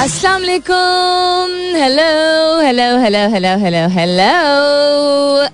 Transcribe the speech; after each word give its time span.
अस्सलाम 0.00 0.40
वालेकुम 0.40 1.50
hello 1.76 2.04
hello 2.64 2.84
hello 3.00 3.18
hello 3.32 3.48
hello 3.62 3.80
hello 3.96 4.28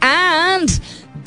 and 0.04 0.70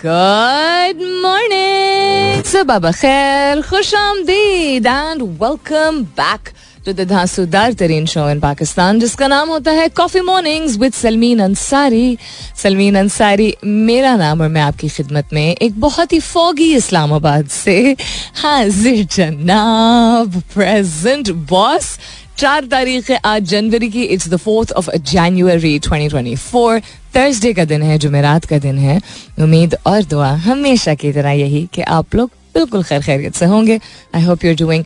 good 0.04 1.02
morning 1.24 2.44
सुबह 2.52 2.92
खैर 2.92 3.62
खुश 3.70 3.94
आमदीद 4.02 4.88
and 4.88 5.22
welcome 5.42 6.02
back 6.20 6.50
to 6.86 6.94
the 6.94 7.08
धांसूदार 7.08 7.74
तरीन 7.82 8.06
शो 8.06 8.30
इन 8.30 8.40
पाकिस्तान 8.40 9.00
जिसका 9.00 9.28
नाम 9.28 9.50
होता 9.50 9.72
है 9.80 9.88
coffee 9.98 10.22
mornings 10.30 10.78
with 10.80 10.94
Salmeen 10.94 11.40
Ansari 11.44 12.18
Salmeen 12.64 12.98
Ansari 13.00 13.54
मेरा 13.66 14.16
नाम 14.24 14.42
और 14.42 14.50
मैं 14.56 14.62
आपकी 14.62 14.90
खिदमत 14.90 15.34
में 15.34 15.44
एक 15.52 15.80
बहुत 15.80 16.14
ही 16.14 16.20
फोगी 16.30 16.74
इस्लामाबाद 16.76 17.48
से 17.58 17.78
हाजिर 18.44 19.04
जनाब 19.18 20.42
प्रेजेंट 20.56 21.32
बॉस 21.52 21.98
चार 22.40 22.66
तारीख 22.66 23.10
है 23.12 23.20
आज 23.26 23.44
जनवरी 23.44 23.90
की 23.90 24.04
it's 24.16 24.28
the 24.30 24.38
fourth 24.38 24.72
of 24.72 24.90
January 24.96 25.80
2024 25.80 26.82
Thursday 27.16 27.52
का 27.54 27.66
दिन 27.66 27.82
है, 27.84 27.98
जुमेरात 27.98 28.46
का 28.46 28.60
दिन 28.60 28.78
है। 28.80 29.00
उम्मीद 29.42 29.76
और 29.88 30.04
दुआ 30.04 30.30
हमेशा 30.46 30.94
की 30.96 31.12
तरह 31.14 31.32
यही 31.32 31.68
कि 31.74 31.82
आप 31.82 32.16
लोग 32.16 32.32
बिल्कुल 32.54 32.84
खैर 32.84 33.02
खैरियत 33.02 33.36
से 33.36 33.46
होंगे। 33.46 33.80
I 34.16 34.24
hope 34.24 34.46
you 34.46 34.52
are 34.52 34.58
doing 34.58 34.84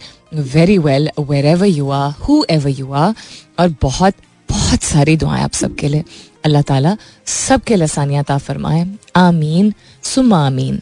very 0.53 0.77
well 0.77 1.09
wherever 1.45 1.67
you 1.67 1.89
are 1.89 2.11
whoever 2.49 2.69
you 2.69 2.91
are 2.91 3.13
और 3.59 3.75
बहुत 3.81 4.13
बहुत 4.49 4.83
सारी 4.83 5.17
दुआएँ 5.17 5.43
आप 5.43 5.53
सबके 5.53 5.87
लिए। 5.87 6.03
अल्लाह 6.45 6.61
ताला 6.61 6.97
सबके 7.25 7.75
लसानियात 7.75 8.31
फरमाए 8.31 8.85
आमीन 9.15 9.73
सुमा 10.03 10.45
आमीन। 10.47 10.81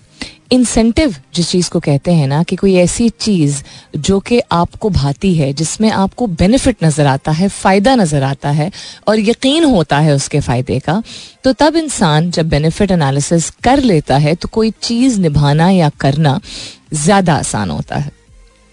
इंसेंटिव 0.52 1.16
जिस 1.36 1.50
चीज़ 1.50 1.70
को 1.70 1.80
कहते 1.80 2.12
हैं 2.12 2.28
ना, 2.28 2.41
कि 2.44 2.55
कोई 2.55 2.76
ऐसी 2.76 3.08
चीज़ 3.12 3.62
जो 3.98 4.20
कि 4.20 4.40
आपको 4.52 4.90
भाती 4.90 5.34
है, 5.36 5.52
जिसमें 5.54 5.90
आपको 5.92 6.28
बेनिफिट 6.28 6.84
नज़र 6.84 7.05
आता 7.05 7.32
है, 7.32 7.48
फ़ायदा 7.50 7.96
नज़र 7.96 8.23
आता 8.23 8.50
है 8.50 8.72
और 9.08 9.20
यकीन 9.20 9.64
होता 9.66 10.00
है 10.00 10.16
उसके 10.16 10.40
फ़ायदे 10.40 10.80
का 10.80 11.02
तो 11.44 11.53
तब 11.53 11.75
इंसान 11.75 12.30
जब 12.31 12.50
बेनिफिट 12.50 12.92
एनालिसिस 12.92 13.50
कर 13.64 13.81
लेता 13.81 14.17
है 14.17 14.36
तो 14.36 14.48
कोई 14.48 14.72
चीज़ 14.81 15.20
निभाना 15.22 15.70
या 15.70 15.90
करना 16.00 16.40
ज़्यादा 16.94 17.36
आसान 17.36 17.70
होता 17.70 17.95
है। 17.95 18.12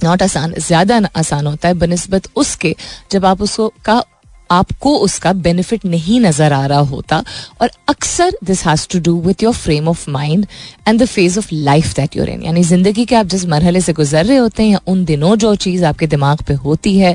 नॉट 0.00 0.22
आसान, 0.22 0.52
ज़्यादा 0.58 1.00
आसान 1.16 1.46
होता 1.46 1.68
है, 1.68 1.74
बनस्बत 1.74 2.28
उसके, 2.36 2.74
जब 3.10 3.24
आप 3.24 3.42
उसको 3.42 3.72
का 3.84 4.02
आपको 4.50 4.96
उसका 4.98 5.32
बेनिफिट 5.38 5.84
नहीं 5.86 6.20
नज़र 6.20 6.52
आ 6.52 6.64
रहा 6.66 6.78
होता। 6.80 7.22
और 7.60 7.70
अक्सर 7.88 8.36
this 8.44 8.64
has 8.66 8.86
to 8.90 8.98
do 9.00 9.20
with 9.22 9.42
your 9.42 9.54
frame 9.54 9.88
of 9.88 10.08
mind 10.10 10.46
and 10.88 11.00
the 11.02 11.06
phase 11.06 11.38
of 11.38 11.48
life 11.52 11.94
that 11.96 12.16
you're 12.16 12.28
in 12.28 12.42
यानी 12.42 12.62
ज़िंदगी 12.64 13.04
के 13.04 13.14
आप 13.14 13.26
जिस 13.26 13.46
मरहले 13.48 13.80
से 13.80 13.92
गुजर 13.92 14.24
रहे 14.24 14.36
होते 14.36 14.62
हैं, 14.62 14.78
उन 14.86 15.04
दिनों 15.04 15.34
जो 15.36 15.54
चीज़ 15.56 15.84
आपके 15.84 16.06
दिमाग 16.06 16.42
पे 16.48 16.54
होती 16.56 16.96
है, 16.98 17.14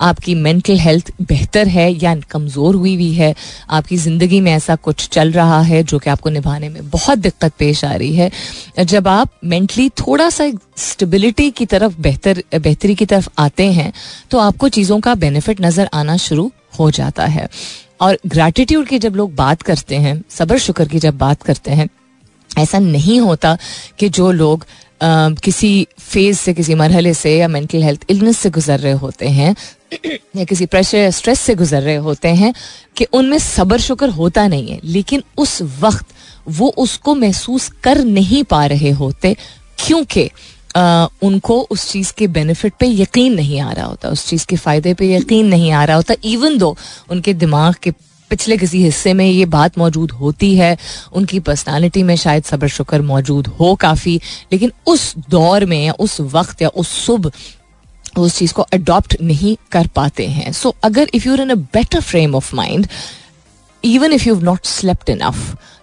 आपकी 0.00 0.34
मेंटल 0.36 0.78
हेल्थ 0.78 1.12
बेहतर 1.22 1.68
है 1.68 1.90
या 1.94 2.14
कमज़ोर 2.30 2.74
हुई 2.74 2.94
हुई 2.94 3.12
है, 3.12 3.34
आपकी 3.70 3.96
ज़िंदगी 3.98 4.40
में 4.40 4.52
ऐसा 4.52 4.76
कुछ 4.78 5.08
चल 5.08 5.32
रहा 5.32 5.60
है 5.62 5.82
जो 5.84 5.98
कि 5.98 6.10
आपको 6.10 6.30
निभाने 6.30 6.68
में 6.68 6.88
बहुत 6.90 7.18
दिक्कत 7.18 7.52
पेश 7.58 7.84
आ 7.84 7.94
रही 7.94 8.14
है। 8.14 8.30
जब 8.84 9.08
आप 9.08 9.30
मेंटली 9.44 9.88
थोड़ा 9.98 10.28
सा 10.30 10.50
स्टेबिलिटी 10.78 11.50
की 11.50 11.66
तरफ़, 11.66 11.94
बेहतर, 11.98 12.42
बेहतरी 12.54 12.94
की 12.94 13.06
तरफ़ 13.06 13.28
आते 13.38 13.70
हैं 13.72 13.92
तो 14.30 14.38
आपको 14.40 14.68
चीज़ों 14.70 15.00
का 15.00 15.14
बेनिफिट 15.16 15.60
नज़र 15.60 15.88
आना 15.94 16.16
शुरू 16.18 16.50
हो 16.78 16.90
जाता 16.90 17.26
है। 17.26 17.48
और 18.00 18.18
ग्रैटिट्यूड 18.26 18.86
की 18.86 18.98
जब 18.98 19.16
लोग 19.16 19.34
बात 19.34 19.62
करते 19.62 19.96
हैं 19.96 20.22
सबर 20.30 20.58
शुक्र 20.58 20.84
की 20.88 20.98
जब 20.98 21.18
बात 21.18 21.42
करते 21.42 21.70
हैं 21.70 21.88
ऐसा 22.58 22.78
नहीं 22.78 23.20
होता 23.20 23.56
कि 23.98 24.08
जो 24.08 24.30
लोग 24.32 24.66
आ, 25.02 25.30
किसी 25.30 25.86
फ़ेज़ 25.98 26.36
से 26.38 26.54
किसी 26.54 26.74
मरहले 26.74 27.14
से 27.14 27.36
या 27.38 27.48
मेंटल 27.48 27.82
हेल्थ 27.82 28.04
इलनेस 28.10 28.38
से 28.38 28.50
गुजर 28.50 28.78
रहे 28.80 28.92
होते 28.92 29.28
हैं 29.28 29.54
या 30.36 30.44
किसी 30.44 30.66
प्रेशर 30.66 30.98
या 30.98 31.10
स्ट्रेस 31.10 31.40
से 31.40 31.54
गुजर 31.54 31.82
रहे 31.82 31.96
होते 31.96 32.28
हैं 32.28 32.52
कि 32.96 33.04
उनमें 33.12 33.38
सबर 33.38 33.80
शुक्र 33.80 34.08
होता 34.08 34.46
नहीं 34.48 34.68
है 34.68 34.80
लेकिन 34.84 35.22
उस 35.38 35.62
वक्त 35.80 36.06
वो 36.48 36.68
उसको 36.78 37.14
महसूस 37.14 37.68
कर 37.82 38.04
नहीं 38.04 38.42
पा 38.44 38.64
रहे 38.66 38.90
होते 38.90 39.36
क्योंकि 39.78 40.30
उनको 40.76 41.60
उस 41.70 41.90
चीज़ 41.90 42.12
के 42.18 42.26
बेनिफिट 42.26 42.72
पे 42.80 42.86
यकीन 42.86 43.34
नहीं 43.34 43.60
आ 43.60 43.72
रहा 43.72 43.86
होता 43.86 44.08
उस 44.08 44.26
चीज़ 44.26 44.46
के 44.46 44.56
फ़ायदे 44.56 44.94
पे 44.94 45.14
यकीन 45.14 45.46
नहीं 45.46 45.72
आ 45.72 45.84
रहा 45.84 45.96
होता 45.96 46.14
इवन 46.24 46.58
दो 46.58 46.76
उनके 47.10 47.34
दिमाग 47.34 47.74
के 47.82 47.90
पिछले 48.30 48.56
किसी 48.56 48.82
हिस्से 48.82 49.12
में 49.14 49.26
ये 49.26 49.44
बात 49.46 49.78
मौजूद 49.78 50.10
होती 50.10 50.54
है 50.56 50.76
उनकी 51.12 51.40
पर्सनालिटी 51.40 52.02
में 52.02 52.16
शायद 52.16 52.44
सबर 52.44 52.68
शुक्र 52.68 53.02
मौजूद 53.02 53.46
हो 53.46 53.74
काफ़ी 53.74 54.20
लेकिन 54.52 54.72
उस 54.86 55.14
दौर 55.30 55.64
में 55.64 55.84
या 55.84 55.92
उस 55.92 56.20
वक्त 56.20 56.62
या 56.62 56.68
उस 56.68 56.88
सुबह 57.06 57.30
उस 58.18 58.38
चीज़ 58.38 58.52
को 58.52 58.62
अडॉप्ट 58.62 59.16
नहीं 59.22 59.56
कर 59.72 59.86
पाते 59.86 60.26
हैं। 60.26 60.52
सो 60.52 60.68
so, 60.68 60.74
अगर 60.82 61.08
if 61.14 61.28
you're 61.28 61.40
in 61.40 61.50
a 61.50 61.54
better 61.54 62.00
frame 62.00 62.34
of 62.34 62.54
mind 62.56 62.86
even 63.84 64.12
if 64.12 64.28
you 64.28 64.40
not 64.40 64.66
slept 64.66 65.10
enough, 65.10 65.40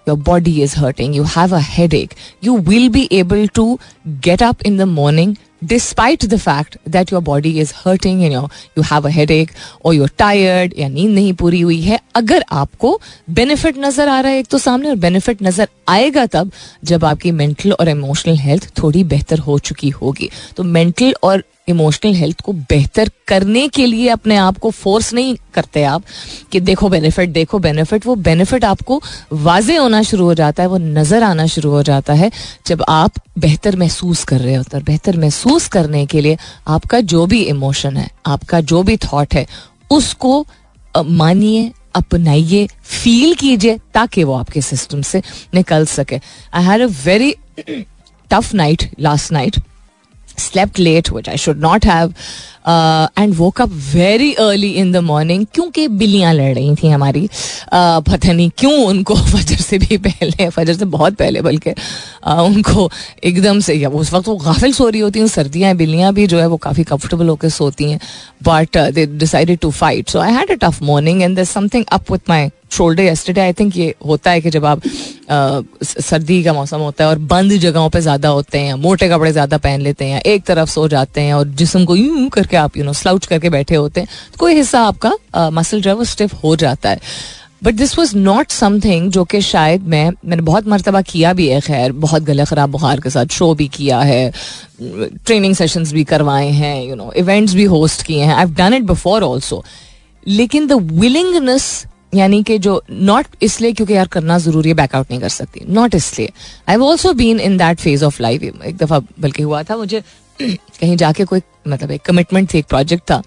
your 0.08 0.18
body 0.18 0.62
is 0.62 0.74
hurting, 0.76 1.14
you 1.14 1.24
have 1.24 1.52
a 1.52 1.60
headache, 1.60 2.16
you 2.42 2.54
will 2.54 2.90
be 2.90 3.08
able 3.12 3.48
to 3.50 3.80
get 4.22 4.42
up 4.42 4.62
in 4.64 4.78
the 4.78 4.86
morning 4.86 5.38
despite 5.66 6.22
the 6.22 6.40
fact 6.40 6.78
that 6.86 7.12
your 7.12 7.22
body 7.22 7.60
is 7.60 7.72
hurting 7.72 8.24
and 8.24 8.34
you 8.34 8.48
you 8.76 8.84
have 8.84 9.06
a 9.06 9.12
headache 9.12 9.52
or 9.82 9.94
you're 9.94 10.14
tired 10.22 10.74
या 10.78 10.88
नींद 10.90 11.12
नहीं 11.16 11.34
पूरी 11.42 11.60
हुई 11.62 11.80
है 11.82 12.00
अगर 12.16 12.44
आपको 12.52 13.00
benefit 13.30 13.78
नज़र 13.78 14.08
आ 14.08 14.20
रहा 14.20 14.32
है 14.32 14.40
एक 14.40 14.48
तो 14.52 14.58
सामने 14.58 14.90
और 14.90 14.96
बेनिफिट 15.06 15.44
नज़र 15.44 15.68
आएगा 15.90 16.26
तब 16.34 16.52
जब 16.92 17.06
आपकी 17.06 17.32
मेंटल 17.32 17.72
और 17.72 17.90
इमोशनल 17.90 18.38
हेल्थ 18.38 18.72
थोड़ी 18.82 19.04
बेहतर 19.14 19.40
हो 19.40 19.60
चुकी 19.70 19.90
होगी 20.02 20.30
तो 20.58 20.64
मेंटल 20.64 21.14
और 21.24 21.44
इमोशनल 21.68 22.14
हेल्थ 22.16 22.42
को 22.42 22.54
बेहतर 22.54 23.10
करने 23.28 23.68
के 23.68 23.86
लिए 23.86 24.08
अपने 24.10 24.36
आप 24.36 24.58
को 24.58 24.70
फोर्स 24.72 25.14
नहीं 25.14 25.36
करते 25.54 25.84
आप 25.84 26.04
कि 26.52 26.60
देखो 26.60 26.90
बेनिफिट 26.90 27.30
देखो 27.30 27.60
बेनिफिट। 27.60 28.06
वो 28.06 28.16
बेनिफिट 28.18 28.66
आपको 28.66 29.02
वाजे 29.34 29.76
होना 29.78 30.02
शुरू 30.04 30.26
हो 30.26 30.34
जाता 30.34 30.64
है, 30.64 30.70
वो 30.70 30.78
नज़र 30.78 31.24
आना 31.24 31.46
शुरू 31.48 31.72
हो 31.72 31.84
जाता 31.84 32.14
है 32.14 32.32
जब 32.68 32.84
आप 32.90 33.20
बेहतर 33.40 33.76
महसूस 33.76 34.24
कर 34.24 34.40
रहे 34.40 34.56
होते 34.56 34.78
हैं। 34.78 34.86
बेहतर 34.86 35.18
महसूस 35.18 35.68
करने 35.68 36.06
के 36.06 36.22
लिए 36.22 36.38
आपका 36.68 37.00
जो 37.02 37.26
भी 37.26 37.42
इमोशन 37.44 37.98
है, 37.98 38.10
आपका 38.26 38.62
जो 38.62 38.84
भी 38.84 38.98
थॉट 39.00 39.34
है, 39.34 39.46
उसको 39.92 40.46
मानिए, 40.94 41.72
अपनाइए 41.96 42.68
फील 42.84 43.34
कीजिए 43.36 43.78
ताकि 43.94 44.24
वो 44.24 44.34
आपके 44.34 44.62
सिस्टम 44.64 45.02
से 45.04 45.22
निकल 45.54 45.86
सके। 45.88 46.20
I 46.54 46.64
had 46.64 46.82
a 46.82 46.88
very 47.06 47.36
tough 48.32 48.54
night 48.54 48.90
last 49.00 49.32
night 49.32 49.58
slept 50.50 50.80
late 50.80 51.10
which 51.10 51.30
I 51.30 51.36
should 51.36 51.60
not 51.60 51.86
have 51.86 52.14
and 53.20 53.34
and 53.34 53.42
woke 53.42 53.72
very 53.72 54.34
early 54.34 54.72
in 54.72 54.92
the 54.92 54.98
morning 54.98 55.46
क्योंकि 55.54 55.88
बिल्लियाँ 55.88 56.34
लड़ 56.34 56.56
रही 56.56 56.76
थी 56.76 56.88
हमारी। 56.88 57.30
Uh, 57.74 58.52
क्यों 58.58 58.86
उनको 58.86 59.16
फजर 59.32 59.56
से 59.56 59.78
भी 59.78 59.98
पहले 59.98 60.50
फजर 60.50 60.74
से 60.74 60.86
बहुत 60.86 61.14
पहले 61.14 61.42
बल्कि 61.42 61.72
uh, 61.72 62.40
उनको 62.40 62.92
एकदम 63.24 63.60
से 63.60 63.74
या 63.74 63.90
उस 63.90 64.14
वक्त 64.14 64.28
वो 64.28 64.36
गाफिल 64.36 64.74
सो 64.74 64.90
रही 64.90 65.02
होती 65.02 65.20
हैं 65.20 65.28
सर्दियाँ 65.28 65.76
बिल्लियाँ 65.76 66.14
भी 66.14 66.28
जो 66.28 66.40
है 66.40 66.48
वो 66.48 66.58
काफ़ी 66.58 66.84
कंफर्टेबल 66.84 67.28
होकर 67.28 67.50
सोती 67.50 67.92
हैं 67.92 68.00
but 68.44 68.78
they 68.78 69.06
decided 69.06 69.60
to 69.60 69.72
fight 69.72 70.10
so 70.10 70.20
I 70.20 70.32
had 70.32 70.52
a 70.52 70.68
tough 70.68 70.82
morning 70.82 71.22
and 71.22 71.36
did 71.36 71.44
something 71.44 71.86
up 71.92 72.12
with 72.12 72.20
my 72.30 72.50
shoulder 72.72 73.04
yesterday 73.04 73.42
I 73.42 73.54
think 73.54 73.78
ये 73.78 73.94
होता 74.06 74.32
है 74.32 74.42
कि 74.42 74.50
जब 74.50 74.66
आप 74.66 74.82
सर्दी 75.84 76.42
का 76.44 76.54
मौसम 76.54 76.80
होता 76.80 77.04
है 77.04 77.10
और 77.10 77.20
बंद 77.28 77.54
जगहों 77.58 77.90
पे 77.90 78.02
ज़्यादा 78.02 78.30
होते 78.30 78.60
हैं, 78.60 78.74
मोटे 78.76 79.10
कपड़े 79.10 79.32
ज़्यादा 79.32 79.58
पहन 79.58 79.82
लेते 79.82 80.06
हैं, 80.06 80.22
एक 80.22 80.44
तरफ़ 80.46 80.70
सो 80.70 80.88
जाते 80.88 81.22
हैं 81.22 81.34
और 81.34 81.48
जिसम 81.48 81.86
को 81.86 81.96
यूँ 81.96 82.30
करके 82.30 82.58
आप 82.58 82.78
यू 82.78 82.84
नो 82.84 82.94
स्लाउच 82.94 83.26
करके 83.26 83.50
बैठे 83.50 83.76
होते 83.76 84.02
हैं 84.02 84.10
तो 84.32 84.38
कोई 84.40 84.56
हिस्सा 84.56 84.82
आपका 84.84 85.50
मसल 85.52 85.82
जो 85.82 85.90
है 85.90 85.96
वो 85.96 86.04
स्टिफ 86.06 86.34
हो 86.44 86.56
जाता 86.56 86.90
है। 86.90 87.00
But 87.64 87.74
this 87.76 87.98
was 87.98 88.16
not 88.18 88.52
something 88.52 89.10
जो 89.12 89.24
कि 89.24 89.42
शायद 89.42 89.82
मैं, 89.84 90.10
मैंने 90.26 90.42
बहुत 90.42 90.68
मरतबा 90.68 91.02
किया 91.04 91.34
भी 91.34 91.48
है, 91.48 91.60
खैर, 91.62 91.92
बहुत 91.92 92.24
गले 92.24 92.46
ख़राब 92.46 92.70
बुखार 92.72 93.00
के 93.00 93.10
साथ 93.10 93.26
शो 93.32 93.54
भी 93.56 93.68
किया 93.70 94.00
है 94.02 94.32
ट्रेनिंग 94.82 95.56
सेशंस 95.56 95.92
भी 95.94 96.04
करवाए 96.04 96.50
हैं 96.52 96.84
यू 96.84 96.96
नो 96.96 97.12
इवेंट्स 97.18 97.54
भी 97.54 97.64
होस्ट 97.74 98.04
किए 98.04 98.24
हैं 98.24 98.36
I 98.36 98.46
done 98.58 98.74
it 98.74 98.84
before 98.86 99.24
also 99.24 99.64
लेकिन 100.28 100.68
द 100.68 100.82
विलिंगनेस 100.94 101.86
यानी 102.16 102.42
कि 102.44 102.58
जो 102.58 102.82
नॉट 102.92 103.26
इसलिए 103.42 103.74
क्योंकि 103.74 103.94
यार 103.94 104.08
करना 104.08 104.38
ज़रूरी 104.38 104.70
है 104.70 104.76
बैकआउट 104.76 105.12
नहीं 105.12 105.20
कर 105.22 105.30
सकती। 105.30 105.66
नॉट 105.70 105.96
इसलिए। 105.96 106.28
I 106.28 106.74
have 106.74 106.84
also 106.84 107.14
been 107.14 107.40
in 107.40 107.58
that 107.58 107.80
phase 107.80 108.06
of 108.06 108.22
life 108.22 108.44
एक 108.44 108.78
दफ़ा 108.78 109.00
बल्कि 109.20 109.44
हुआ 109.44 109.64
था, 109.64 109.78
मुझे 109.78 110.02
कहीं 110.42 110.96
जाके 110.98 111.26
कोई 111.26 111.42
मतलब 111.68 111.92
एक 111.92 112.02
कमिटमेंट 112.02 112.54
थी, 112.54 112.58
एक 112.60 112.66
प्रोजेक्ट 112.66 113.04
था। 113.12 113.22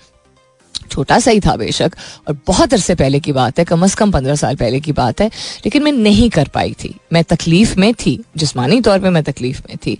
छोटा 0.90 1.18
सा 1.18 1.30
ही 1.30 1.40
था 1.40 1.56
बेशक, 1.56 1.96
और 2.28 2.38
बहुत 2.46 2.74
अरसे 2.74 2.94
पहले 2.94 3.20
की 3.20 3.32
बात 3.32 3.58
है, 3.58 3.64
कम 3.64 3.84
अज 3.84 3.94
कम 3.94 4.10
पंद्रह 4.10 4.34
साल 4.34 4.56
पहले 4.56 4.80
की 4.80 4.92
बात 4.92 5.20
है, 5.20 5.26
लेकिन 5.64 5.82
मैं 5.82 5.92
नहीं 5.92 6.28
कर 6.30 6.48
पाई 6.48 6.72
थी। 6.84 6.94
मैं 7.12 7.24
तकलीफ़ 7.24 7.78
में 7.80 7.92
थी, 7.94 8.18
जिसमानी 8.36 8.80
तौर 8.80 8.98
पे 8.98 9.10
मैं 9.10 9.22
तकलीफ़ 9.22 9.62
में 9.68 9.76
थी 9.86 9.98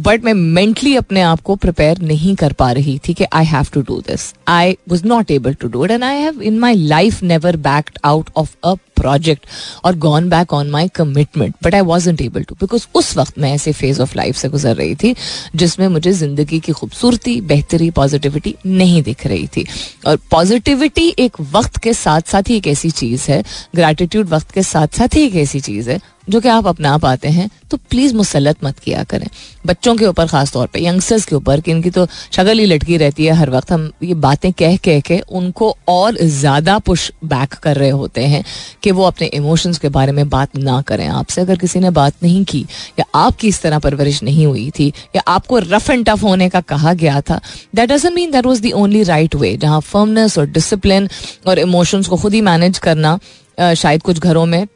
बट 0.00 0.24
मैं 0.24 0.32
मेंटली 0.34 0.94
अपने 0.96 1.20
आप 1.20 1.40
को 1.40 1.54
प्रिपेयर 1.56 1.98
नहीं 1.98 2.34
कर 2.36 2.52
पा 2.52 2.70
रही 2.72 2.98
थी 2.98 3.14
कि 3.14 3.24
I 3.32 3.44
have 3.44 3.66
to 3.74 3.80
do 3.82 4.00
this 4.00 4.32
I 4.48 4.76
was 4.88 5.04
not 5.06 5.30
able 5.30 5.54
to 5.54 5.68
do 5.68 5.84
it 5.84 5.90
and 5.90 6.04
I 6.04 6.16
have 6.16 6.42
in 6.42 6.58
my 6.58 6.74
life 6.74 7.22
never 7.22 7.56
backed 7.66 7.98
out 8.04 8.30
of 8.36 8.54
a 8.64 8.74
project 8.96 9.46
और 9.84 9.96
gone 9.98 10.28
back 10.28 10.52
on 10.52 10.70
my 10.70 10.88
commitment 10.94 11.54
but 11.64 11.74
I 11.74 11.80
was 11.82 12.08
able 12.10 12.42
to 12.42 12.54
because 12.54 12.86
उस 12.94 13.16
वक्त 13.16 13.38
मैं 13.38 13.52
ऐसे 13.52 13.72
phase 13.72 14.00
of 14.02 14.16
life 14.16 14.36
से 14.36 14.48
गुजर 14.48 14.76
रही 14.76 14.94
थी 14.94 15.14
जिसमें 15.56 15.86
मुझे 15.88 16.12
ज़िंदगी 16.12 16.60
की 16.60 16.72
खूबसूरती, 16.72 17.40
बेहतरी 17.40 17.90
पॉजिटिविटी 17.90 18.54
नहीं 18.66 19.02
दिख 19.02 19.26
रही 19.26 19.46
थी। 19.46 19.66
और 20.06 20.16
पॉजिटिविटी 20.30 21.08
एक 21.18 21.40
वक्त 21.52 21.76
के 21.76 21.92
साथ 21.94 22.20
साथ 22.28 22.48
ही 22.48 22.56
एक 22.56 22.66
ऐसी 22.66 22.90
चीज़ 22.90 23.30
है 23.30 23.42
ग्रैटिट्यूड 23.74 24.28
वक्त 24.28 24.50
के 24.50 24.62
साथ 24.62 24.98
साथ 24.98 25.14
ही 25.14 25.24
एक 25.26 25.36
ऐसी 25.36 25.60
चीज़ 25.60 25.90
है 25.90 26.00
जो 26.28 26.40
कि 26.40 26.48
आप 26.48 26.66
अपना 26.66 26.96
पाते 26.98 27.28
हैं 27.28 27.48
तो 27.70 27.76
प्लीज़ 27.90 28.14
मुसलत 28.14 28.64
मत 28.64 28.78
किया 28.78 29.02
करें। 29.04 29.26
बच्चों 29.66 29.94
के 29.96 30.06
ऊपर 30.06 30.26
ख़ास 30.26 30.52
तौर 30.52 30.66
पे 30.66 30.80
यंगस्टर्स 30.80 31.24
के 31.24 31.34
ऊपर, 31.36 31.60
कि 31.60 31.70
इनकी 31.70 31.90
तो 31.90 32.06
शक्ल 32.06 32.58
ही 32.58 32.66
लटकी 32.66 32.96
रहती 32.96 33.24
है 33.26 33.32
हर 33.34 33.50
वक्त। 33.50 33.72
हम 33.72 33.90
ये 34.02 34.14
बातें 34.16 34.52
कह 34.52 34.76
कह 34.78 35.00
के 35.00 35.18
उनको 35.30 35.74
और 35.88 36.16
ज़्यादा 36.16 36.78
पुश 36.80 37.10
बैक 37.24 37.54
कर 37.56 37.76
रहे 37.76 37.90
होते 37.92 38.24
हैं 38.24 38.44
कि 38.82 38.90
वो 38.90 39.04
अपने 39.04 39.26
इमोशंस 39.34 39.78
के 39.78 39.88
बारे 39.88 40.12
में 40.12 40.28
बात 40.28 40.56
ना 40.58 40.80
करें। 40.82 41.06
आपसे 41.08 41.40
अगर 41.40 41.56
किसी 41.58 41.80
ने 41.80 41.90
बात 41.92 42.14
नहीं 42.22 42.44
की, 42.44 42.64
या 42.98 43.04
आपकी 43.14 43.48
इस 43.48 43.60
तरह 43.62 43.78
परवरिश 43.78 44.22
नहीं 44.22 44.46
हुई 44.46 44.70
थी, 44.78 44.92
या 45.16 45.22
आपको 45.28 45.58
रफ 45.60 45.90
एंड 45.90 46.06
टफ 46.06 46.22
होने 46.22 46.48
का 46.48 46.60
कहा 46.62 46.92
गया 46.94 47.20
था 47.20 47.40
that 47.74 47.92
doesn't 47.92 48.14
mean 48.14 48.30
that 48.30 48.46
was 48.46 48.62
the 48.62 48.72
only 48.74 49.02
right 49.04 49.34
way 49.34 49.56
जहाँ 49.56 49.80
फर्मनेस 49.82 50.38
और 50.38 50.46
डिसिप्लिन 50.48 51.08
और 51.46 51.58
इमोशंस 51.58 52.06
को 52.06 52.16
खुद 52.16 52.34
ही 52.34 52.40
मैनेज 52.42 52.78
करना 52.78 53.18
शायद 53.58 54.02
कुछ 54.02 54.18
घरों 54.20 54.46
में 54.46 54.66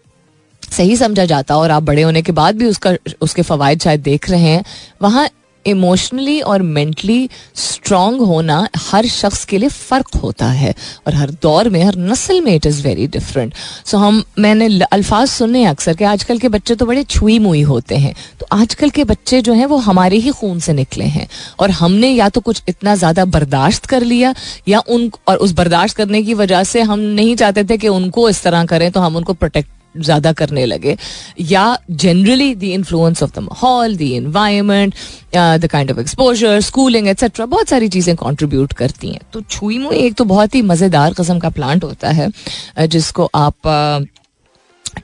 सही 0.70 0.96
समझा 0.96 1.24
जाता 1.26 1.56
और 1.56 1.70
आप 1.70 1.82
बड़े 1.82 2.02
होने 2.02 2.22
के 2.22 2.32
बाद 2.32 2.56
भी 2.56 2.66
उसका, 2.66 2.94
उसके 3.20 3.42
फवायद 3.42 3.80
शायद 3.80 4.00
देख 4.02 4.30
रहे 4.30 4.40
हैं। 4.42 4.64
वहाँ 5.02 5.28
इमोशनली 5.64 6.40
और 6.42 6.62
मेंटली 6.64 7.28
स्ट्रांग 7.56 8.20
होना 8.20 8.56
हर 8.80 9.06
शख्स 9.06 9.44
के 9.44 9.58
लिए 9.58 9.68
फ़र्क 9.68 10.14
होता 10.16 10.46
है 10.48 10.74
और 11.06 11.14
हर 11.14 11.30
दौर 11.42 11.68
में, 11.68 11.82
हर 11.82 11.96
नस्ल 11.96 12.40
में 12.40 12.54
it 12.54 12.66
is 12.66 12.82
very 12.82 13.06
different 13.08 13.54
so 13.86 13.98
हम, 13.98 14.22
मैंने 14.38 14.68
अल्फाज 14.84 15.28
सुने 15.28 15.64
अक्सर 15.64 15.96
कि 15.96 16.04
आजकल 16.04 16.38
के 16.38 16.48
बच्चे 16.48 16.74
तो 16.74 16.86
बड़े 16.86 17.02
छुई 17.04 17.38
मुई 17.38 17.60
होते 17.62 17.96
हैं। 17.96 18.14
तो 18.40 18.46
आजकल 18.52 18.90
के 18.90 19.04
बच्चे 19.04 19.40
जो 19.42 19.54
हैं 19.54 19.66
वो 19.66 19.76
हमारे 19.78 20.16
ही 20.18 20.30
खून 20.30 20.58
से 20.60 20.72
निकले 20.72 21.04
हैं 21.06 21.26
और 21.58 21.70
हमने 21.72 22.10
या 22.10 22.28
तो 22.28 22.40
कुछ 22.40 22.62
इतना 22.68 22.94
ज़्यादा 22.94 23.24
बर्दाश्त 23.26 23.86
कर 23.86 24.02
लिया 24.02 24.34
या 24.68 24.80
उन, 24.80 25.10
और 25.28 25.36
उस 25.36 25.52
बर्दाश्त 25.52 25.96
करने 25.96 26.22
की 26.22 26.34
वजह 26.34 26.64
से 26.64 26.82
हम 26.82 26.98
नहीं 26.98 27.36
चाहते 27.36 27.64
थे 27.64 27.78
कि 27.78 27.88
उनको 27.90 28.28
इस 28.28 28.42
तरह 28.42 28.64
करें 28.66 28.90
तो 28.90 29.00
हम 29.00 29.16
उनको 29.16 29.32
प्रोटेक्ट 29.34 29.68
ज़्यादा 29.94 30.32
करने 30.32 30.64
लगे, 30.66 30.96
या 31.40 31.78
generally 31.92 32.54
the 32.54 32.62
influence 32.64 33.22
of 33.22 33.30
the 33.34 33.38
माहौल 33.40 33.96
the 33.96 34.00
environment 34.02 34.94
the 35.34 35.68
kind 35.72 35.90
of 35.90 36.00
exposure 36.00 36.60
schooling 36.62 37.08
etcetera 37.08 37.46
बहुत 37.48 37.68
सारी 37.68 37.88
चीज़ें 37.88 38.14
कंट्रीब्यूट 38.16 38.72
करती 38.72 39.10
हैं। 39.10 39.20
तो 39.32 39.40
छुई 39.42 39.78
मुई 39.78 39.96
एक 39.96 40.14
तो 40.14 40.24
बहुत 40.26 40.54
ही 40.54 40.62
मज़ेदार 40.64 41.14
कस्म 41.14 41.38
का 41.38 41.50
प्लांट 41.50 41.84
होता 41.84 42.10
है 42.10 42.30
जिसको 42.78 43.30
आप 43.36 44.08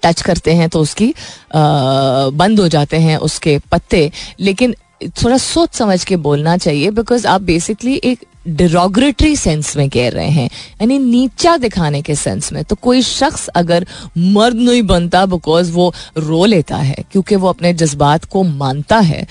टच 0.02 0.22
करते 0.22 0.52
हैं 0.54 0.68
तो 0.68 0.80
उसकी 0.80 1.12
बंद 1.54 2.60
हो 2.60 2.68
जाते 2.68 2.96
हैं 2.98 3.16
उसके 3.18 3.58
पत्ते। 3.72 4.10
लेकिन 4.40 4.74
थोड़ा 5.22 5.36
सोच 5.38 5.74
समझ 5.74 6.02
के 6.04 6.16
बोलना 6.18 6.56
चाहिए 6.58 6.90
बिकॉज़ 6.90 7.26
आप 7.26 7.42
बेसिकली 7.42 8.00
एक 8.04 8.24
डिरोग्रेटरी 8.48 9.34
सेंस 9.36 9.76
में 9.76 9.88
कह 9.90 10.08
रहे 10.08 10.28
हैं, 10.28 10.48
यानी 10.80 10.98
नीचा 10.98 11.56
दिखाने 11.56 12.02
के 12.02 12.14
सेंस 12.14 12.52
में। 12.52 12.62
तो 12.64 12.76
कोई 12.76 13.02
शख्स 13.02 13.48
अगर 13.48 13.86
मर्द 14.18 14.56
नहीं 14.58 14.82
बनता 14.84 15.24
बिकॉज़ 15.26 15.72
वो 15.72 15.92
रो 16.18 16.44
लेता 16.44 16.76
है, 16.76 17.04
क्योंकि 17.12 17.36
वो 17.36 17.48
अपने 17.48 17.74
जज्बात 17.74 18.24
को 18.24 18.42
मानता 18.44 18.98
है 19.00 19.26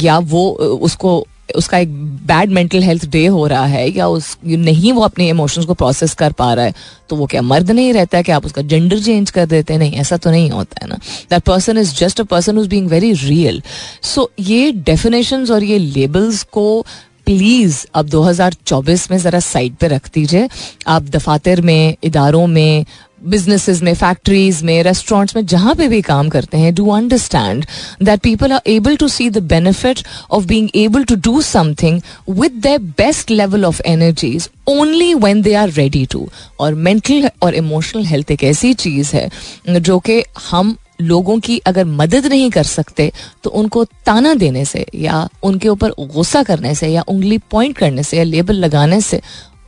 या 0.00 0.18
वो, 0.18 0.50
उसको, 0.82 1.26
उसका 1.54 1.78
एक 1.78 1.88
बैड 2.26 2.50
मेंटल 2.50 2.82
हेल्थ 2.82 3.06
डे 3.08 3.24
हो 3.26 3.46
रहा 3.46 3.64
है, 3.66 3.88
या 3.96 4.06
उस, 4.08 4.36
नहीं 4.44 4.92
वो 4.92 5.02
अपने 5.02 5.28
इमोशंस 5.28 5.64
को 5.64 5.74
प्रोसेस 5.74 6.14
कर 6.14 6.32
पा 6.32 6.52
रहा 6.54 6.64
है 6.64 6.74
तो 7.08 7.16
वो 7.16 7.26
क्या 7.26 7.42
मर्द 7.42 7.70
नहीं 7.70 7.92
रहता 7.92 8.16
है 8.18 8.22
कि 8.24 8.32
आप 8.32 8.46
उसका 8.46 8.62
जेंडर 8.62 9.00
चेंज 9.00 9.30
कर 9.30 9.46
देते 9.46 9.72
हैं? 9.72 9.78
नहीं, 9.80 9.92
ऐसा 9.94 10.16
तो 10.16 10.30
नहीं 10.30 10.50
होता 10.50 10.78
है 10.82 10.88
ना। 10.88 10.96
That 11.30 11.42
person 11.42 11.78
is 11.78 11.94
just 11.96 12.20
a 12.20 12.24
person 12.24 12.58
is 12.58 12.68
being 12.68 12.88
very 12.90 13.12
real 13.14 13.62
so 14.04 14.30
ये 14.40 14.72
डेफिनेशंस 14.72 15.50
और 15.50 15.64
ये 15.64 15.78
लेबल्स 15.78 16.42
को 16.52 16.84
प्लीज़ 17.26 17.84
अब 17.94 18.08
2024 18.10 19.10
में 19.10 19.18
ज़रा 19.18 19.40
साइड 19.40 19.74
पे 19.76 19.88
रख 19.88 20.08
दीजिए। 20.14 20.48
आप 20.86 21.02
दफातर 21.10 21.60
में, 21.60 21.96
इदारों 22.04 22.46
में 22.46 22.84
बिजनेसेस 23.24 23.80
में 23.82 23.92
फैक्ट्रीज 23.94 24.62
में 24.62 24.82
रेस्टोरेंट्स 24.82 25.36
में, 25.36 25.44
जहाँ 25.46 25.74
पे 25.74 25.88
भी 25.88 26.00
काम 26.02 26.28
करते 26.28 26.58
हैं 26.58 26.74
do 26.74 26.88
understand 26.92 27.64
that 28.02 28.20
people 28.22 28.52
are 28.52 28.60
able 28.70 28.96
to 28.96 29.08
see 29.08 29.28
the 29.30 29.42
benefit 29.48 30.02
of 30.30 30.46
being 30.46 30.68
able 30.76 31.04
to 31.04 31.16
do 31.24 31.40
something 31.42 32.00
with 32.30 32.60
the 32.66 32.80
best 32.98 33.30
level 33.30 33.64
of 33.64 33.80
energies 33.86 34.48
only 34.68 35.12
when 35.16 35.42
they 35.42 35.54
are 35.54 35.70
ready 35.72 36.06
to 36.06 36.28
और 36.60 36.74
मेंटल 36.86 37.30
और 37.42 37.54
इमोशनल 37.54 38.04
हेल्थ 38.06 38.30
एक 38.30 38.44
ऐसी 38.44 38.74
चीज़ 38.74 39.16
है, 39.16 39.28
जो 39.68 39.98
कि 39.98 40.22
हम 40.50 40.76
लोगों 40.98 41.38
की 41.40 41.58
अगर 41.66 41.84
मदद 41.84 42.26
नहीं 42.26 42.50
कर 42.50 42.64
सकते 42.64 43.10
तो 43.44 43.50
उनको 43.52 43.84
ताना 44.06 44.34
देने 44.34 44.64
से 44.64 44.84
या 44.94 45.28
उनके 45.42 45.68
ऊपर 45.68 45.92
गुस्सा 46.00 46.42
करने 46.42 46.74
से 46.74 46.88
या 46.88 47.04
उंगली 47.08 47.38
पॉइंट 47.50 47.76
करने 47.78 48.02
से 48.02 48.16
या 48.16 48.24
लेबल 48.24 48.54
लगाने 48.56 49.00
से 49.00 49.20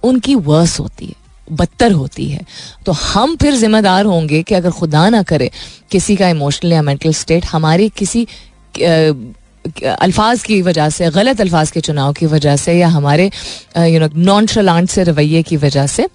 उनकी 0.03 0.35
वर्स 0.35 0.79
होती 0.81 1.07
है, 1.07 1.15
बदतर 1.49 1.93
होती 1.93 2.29
है। 2.29 2.45
तो 2.87 2.93
हम 2.93 3.37
फिर 3.37 3.57
जिम्मेदार 3.57 4.05
होंगे 4.05 4.43
कि 4.43 4.55
अगर 4.55 4.71
खुदा 4.71 5.09
ना 5.09 5.23
करे, 5.23 5.51
किसी 5.91 6.17
का 6.17 6.29
इमोशनल 6.29 6.73
या 6.73 6.83
मेंटल 6.83 7.13
स्टेट 7.15 7.45
हमारी 7.47 7.89
किसी 7.97 8.27
अल्फाज 9.85 10.43
की 10.43 10.61
वजह 10.63 10.89
से, 10.89 11.11
गलत 11.11 11.41
अल्फाज 11.41 11.71
के 11.71 11.81
चुनाव 11.81 12.13
की 12.13 12.27
वजह 12.27 12.57
से 12.57 12.73
या 12.75 12.89
हमारे 12.89 13.31
यू 13.79 14.01
नो 14.01 14.09
नॉन 14.17 14.47
शलांट 14.47 14.89
से 14.89 15.03
रवैये 15.05 15.43
की 15.43 15.57
वजह 15.59 15.87
से 15.89 16.09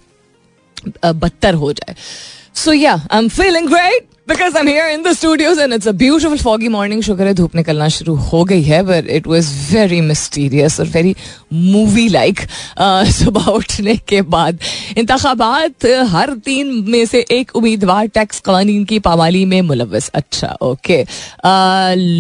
बदतर 1.05 1.53
हो 1.53 1.71
जाए। 1.73 1.95
सो 2.55 2.73
या 2.73 2.93
I 3.11 3.19
am 3.19 3.27
feeling 3.29 3.67
great 3.69 4.07
because 4.27 4.57
I 4.57 4.65
here 4.67 4.89
in 4.89 5.01
the 5.03 5.11
studios 5.13 5.59
and 5.59 5.73
it's 5.73 5.87
a 5.87 5.91
beautiful 5.91 6.37
foggy 6.37 6.67
morning 6.67 7.01
शुक्र 7.03 7.25
है, 7.27 7.33
धूप 7.33 7.55
निकलना 7.55 7.87
शुरू 7.89 8.13
हो 8.15 8.43
गई 8.43 8.61
है 8.63 8.81
but 8.83 9.07
it 9.11 9.25
was 9.27 9.49
very 9.71 9.99
mysterious 10.01 10.79
और 10.79 10.85
वेरी 10.87 11.15
मूवी 11.53 12.07
लाइक 12.09 12.39
सुबह 13.13 13.49
उठने 13.51 13.95
के 14.07 14.21
बाद। 14.35 14.59
इंतबात 14.97 15.85
हर 16.09 16.33
तीन 16.45 16.71
में 16.87 17.05
से 17.05 17.25
एक 17.31 17.55
उम्मीदवार 17.55 18.07
टैक्स 18.07 18.39
कानून 18.45 18.85
की 18.85 18.99
पामाली 18.99 19.43
में 19.45 19.61
मुलवस। 19.61 20.09
अच्छा 20.13 20.55
ओके 20.61 21.03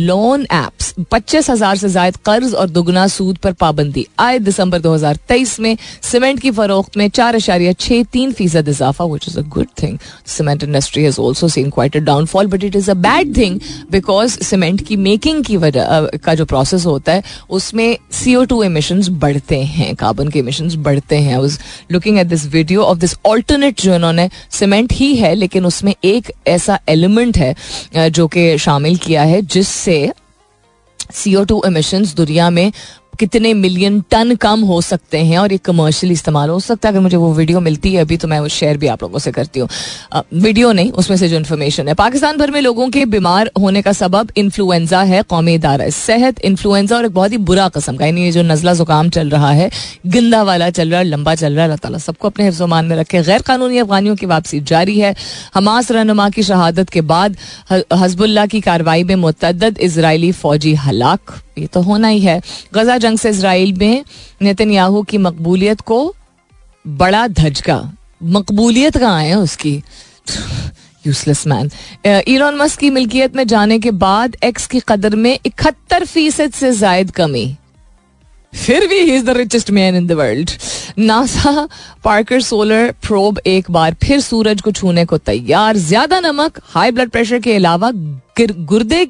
लोन 0.05 0.45
एप्स 0.53 0.93
पच्चीस 1.11 1.49
हज़ार 1.49 1.77
से 1.77 1.89
जायद 1.89 2.17
कर्ज 2.25 2.53
और 2.53 2.69
दुगना 2.69 3.07
सूद 3.07 3.37
पर 3.43 3.53
पाबंदी। 3.55 4.05
आए 4.19 4.39
दिसंबर 4.41 4.79
दो 4.79 4.93
हज़ार 4.93 5.17
तेईस 5.27 5.59
में, 5.59 5.77
सीमेंट 6.01 6.39
की 6.39 6.51
फरोख्त 6.51 6.97
में 6.97 7.07
चार 7.09 7.35
अशारिया 7.35 7.73
छह 7.79 8.03
तीन 8.13 8.31
फ़ीसद 8.33 8.67
इजाफा 8.69 9.05
which 9.05 9.27
is 9.27 9.39
a 9.39 9.47
good 9.49 9.67
thing 9.81 9.97
cement 10.27 10.63
industry 10.63 11.03
has 11.03 11.19
also 11.21 11.47
seen 11.47 11.69
quite 11.69 11.92
quite 11.93 12.03
a 12.03 12.05
downfall 12.05 12.47
but 12.47 12.63
it 12.63 12.75
is 12.75 12.89
a 12.91 12.93
bad 12.95 13.35
thing 13.37 13.59
because 13.91 14.37
cement 14.43 14.85
की 14.87 14.95
मेकिंग 14.97 15.43
की 15.45 15.57
वजह 15.57 16.09
का 16.25 16.35
जो 16.35 16.45
प्रोसेस 16.45 16.85
होता 16.85 17.11
है, 17.11 17.23
उसमें 17.49 17.97
सी 18.13 18.35
ओ 18.35 18.43
टू 18.45 18.61
एमिशन 18.63 19.01
बढ़ते 19.19 19.61
हैं 19.63 19.93
कार्बन 19.95 20.29
के 20.29 20.39
एमिशन 20.39 20.69
बढ़ते 20.83 21.17
हैं। 21.17 21.37
उस 21.37 21.59
looking 21.91 22.17
at 22.19 22.27
this 22.27 22.45
video 22.53 22.83
of 22.83 22.97
this 22.99 23.15
alternate 23.25 23.81
जो 23.81 23.95
इन्होंने 23.95 24.29
सीमेंट 24.51 24.93
ही 24.93 25.15
है, 25.15 25.33
लेकिन 25.35 25.65
उसमें 25.65 25.93
एक 26.03 26.31
ऐसा 26.47 26.79
एलिमेंट 26.89 27.37
है 27.37 28.09
जो 28.09 28.27
कि 28.27 28.57
शामिल 28.57 28.97
किया 28.97 29.23
है, 29.23 29.41
जिससे 29.43 30.11
सी 31.13 31.35
ओ 31.35 31.43
टू 31.43 31.61
एमिशन 31.65 32.05
दुनिया 32.15 32.49
में 32.49 32.71
कितने 33.19 33.53
मिलियन 33.53 33.99
टन 34.11 34.35
कम 34.35 34.61
हो 34.63 34.79
सकते 34.81 35.17
हैं 35.19 35.37
और 35.37 35.51
ये 35.51 35.57
कमर्शियली 35.65 36.13
इस्तेमाल 36.13 36.49
हो 36.49 36.59
सकता 36.59 36.87
है। 36.87 36.93
अगर 36.93 37.01
मुझे 37.01 37.17
वो 37.17 37.31
वीडियो 37.33 37.59
मिलती 37.59 37.93
है 37.93 38.01
अभी 38.01 38.17
तो 38.17 38.27
मैं 38.27 38.39
वो 38.39 38.47
शेयर 38.49 38.77
भी 38.77 38.87
आप 38.87 39.03
लोगों 39.03 39.19
से 39.19 39.31
करती 39.31 39.59
हूँ। 39.59 39.69
वीडियो 40.35 40.71
नहीं, 40.71 40.91
उसमें 40.93 41.17
से 41.17 41.29
जो 41.29 41.37
इन्फॉर्मेशन 41.37 41.87
है। 41.87 41.93
पाकिस्तान 41.95 42.37
भर 42.37 42.51
में 42.51 42.59
लोगों 42.61 42.89
के 42.89 43.05
बीमार 43.07 43.51
होने 43.59 43.81
का 43.81 43.91
सबब 43.93 44.31
इन्फ्लुएंजा 44.37 45.01
है, 45.03 45.21
कौमी 45.23 45.53
इदारा। 45.53 45.89
सेहत 45.91 46.39
इन्फ्लुएंजा 46.41 46.95
और 46.97 47.05
एक 47.05 47.13
बहुत 47.13 47.31
ही 47.31 47.37
बुरा 47.39 47.67
कस्म 47.69 47.95
का, 47.97 48.05
यानी 48.05 48.23
ये 48.23 48.31
जो 48.31 48.43
नजला 48.43 48.73
जुकाम 48.73 49.09
चल 49.09 49.29
रहा 49.29 49.51
है, 49.51 49.69
गंदा 50.07 50.41
वाला 50.43 50.69
चल 50.71 50.89
रहा 50.89 50.99
है, 50.99 51.05
लंबा 51.05 51.35
चल 51.35 51.53
रहा 51.53 51.61
है, 51.61 51.65
अल्लाह 51.65 51.77
ताला 51.79 51.97
सबको 51.99 52.27
अपने 52.27 52.45
हिफ्जमान 52.45 52.85
में 52.85 52.95
रखे। 52.97 53.21
गैर 53.23 53.41
कानूनी 53.43 53.77
अफगानियों 53.79 54.15
की 54.15 54.25
वापसी 54.25 54.59
जारी 54.63 54.99
है। 54.99 55.15
हमास 55.55 55.91
रहनुमा 55.91 56.29
की 56.29 56.43
शहादत 56.43 56.89
के 56.89 57.01
बाद 57.03 57.37
हजबुल्ला 57.93 58.45
की 58.45 58.61
कार्रवाई 58.61 59.03
में 59.03 59.15
मुतद 59.17 59.77
इसराइली 59.81 60.31
फौजी 60.33 60.73
हलाक। 60.75 61.39
ये 61.57 61.67
तो 61.67 61.81
होना 61.81 62.07
ही 62.07 62.19
है। 62.19 62.39
गजा 62.73 62.97
जंग 62.97 63.17
से 63.17 63.29
इसराइल 63.29 63.73
में 63.73 64.03
नेतन्याहू 64.41 65.01
की 65.03 65.17
मकबूलियत 65.19 65.81
को 65.81 66.15
बड़ा 66.85 67.27
धजका 67.29 67.81
मकबूलियत 68.23 68.97
कहाँ 68.97 69.23
है 69.23 69.35
उसकी? 69.35 69.81
यूजलेस 71.05 71.45
मैन 71.47 71.69
ईरॉन 72.27 72.55
मस्क 72.55 72.79
की 72.79 72.89
मिल्कियत 72.89 73.35
में 73.35 73.45
जाने 73.47 73.79
के 73.79 73.91
बाद 73.99 74.35
एक्स 74.43 74.67
की 74.67 74.79
कदर 74.87 75.15
में 75.15 75.37
इकहत्तर 75.45 76.05
फ़ीसद 76.05 76.51
से 76.53 76.71
जायद 76.73 77.11
कमी। 77.11 77.45
फिर 78.55 78.85
भी 78.87 78.99
he 78.99 79.15
is 79.15 79.25
the 79.25 79.29
richest 79.29 79.71
man 79.71 79.95
in 79.95 80.07
the 80.07 80.11
world 80.11 80.51
NASA 80.97 81.67
Parker 82.03 82.41
Solar 82.41 82.91
Probe 83.03 83.39
एक 83.47 83.71
बार 83.71 83.95
फिर 84.03 84.19
सूरज 84.21 84.61
को 84.61 84.71
छूने 84.71 85.05
को 85.05 85.17
तैयार। 85.19 85.77
ज़्यादा 85.77 86.19
नमक 86.19 86.59
हाई 86.65 86.91
ब्लड 86.91 87.09
प्रेशर 87.09 87.39
के 87.39 87.55
अलावा 87.55 87.91
गुर्दे 88.39 89.05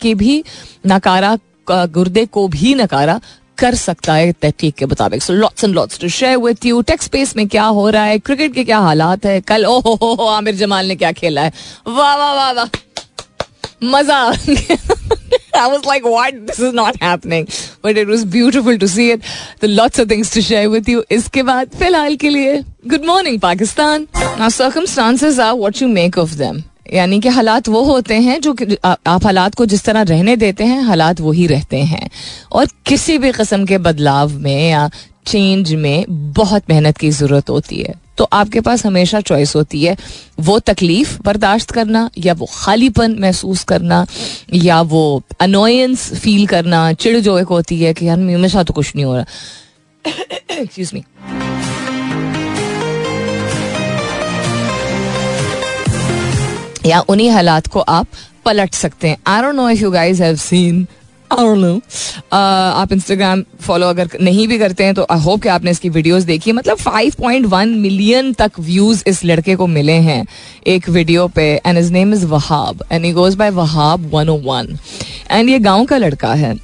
के 0.00 0.14
भी 0.14 0.42
नकारा 0.86 1.36
गुर्दे 1.70 2.24
को 2.26 2.46
भी 2.48 2.74
नकारा 2.74 3.20
कर 3.58 3.74
सकता 3.74 4.14
है 4.14 4.32
तहकीक 4.32 4.74
के 4.74 4.86
मुताबिक 4.86 5.22
so 5.22 5.32
lots 5.32 5.64
and 5.64 5.74
lots 5.74 5.98
to 6.00 6.08
share 6.08 6.36
with 6.38 6.66
you 6.66 6.80
tech's 6.90 7.04
space 7.04 7.36
में 7.36 7.46
क्या 7.48 7.64
हो 7.64 7.88
रहा 7.90 8.04
है 8.04 8.18
क्रिकेट 8.18 8.54
के 8.54 8.64
क्या 8.64 8.78
हालात 8.78 9.26
है 9.26 9.40
कल 9.40 9.66
ओ 9.66 9.78
हो 9.80 9.94
हो 10.14 10.26
आमिर 10.26 10.54
जमाल 10.56 10.86
ने 10.88 10.96
क्या 10.96 11.12
खेला 11.12 11.42
है 11.42 11.52
वाह 11.86 12.16
वाह 12.16 12.34
वाह 12.34 12.52
वाह 12.52 12.68
मज़ा 13.84 14.20
I 15.58 15.68
was 15.68 15.84
like, 15.86 16.04
what? 16.04 16.34
This 16.46 16.58
is 16.58 16.74
not 16.74 16.96
happening. 17.00 17.48
But 17.82 17.96
it 17.96 18.06
was 18.06 18.24
beautiful 18.24 18.78
to 18.78 18.88
see 18.88 19.10
it. 19.10 19.22
The 19.60 19.68
lots 19.68 19.98
of 19.98 20.08
things 20.08 20.30
to 20.30 20.42
share 20.42 20.70
with 20.70 20.88
you. 20.88 21.02
इसके 21.10 21.42
बाद 21.42 21.70
फ़िलहाल 21.78 22.16
के 22.16 22.30
लिए 22.30 22.58
good 22.86 23.04
morning 23.06 23.40
Pakistan 23.40 24.06
Now 24.38 24.48
circumstances 24.50 25.38
are 25.38 25.54
what 25.56 25.80
you 25.80 25.88
make 25.88 26.18
of 26.18 26.36
them. 26.38 26.62
यानी 26.92 27.20
कि 27.20 27.28
हालात 27.28 27.68
वो 27.68 27.82
होते 27.82 28.14
हैं 28.14 28.40
जो 28.40 28.56
आप 28.84 29.24
हालात 29.24 29.54
को 29.54 29.66
जिस 29.66 29.84
तरह 29.84 30.02
रहने 30.02 30.36
देते 30.36 30.64
हैं, 30.64 30.82
हालात 30.82 31.20
वही 31.20 31.46
रहते 31.46 31.76
हैं। 31.76 32.10
और 32.52 32.66
किसी 32.86 33.18
भी 33.18 33.32
कस्म 33.32 33.64
के 33.66 33.78
बदलाव 33.78 34.32
में 34.32 34.70
या 34.70 34.90
चेंज 35.26 35.72
में 35.74 36.04
बहुत 36.08 36.62
मेहनत 36.70 36.98
की 36.98 37.10
ज़रूरत 37.10 37.50
होती 37.50 37.76
है। 37.76 37.94
तो 38.18 38.24
आपके 38.32 38.60
पास 38.60 38.86
हमेशा 38.86 39.20
चॉइस 39.20 39.56
होती 39.56 39.82
है 39.84 39.96
वो 40.40 40.58
तकलीफ़ 40.58 41.18
बर्दाश्त 41.22 41.70
करना 41.70 42.10
या 42.18 42.34
वो 42.34 42.48
खालीपन 42.54 43.16
महसूस 43.20 43.64
करना 43.64 44.06
या 44.54 44.80
वो 44.82 45.22
अनोयंस 45.40 46.14
फील 46.14 46.46
करना। 46.46 46.92
चिड़ 46.92 47.18
जो 47.20 47.38
एक 47.38 47.46
होती 47.46 47.80
है 47.80 47.94
कि 47.94 48.06
यार 48.06 48.48
साथ 48.48 48.64
तो 48.64 48.72
कुछ 48.72 48.92
नहीं 48.96 49.04
हो 49.04 49.16
रहा। 49.16 49.24
एक्सक्यूज 50.50 50.90
मी 50.94 51.02
या 56.86 57.00
उन्हीं 57.08 57.30
हालात 57.30 57.66
को 57.66 57.80
आप 57.80 58.06
पलट 58.44 58.74
सकते 58.74 59.08
हैं। 59.08 59.16
I 59.26 59.42
don't 59.42 59.54
know 59.54 59.68
if 59.70 59.82
you 59.82 59.90
guys 59.90 60.20
have 60.20 60.36
seen 60.38 60.86
आप 61.30 62.92
इंस्टाग्राम 62.92 63.42
फॉलो 63.60 63.86
अगर 63.88 64.08
नहीं 64.20 64.46
भी 64.48 64.58
करते 64.58 64.84
हैं 64.84 64.94
तो 64.94 65.06
आई 65.10 65.20
होप 65.20 65.42
कि 65.42 65.48
आपने 65.48 65.70
इसकी 65.70 65.88
वीडियोस 65.88 66.22
देखी 66.24 66.52
मतलब 66.52 66.78
5.1 66.78 67.74
मिलियन 67.76 68.32
तक 68.32 68.58
व्यूज़ 68.60 69.02
इस 69.06 69.24
लड़के 69.24 69.56
को 69.56 69.66
मिले 69.66 69.92
हैं 70.02 70.24
एक 70.66 70.88
वीडियो 70.88 71.26
पे 71.28 71.44
and 71.56 71.78
is 71.78 71.92
name 71.92 72.12
is 72.14 72.26
Wahab 72.26 72.84
and 72.92 73.04
he 73.04 73.12
goes 73.12 73.34
by 73.34 73.50
Wahab 73.50 74.10
101 74.12 74.76
and 75.30 75.48
ये 75.48 75.58
गाँव 75.58 75.84
का 75.84 75.96
लड़का 75.96 76.32
है, 76.34 76.54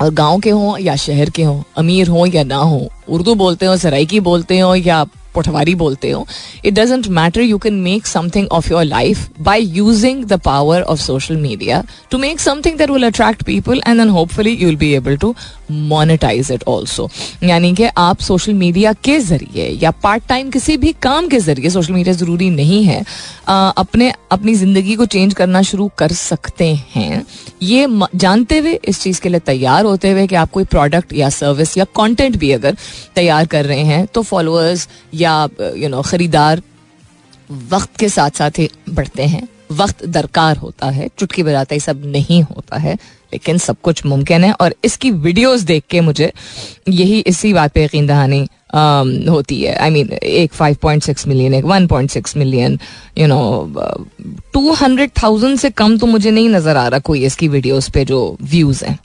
और 0.00 0.10
गाँव 0.12 0.38
के 0.40 0.50
हों 0.50 0.78
या 0.78 0.96
शहर 0.96 1.30
के 1.30 1.42
हों, 1.42 1.62
अमीर 1.76 2.08
हों 2.08 2.26
या 2.26 2.44
ना 2.44 2.56
हो, 2.56 2.88
उर्दू 3.08 3.34
बोलते 3.34 3.66
हो, 3.66 3.76
सराइकी 3.76 4.20
बोलते 4.20 4.58
हो, 4.58 4.74
या 4.74 5.04
पटवारी 5.34 5.74
बोलते 5.74 6.10
हो 6.10 6.26
it 6.64 6.74
doesn't 6.74 7.08
matter 7.18 7.40
you 7.40 7.58
can 7.58 7.74
make 7.82 8.06
something 8.06 8.48
of 8.52 8.70
your 8.72 8.84
life 8.84 9.28
by 9.40 9.64
using 9.76 10.24
the 10.24 10.40
power 10.44 10.82
of 10.82 11.00
social 11.00 11.36
media 11.36 11.82
to 12.10 12.18
make 12.18 12.40
something 12.40 12.78
that 12.78 12.90
will 12.90 13.06
attract 13.06 13.42
people 13.42 13.82
and 13.86 13.98
then 14.00 14.08
hopefully 14.10 14.52
you 14.52 14.68
will 14.68 14.76
be 14.76 14.92
able 14.94 15.16
to 15.16 15.34
monetise 15.70 16.50
it 16.52 16.64
also 16.68 17.08
यानी 17.42 17.72
कि 17.74 17.88
आप 17.98 18.20
social 18.20 18.54
media 18.54 18.92
के 19.04 19.18
ज़रिए 19.20 19.68
या 19.82 19.90
part 20.02 20.26
time 20.28 20.50
किसी 20.50 20.76
भी 20.76 20.92
काम 21.02 21.28
के 21.28 21.38
ज़रिए 21.40 21.70
सोशल 21.70 21.92
मीडिया 21.92 22.14
ज़रूरी 22.14 22.50
नहीं 22.50 22.82
है 22.84 23.02
आ, 23.48 23.68
अपने 23.68 24.12
अपनी 24.32 24.54
ज़िंदगी 24.54 24.94
को 24.96 25.06
चेंज 25.06 25.34
करना 25.34 25.62
शुरू 25.62 25.90
कर 25.98 26.12
सकते 26.12 26.66
हैं। 26.94 27.24
ये 27.62 27.86
जानते 28.14 28.58
हुए 28.58 28.72
इस 28.88 29.00
चीज़ 29.02 29.20
के 29.20 29.28
लिए 29.28 29.40
तैयार 29.46 29.84
होते 29.84 30.10
हुए 30.10 30.26
कि 30.26 30.34
आप 30.34 30.50
कोई 30.50 30.64
प्रोडक्ट 30.64 31.12
या 31.12 31.28
सर्विस 31.30 31.76
या 31.78 31.84
कंटेंट 31.96 32.36
भी 32.36 32.50
अगर 32.52 32.76
तैयार 33.14 33.46
कर 33.46 33.64
रहे 33.64 33.82
हैं 33.84 34.06
तो 34.14 34.22
फॉलोअर्स 34.22 34.88
या 35.22 35.48
यू 35.76 35.88
नो 35.88 36.02
खरीदार 36.02 36.62
वक्त 37.70 37.96
के 37.98 38.08
साथ 38.10 38.30
साथ 38.38 38.58
ही 38.58 38.68
बढ़ते 38.90 39.22
हैं। 39.24 39.48
वक्त 39.72 40.04
दरकार 40.06 40.56
होता 40.56 40.88
है 40.90 41.08
चुटकी 41.18 41.42
बजाता 41.42 41.74
ही 41.74 41.80
सब 41.80 42.02
नहीं 42.06 42.42
होता 42.44 42.78
है 42.78 42.94
लेकिन 43.32 43.58
सब 43.58 43.76
कुछ 43.82 44.04
मुमकिन 44.06 44.44
है। 44.44 44.52
और 44.52 44.74
इसकी 44.84 45.10
वीडियोस 45.10 45.60
देख 45.62 45.84
के 45.90 46.00
मुझे 46.00 46.32
यही 46.90 47.20
इसी 47.22 47.52
बात 47.52 47.72
पे 47.72 47.84
यकीन 47.84 48.06
दहानी 48.06 48.40
होती 49.28 49.60
है। 49.60 49.74
आई 49.74 49.90
I 49.90 49.92
मीन 49.92 50.06
mean, 50.06 50.18
एक 50.18 50.52
5.6 50.54 51.26
मिलियन 51.28 51.54
एक 51.54 51.64
1.6 51.66 52.36
million 52.36 52.78
you 53.18 53.26
know 53.26 53.40
two 54.52 54.72
hundred 54.72 55.10
thousand 55.22 55.58
से 55.58 55.70
कम 55.72 55.96
तो 55.98 56.06
मुझे 56.06 56.30
नहीं 56.30 56.48
नज़र 56.48 56.76
आ 56.76 56.86
रहा 56.88 56.98
कोई 57.00 57.24
इसकी 57.26 57.48
वीडियोस 57.48 57.88
पे 57.88 58.04
जो 58.04 58.20
व्यूज़ 58.42 58.84
हैं। 58.84 58.98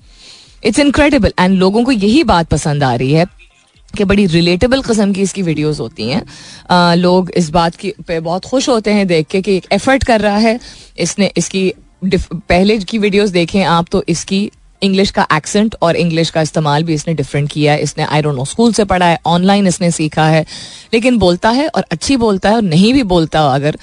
इट्स 0.64 0.80
इनक्रेडिबल 0.80 1.34
एंड 1.40 1.58
लोगों 1.58 1.84
को 1.84 1.92
यही 1.92 2.24
बात 2.26 2.48
पसंद 2.50 2.84
आ 2.84 2.94
रही 2.96 3.12
है 3.14 3.26
कि 3.94 4.04
बड़ी 4.04 4.26
रिलेटेबल 4.28 4.82
कस्म 4.82 5.14
की 5.14 5.22
इसकी 5.22 5.42
वीडियोस 5.42 5.80
होती 5.80 6.10
हैं। 6.10 6.96
लोग 6.96 7.32
इस 7.32 7.50
बात 7.50 7.76
की 7.76 7.94
पे 8.08 8.20
बहुत 8.20 8.46
खुश 8.46 8.70
होते 8.70 8.94
हैं 8.94 9.08
देख 9.08 9.28
के 9.28 9.42
कि 9.42 9.56
एक 9.58 9.66
एफर्ट 9.72 10.04
कर 10.04 10.22
रहा 10.22 10.38
है। 10.38 10.60
इसने, 11.00 11.32
इसकी 11.38 11.74
पहले 12.04 12.78
की 12.80 12.98
वीडियोस 12.98 13.30
देखें 13.30 13.64
आप 13.66 13.88
तो 13.92 14.04
इसकी 14.10 14.50
इंग्लिश 14.82 15.12
का 15.12 15.26
एक्सेंट 15.34 15.76
और 15.82 15.96
इंग्लिश 15.96 16.30
का 16.30 16.42
इस्तेमाल 16.42 16.84
भी 16.84 16.94
इसने 16.94 17.14
डिफरेंट 17.14 17.50
किया 17.52 17.74
है। 17.74 17.82
इसने 17.82 18.04
आई 18.06 18.22
डोंट 18.22 18.36
नो 18.36 18.46
स्कूल 18.46 18.74
से 18.74 18.86
पढ़ा 18.86 19.06
है 19.06 19.18
ऑनलाइन 19.26 19.68
इसने 19.68 19.92
सीखा 19.92 20.28
है। 20.28 20.46
लेकिन 20.94 21.18
बोलता 21.18 21.50
है 21.50 21.68
और 21.68 21.86
अच्छी 21.92 22.18
बोलता 22.18 22.50
है 22.50 22.56
और 22.56 22.62
नहीं 22.64 22.94
भी 22.94 23.04
बोलता 23.06 23.48
अगर 23.54 23.78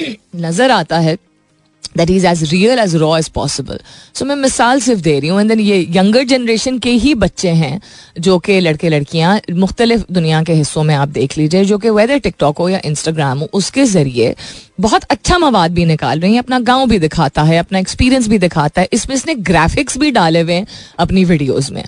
नज़र 0.36 0.70
आता 0.70 0.98
है 0.98 1.16
that 1.96 2.10
is 2.10 2.26
as 2.26 2.42
real 2.52 2.78
as 2.78 2.94
raw 2.96 3.16
as 3.18 3.28
possible 3.28 3.78
so 4.14 4.24
मैं 4.24 4.34
मिसाल 4.36 4.80
सिर्फ़ 4.80 5.00
दे 5.02 5.18
रही 5.20 5.28
हूँ 5.28 5.40
एंड 5.40 5.48
देन 5.48 5.60
ये 5.60 5.80
यंगर 5.92 6.24
जनरेशन 6.24 6.78
के 6.78 6.90
ही 6.92 7.14
बच्चे 7.16 7.48
हैं, 7.50 7.80
जो 8.20 8.38
कि 8.38 8.58
लड़के 8.60 8.88
लड़कियाँ 8.88 9.40
मुख्तलिफ़ 9.52 10.04
दुनिया 10.12 10.42
के 10.42 10.52
हिस्सों 10.52 10.82
में 10.82 10.94
आप 10.94 11.08
देख 11.08 11.36
लीजिए, 11.38 11.64
जो 11.64 11.78
कि 11.78 11.90
वेदर 11.90 12.18
टिकटॉक 12.18 12.58
हो 12.58 12.68
या 12.68 12.80
इंस्टाग्राम 12.84 13.38
हो, 13.38 13.48
उसके 13.52 13.84
ज़रिए 13.86 14.34
बहुत 14.80 15.04
अच्छा 15.04 15.38
मवाद 15.38 15.72
भी 15.72 15.84
निकाल 15.84 16.20
रही 16.20 16.32
हैं, 16.32 16.38
अपना 16.38 16.58
गाँव 16.60 16.86
भी 16.88 16.98
दिखाता 16.98 17.42
है, 17.42 17.58
अपना 17.58 17.78
एक्सपीरियंस 17.78 18.28
भी 18.28 18.38
दिखाता 18.38 18.80
है। 18.80 18.88
इसमें 18.92 19.16
इसने 19.16 19.34
ग्राफिक्स 19.34 19.98
भी 19.98 20.10
डाले 20.10 20.40
हुए 20.40 20.54
हैं 20.54 20.66
अपनी 20.98 21.24
वीडियोज़ 21.24 21.72
में। 21.72 21.84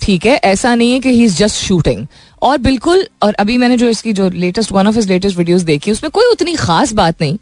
ठीक 0.00 0.26
है, 0.26 0.36
ऐसा 0.36 0.74
नहीं 0.74 0.92
है 0.92 1.00
कि 1.00 1.08
ही 1.08 1.24
इज़ 1.24 1.36
जस्ट 1.36 1.56
शूटिंग 1.56 2.06
और 2.42 2.58
बिल्कुल, 2.58 3.06
और 3.22 3.34
अभी 3.34 3.58
मैंने 3.58 3.76
जो 3.76 3.88
इसकी 3.88 4.12
जो 4.12 4.28
latest 4.30 4.72
one 4.72 4.86
of 4.86 4.94
his 4.96 5.08
latest 5.08 5.38
videos 5.38 5.62
देखी, 5.64 5.92
उसमें 5.92 6.10
कोई 6.10 6.30
उतनी 6.32 6.54
खास 6.56 6.92
बात 6.92 7.20
नहीं। 7.20 7.36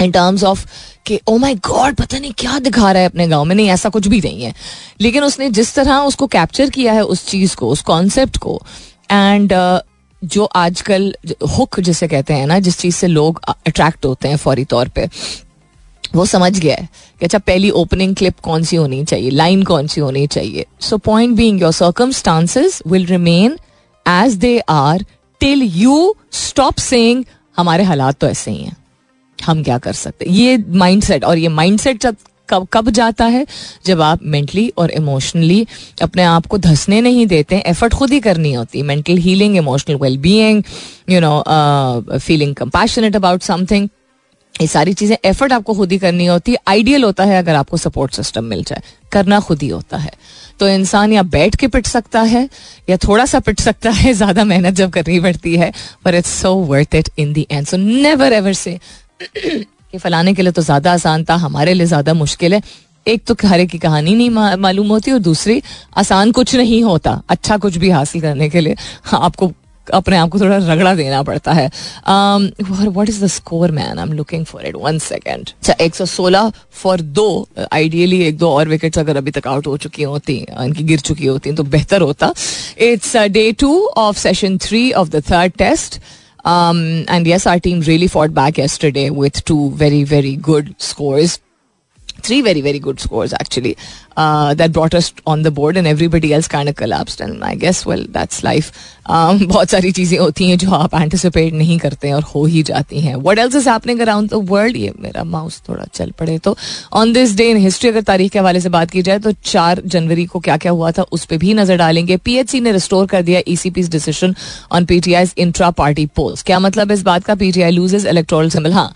इन 0.00 0.10
टर्म्स 0.10 0.44
ऑफ़ 0.44 0.66
कि 1.06 1.20
ओ 1.28 1.36
माई 1.38 1.54
गॉड 1.54 1.94
पता 1.94 2.18
नहीं 2.18 2.32
क्या 2.38 2.58
दिखा 2.58 2.92
रहा 2.92 3.02
है 3.02 3.08
अपने 3.08 3.28
गाँव 3.28 3.44
में। 3.44 3.54
नहीं 3.56 3.68
ऐसा 3.68 3.88
कुछ 3.88 4.08
भी 4.08 4.20
नहीं 4.20 4.42
है। 4.42 4.54
लेकिन 5.00 5.24
उसने 5.24 5.50
जिस 5.50 5.74
तरह 5.74 5.96
उसको 5.96 6.26
कैप्चर 6.26 6.70
किया 6.70 6.92
है 6.92 7.02
उस 7.04 7.26
चीज़ 7.26 7.56
को 7.56 7.68
उस 7.68 7.82
कॉन्सेप्ट 7.82 8.36
को 8.36 8.62
एंड 9.10 9.52
uh, 9.52 9.80
जो 10.24 10.44
आजकल 10.44 11.14
हुक 11.58 11.80
जिसे 11.80 12.08
कहते 12.08 12.34
हैं 12.34 12.46
ना 12.46 12.58
जिस 12.58 12.78
चीज़ 12.78 12.94
से 12.94 13.06
लोग 13.06 13.40
अट्रैक्ट 13.48 14.04
होते 14.04 14.28
हैं 14.28 14.36
फौरी 14.36 14.64
तौर 14.64 14.88
पे 14.88 15.08
वो 16.14 16.26
समझ 16.26 16.58
गया 16.58 16.76
है 16.76 16.88
कि 17.20 17.24
अच्छा 17.24 17.38
पहली 17.38 17.70
ओपनिंग 17.70 18.14
क्लिप 18.16 18.38
कौन 18.40 18.62
सी 18.62 18.76
होनी 18.76 19.04
चाहिए 19.04 19.30
लाइन 19.30 19.62
कौन 19.62 19.86
सी 19.86 20.00
होनी 20.00 20.26
चाहिए। 20.26 20.66
So 20.80 20.98
point 20.98 21.36
being 21.36 21.62
your 21.62 21.72
circumstances 21.72 22.82
will 22.86 23.06
remain 23.06 23.58
as 24.08 24.34
they 24.34 24.58
are 24.58 25.04
till 25.40 25.62
you 25.62 26.14
stop 26.32 26.78
saying 26.78 27.24
हमारे 27.56 27.84
हालात 27.84 28.18
तो 28.18 28.26
ऐसे 28.26 28.50
ही 28.50 28.62
हैं। 28.62 28.76
हम 29.38 29.62
क्या 29.62 29.78
कर 29.78 29.92
सकते 29.94 30.30
ये 30.30 30.56
माइंडसेट 30.68 31.24
और 31.24 31.38
ये 31.38 31.48
माइंडसेट 31.50 32.00
जब 32.02 32.16
कब 32.48 32.66
कब 32.72 32.88
जाता 32.90 33.24
है? 33.26 33.46
जब 33.86 34.00
आप 34.02 34.22
मेंटली 34.24 34.68
और 34.78 34.90
इमोशनली 34.90 35.66
अपने 36.02 36.22
आप 36.24 36.46
को 36.46 36.58
धसने 36.58 37.00
नहीं 37.00 37.26
देते 37.26 37.62
एफर्ट 37.66 37.94
खुद 37.94 38.12
ही 38.12 38.20
करनी 38.20 38.52
होती 38.52 38.78
है 38.78 38.84
mental 38.84 39.18
healing 39.18 39.56
emotional 39.56 39.96
well 39.96 40.16
being 40.18 40.62
you 41.10 41.20
know 41.20 42.18
feeling 42.18 42.54
compassionate 42.54 43.16
about 43.16 43.42
something 43.42 43.88
ये 44.54 44.66
सारी 44.66 44.92
चीज़ें 44.94 45.16
एफर्ट 45.24 45.52
आपको 45.52 45.74
खुद 45.74 45.92
ही 45.92 45.96
करनी 45.98 46.26
होती 46.26 46.52
है। 46.52 46.58
आइडियल 46.68 47.04
होता 47.04 47.24
है 47.24 47.38
अगर 47.38 47.54
आपको 47.54 47.76
सपोर्ट 47.76 48.12
सिस्टम 48.14 48.44
मिल 48.44 48.62
जाए। 48.64 48.82
करना 49.12 49.38
खुद 49.40 49.62
ही 49.62 49.68
होता 49.68 49.96
है। 49.96 50.10
तो 50.60 50.68
इंसान 50.68 51.12
या 51.12 51.22
बैठ 51.24 51.56
के 51.56 51.68
पिट 51.68 51.86
सकता 51.86 52.20
है, 52.22 52.48
या 52.90 52.96
थोड़ा 52.98 53.24
सा 53.26 53.40
पिट 53.40 53.60
सकता 53.60 53.90
है, 53.90 54.12
ज़्यादा 54.12 54.44
मेहनत 54.44 54.74
जब 54.74 54.90
करनी 54.90 55.18
पड़ती 55.20 55.56
है 55.56 55.72
पर 56.04 56.14
it's 56.14 56.30
so 56.42 56.54
worth 56.66 56.94
it 56.94 57.08
in 57.18 57.32
the 57.32 57.46
end 57.50 57.66
so 57.66 57.76
never 57.76 58.32
ever 58.32 58.52
say 58.54 58.78
कि 59.26 59.98
फलाने 59.98 60.34
के 60.34 60.42
लिए 60.42 60.52
तो 60.52 60.62
ज़्यादा 60.62 60.92
आसान 60.92 61.24
था 61.24 61.34
हमारे 61.38 61.74
लिए 61.74 61.86
ज़्यादा 61.86 62.14
मुश्किल 62.14 62.54
है। 62.54 62.62
एक 63.06 63.24
तो 63.26 63.34
हरे 63.44 63.66
की 63.66 63.78
कहानी 63.78 64.14
नहीं 64.14 64.56
मालूम 64.58 64.88
होती 64.88 65.12
और 65.12 65.18
दूसरी 65.20 65.62
आसान 65.96 66.30
कुछ 66.32 66.54
नहीं 66.56 66.82
होता 66.84 67.20
अच्छा 67.28 67.56
कुछ 67.58 67.76
भी 67.76 67.90
हासिल 67.90 68.20
करने 68.20 68.48
के 68.48 68.60
लिए। 68.60 68.76
हाँ, 69.04 69.20
आपको 69.20 69.52
अपने 69.86 70.16
आप 70.16 70.28
को 70.30 70.38
थोड़ा 70.40 70.56
रगड़ा 70.56 70.94
देना 70.94 71.22
पड़ता 71.22 71.52
है। 71.52 71.66
What 72.08 73.08
is 73.08 73.22
the 73.24 73.26
score 73.28 73.70
man 73.70 73.98
I 73.98 74.04
am 74.04 74.12
looking 74.12 74.44
for 74.46 74.66
it 74.66 74.76
one 74.76 74.98
second 75.00 75.48
अच्छा 75.50 75.74
एक 75.84 75.94
सौ 75.94 76.06
सोलह 76.06 76.50
फॉर 76.72 77.00
दो 77.00 77.26
आइडियली 77.72 78.22
एक 78.26 78.38
दो 78.38 78.50
और 78.50 78.68
विकेट्स 78.68 78.98
अगर 78.98 79.16
अभी 79.16 79.30
तक 79.30 79.46
आउट 79.48 79.66
हो 79.66 79.76
चुकी 79.76 80.02
होती 80.02 80.36
इनकी 80.60 80.84
गिर 80.84 81.00
चुकी 81.00 81.26
होती 81.26 81.52
तो 81.52 81.62
बेहतर 81.64 82.00
होता। 82.02 82.32
It's 82.80 83.16
day 83.16 83.50
two 83.52 83.76
of 83.98 84.18
session 84.18 84.58
three 84.58 84.90
of 84.92 85.08
the 85.08 85.22
third 85.30 85.52
test 85.58 86.00
Um, 86.44 87.04
and 87.08 87.26
yes, 87.26 87.46
our 87.46 87.58
team 87.58 87.80
really 87.80 88.06
fought 88.06 88.34
back 88.34 88.58
yesterday 88.58 89.10
with 89.10 89.44
two 89.44 89.70
very, 89.70 90.04
very 90.04 90.36
good 90.36 90.80
scores. 90.80 91.38
Three 92.22 92.40
very 92.42 92.60
very 92.60 92.78
good 92.78 93.00
scores 93.00 93.32
actually 93.34 93.76
uh, 94.16 94.54
that 94.54 94.72
brought 94.72 94.94
us 94.94 95.12
on 95.26 95.42
the 95.42 95.50
board 95.50 95.76
and 95.76 95.86
everybody 95.86 96.32
else 96.32 96.48
kind 96.48 96.68
of 96.68 96.76
collapsed. 96.76 97.20
And 97.20 97.44
I 97.44 97.54
guess 97.54 97.84
well 97.86 98.04
that's 98.08 98.42
life. 98.42 98.70
Um, 99.06 99.46
बहुत 99.46 99.70
सारी 99.70 99.90
चीज़ें 99.92 100.18
होती 100.18 100.48
हैं 100.48 100.58
जो 100.58 100.70
आप 100.70 100.94
anticipate 100.94 101.54
नहीं 101.54 101.78
करते 101.78 102.08
हैं 102.08 102.14
और 102.14 102.22
हो 102.22 102.44
ही 102.44 102.62
जाती 102.62 103.00
हैं. 103.00 103.14
What 103.16 103.38
else 103.38 103.54
is 103.54 103.68
happening 103.68 104.00
around 104.00 104.30
the 104.30 104.34
world 104.50 104.76
ये 104.76 104.92
मेरा 105.00 105.24
माउस 105.24 105.60
थोड़ा 105.68 105.84
चल 105.94 106.10
पड़े 106.10 106.38
तो 106.38 106.56
on 106.92 107.12
this 107.12 107.36
day 107.36 107.50
in 107.50 107.56
history 107.56 107.90
अगर 107.90 108.02
तारीख 108.02 108.32
के 108.32 108.38
हवाले 108.38 108.60
से 108.60 108.68
बात 108.68 108.90
की 108.90 109.02
जाए 109.02 109.18
तो 109.18 109.32
चार 109.44 109.82
जनवरी 109.86 110.24
को 110.26 110.40
क्या 110.40 110.56
क्या 110.56 110.72
हुआ 110.72 110.92
था 110.92 111.02
उस 111.02 111.24
पर 111.24 111.36
भी 111.36 111.54
नज़र 111.54 111.76
डालेंगे. 111.76 112.16
पीएचसी 112.16 112.60
ने 112.60 112.72
रिस्टोर 112.72 113.06
कर 113.06 113.22
दिया 113.22 113.40
ECP 113.48 113.82
decision 113.82 114.34
on 114.72 114.84
PTI 114.84 115.26
intra 115.38 115.70
party 115.70 116.06
polls 116.06 116.42
क्या 116.42 116.58
मतलब 116.58 116.90
इस 116.90 117.02
बात 117.02 117.24
का? 117.24 117.34
पीटीआई 117.34 117.70
लूजेज 117.70 118.06
इलेक्ट्रोल 118.06 118.50
सिंबल 118.50 118.72
हाँ. 118.72 118.92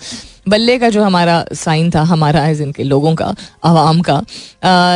बल्ले 0.49 0.79
का 0.79 0.89
जो 0.91 1.03
हमारा 1.03 1.45
साइन 1.55 1.91
था, 1.91 2.03
हमारा 2.05 2.47
एज 2.49 2.61
इनके 2.63 2.83
लोगों 2.85 3.15
का, 3.15 3.35
आवाम 3.65 4.01
का 4.09 4.23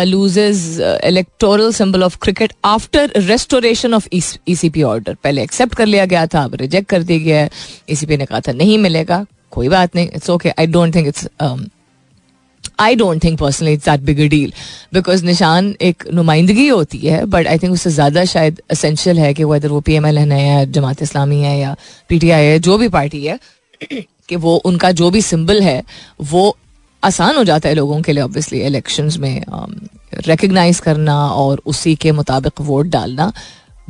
loses 0.04 0.80
electoral 1.04 1.72
symbol 1.72 2.02
of 2.02 2.16
cricket 2.22 2.52
after 2.64 3.12
restoration 3.18 3.94
of 3.94 4.08
E 4.12 4.54
C 4.56 4.70
P 4.70 4.82
order 4.84 5.16
पहले 5.24 5.42
एक्सेप्ट 5.42 5.74
कर 5.74 5.86
लिया 5.86 6.06
गया 6.06 6.26
था, 6.26 6.42
अब 6.44 6.54
रिजेक्ट 6.54 6.88
कर 6.88 7.02
दिया 7.02 7.18
गया 7.18 7.40
है। 7.40 7.50
ईसीपी 7.90 8.16
ने 8.16 8.24
कहा 8.24 8.40
था, 8.40 8.52
नहीं 8.54 8.78
मिलेगा, 8.78 9.24
कोई 9.50 9.68
बात 9.68 9.96
नहीं 9.96 10.08
it's 10.08 10.30
okay 10.30 10.50
I 10.50 10.66
don't 10.66 10.94
think 10.94 11.06
it's 11.08 11.28
I 12.80 12.94
don't 12.96 13.22
think 13.24 13.38
personally 13.38 13.72
it's 13.72 13.84
that 13.84 14.00
big 14.00 14.20
deal 14.30 14.52
because 14.94 15.24
निशान 15.24 15.74
एक 15.82 16.04
नुमाइंदगी 16.14 16.66
होती 16.68 16.98
है 16.98 17.24
बट 17.26 17.46
आई 17.46 17.58
थिंक 17.58 17.72
उससे 17.72 17.90
ज़्यादा 17.90 18.24
शायद 18.24 18.60
असेंशियल 18.70 19.18
है 19.18 19.32
कि 19.34 19.44
वेदर 19.44 19.68
वो 19.68 19.80
पी 19.80 19.94
एम 19.94 20.06
एल 20.06 20.18
एन 20.18 20.32
है 20.32 20.46
या 20.46 20.64
जमात 20.66 21.02
इस्लामी 21.02 21.40
है 21.40 21.58
या 21.58 21.74
पी 22.08 22.18
टी 22.18 22.30
आई 22.30 22.44
है, 22.44 22.58
जो 22.58 22.78
भी 22.78 22.88
पार्टी 22.88 23.24
है 23.24 23.38
कि 24.28 24.36
वो 24.36 24.56
उनका 24.66 24.90
जो 24.92 25.10
भी 25.10 25.22
सिंबल 25.22 25.60
है 25.62 25.82
वो 26.22 26.56
आसान 27.02 27.36
हो 27.36 27.44
जाता 27.44 27.68
है 27.68 27.74
लोगों 27.74 28.00
के 28.02 28.12
लिए 28.12 28.22
ऑब्वियसली 28.22 28.60
इलेक्शंस 28.62 29.16
में 29.18 29.42
रिकग्नाइज 30.18 30.76
um, 30.76 30.84
करना 30.84 31.16
और 31.26 31.62
उसी 31.66 31.94
के 31.96 32.12
मुताबिक 32.12 32.60
वोट 32.60 32.86
डालना. 32.86 33.32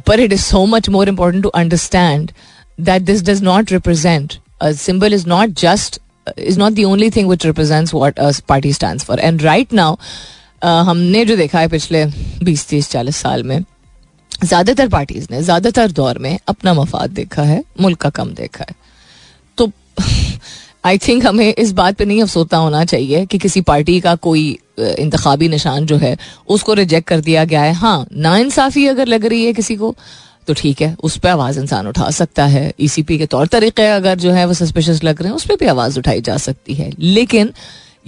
पर 0.07 0.21
it 0.21 0.33
is 0.33 0.43
so 0.43 0.65
much 0.67 0.89
more 0.89 1.09
important 1.09 1.43
to 1.43 1.49
understand 1.51 2.31
that 2.81 3.03
this 3.03 3.23
does 3.25 3.43
not 3.43 3.73
represent 3.73 4.33
symbol 4.65 5.15
is 5.15 5.27
not 5.29 5.51
just 5.61 5.99
is 6.39 6.59
not 6.59 6.73
the 6.73 6.85
only 6.85 7.11
thing 7.11 7.29
which 7.31 7.47
represents 7.47 7.95
what 7.95 8.21
party 8.49 8.73
stand 8.73 9.01
for 9.01 9.21
and 9.21 9.43
right 9.43 9.73
now 9.73 9.97
हमने 10.63 11.25
जो 11.25 11.37
देखा 11.37 11.61
है 11.61 11.69
पिछले 11.69 12.05
बीस 12.45 12.67
तीस 12.69 12.91
चालीस 12.91 13.17
साल 13.17 13.43
में 13.43 13.65
ज़्यादातर 14.45 14.89
पार्टीज़ 14.89 15.27
ने 15.31 15.43
ज़्यादातर 15.43 15.93
दौर 15.93 16.19
में 16.19 16.39
अपना 16.49 16.75
मफाद 16.75 17.11
देखा 17.11 17.43
है 17.43 17.63
मुल्क 17.81 18.01
का 18.01 18.11
कम 18.11 18.33
देखा 18.35 18.65
है. 18.69 18.75
आई 20.85 20.99
थिंक 20.99 21.27
हमें 21.27 21.55
इस 21.55 21.73
बात 21.73 21.97
पे 21.97 22.05
नहीं 22.05 22.23
अफसोता 22.23 22.57
होना 22.57 22.85
चाहिए 22.85 23.25
कि 23.27 23.39
किसी 23.39 23.61
पार्टी 23.61 24.01
का 24.01 24.15
कोई 24.15 24.59
इंतबी 24.79 25.49
निशान 25.49 25.87
जो 25.87 25.97
है, 25.97 26.17
उसको 26.49 26.75
रिजेक्ट 26.75 27.09
कर 27.09 27.21
दिया 27.21 27.45
गया 27.45 27.63
है। 27.63 27.73
हाँ 27.73 28.07
ना 28.13 28.37
इंसाफी 28.37 28.87
अगर 28.87 29.07
लग 29.07 29.25
रही 29.27 29.45
है 29.45 29.53
किसी 29.53 29.77
को 29.77 29.95
तो 30.49 30.55
ठीक 30.55 30.81
है, 30.83 30.97
उस 31.03 31.17
पर 31.17 31.29
आवाज़ 31.29 31.59
इंसान 31.61 31.87
उठा 31.87 32.11
सकता 32.11 32.45
है। 32.47 32.73
ईसीपी 32.81 33.19
के 33.19 33.27
तौर 33.27 33.47
तरीके 33.47 33.83
अगर 33.83 34.19
जो 34.19 34.31
है 34.31 34.45
वो 34.47 34.55
सस्पिशियस 34.55 35.03
लग 35.05 35.21
रहे 35.23 35.29
हैं, 35.29 35.37
उस 35.37 35.45
पर 35.47 35.57
भी 35.57 35.67
आवाज़ 35.67 35.99
उठाई 35.99 36.21
जा 36.21 36.37
सकती 36.37 36.75
है। 36.75 36.91
लेकिन 36.99 37.53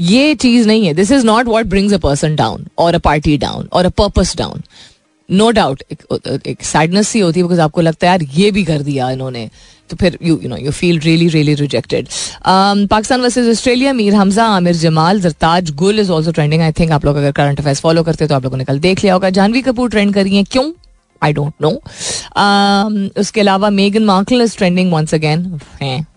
ये 0.00 0.34
चीज़ 0.34 0.66
नहीं 0.68 0.86
है। 0.86 0.94
This 0.94 1.10
is 1.10 1.26
not 1.26 1.46
what 1.46 1.66
brings 1.66 1.94
a 1.94 1.98
person 1.98 2.34
down 2.36 2.66
और 2.78 2.94
अ 2.94 2.98
पार्टी 2.98 3.36
डाउन 3.38 3.68
और 3.72 3.86
a 3.86 3.88
purpose 3.88 4.36
down 4.36 4.62
no 5.28 5.50
doubt 5.50 5.82
एक 6.46 6.64
सैडनेस 6.64 7.08
सी 7.08 7.20
होती 7.20 7.40
है 7.40 7.44
बिकॉज़ 7.44 7.60
आपको 7.60 7.80
लगता 7.80 8.06
है, 8.06 8.10
यार, 8.10 8.22
ये 8.34 8.50
भी 8.50 8.64
कर 8.64 8.82
दिया 8.82 9.10
इन्होंने। 9.10 9.48
तो 9.90 9.96
फिर 9.96 10.18
you 10.22 10.38
you 10.42 10.48
know 10.48 10.56
you 10.56 10.70
feel 10.70 10.98
really 11.00 11.28
really 11.28 11.54
rejected 11.54 12.08
Pakistan 12.90 13.20
versus 13.20 13.48
Australia 13.50 13.92
Mir 13.92 14.14
Hamza 14.14 14.44
Aamir 14.46 14.76
Jamal 14.76 15.20
Zartaj 15.20 15.70
Gul 15.74 16.00
is 16.00 16.10
also 16.12 16.32
trending 16.32 16.62
I 16.62 16.72
think 16.72 16.92
आप 16.92 17.04
लोग 17.04 17.16
अगर 17.16 17.32
करंट 17.32 17.60
अफेयर्स 17.60 17.80
फॉलो 17.80 18.02
करते 18.02 18.26
तो 18.26 18.34
आप 18.34 18.44
लोगों 18.44 18.56
ने 18.56 18.64
कल 18.64 18.78
देख 18.78 19.02
लिया 19.04 19.14
होगा। 19.14 19.30
जानवी 19.30 19.62
कपूर 19.62 19.90
ट्रेंड 19.90 20.14
करी 20.14 20.36
है। 20.36 20.42
क्यों? 20.44 20.72
आई 21.22 21.32
डोंट 21.32 21.52
नो 21.62 21.70
उसके 23.20 23.40
अलावा 23.40 23.70
Megan 23.70 24.04
Markle 24.04 24.42
is 24.42 24.56
trending 24.56 24.92
once 24.92 25.14
again 25.14 25.44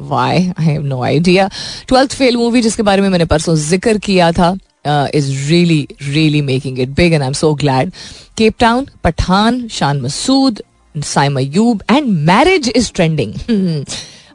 why 0.01 0.37
I 0.37 0.65
have 0.65 0.85
no 0.85 1.01
idea 1.03 1.49
Twelfth 1.87 2.13
Fail 2.13 2.37
movie 2.37 2.61
जिसके 2.61 2.83
बारे 2.83 3.01
में 3.01 3.09
मैंने 3.09 3.25
परसों 3.25 3.55
ज़िक्र 3.55 3.97
किया 3.97 4.31
था 4.31 4.55
is 4.87 5.29
really 5.49 5.87
really 6.03 6.41
making 6.41 6.79
it 6.79 6.89
big 6.97 7.13
and 7.13 7.21
I 7.21 7.27
am 7.27 7.33
so 7.33 7.53
glad 7.53 7.91
Cape 8.37 8.53
Town 8.59 8.87
Pathan 9.03 9.67
Shan 9.71 10.01
Masood 10.01 10.61
Saima 11.01 11.81
and 11.89 12.25
marriage 12.25 12.69
is 12.75 12.89
trending. 12.91 13.35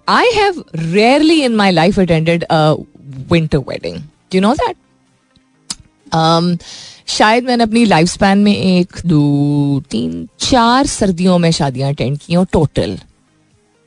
I 0.09 0.25
have 0.37 0.93
rarely 0.93 1.45
in 1.45 1.57
my 1.57 1.71
life 1.71 1.99
attended 1.99 2.45
a 2.51 2.77
winter 3.29 3.61
wedding. 3.61 4.03
Do 4.31 4.37
you 4.37 4.41
know 4.41 4.55
that? 4.55 4.75
Um, 6.13 6.59
शायद 7.09 7.45
मैंने 7.45 7.65
अपनी 7.65 7.85
life 7.85 8.09
span 8.09 8.39
में 8.39 8.55
एक 8.57 9.01
दो 9.07 9.83
तीन 9.91 10.29
चार 10.41 10.87
सर्दियों 10.87 11.39
में 11.39 11.51
शादियाँ 11.51 11.91
अटेंड 11.93 12.19
की 12.19 12.35
हैं 12.35 12.45
टोटल 12.53 12.99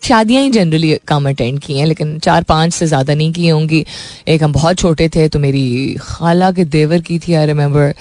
शादियाँ 0.01 0.44
ही 0.44 0.50
जनरली 0.51 0.98
कम 1.08 1.29
अटेंड 1.29 1.60
की 1.60 1.77
हैं 1.77 1.86
लेकिन 1.86 2.17
चार 2.20 2.44
पाँच 2.44 2.74
से 2.74 2.88
ज़्यादा 2.88 3.13
नहीं 3.13 3.32
की 3.34 3.48
होंगी 3.48 3.86
एक 4.27 4.44
हम 4.44 4.51
बहुत 4.53 4.77
छोटे 4.77 5.10
थे 5.15 5.27
तो 5.29 5.39
मेरी 5.39 5.96
खाला 6.01 6.51
के 6.51 6.66
देवर 6.77 7.01
की 7.01 7.20
थी 7.20 7.33
आई 7.33 7.46
रिमेम्बर 7.46 7.94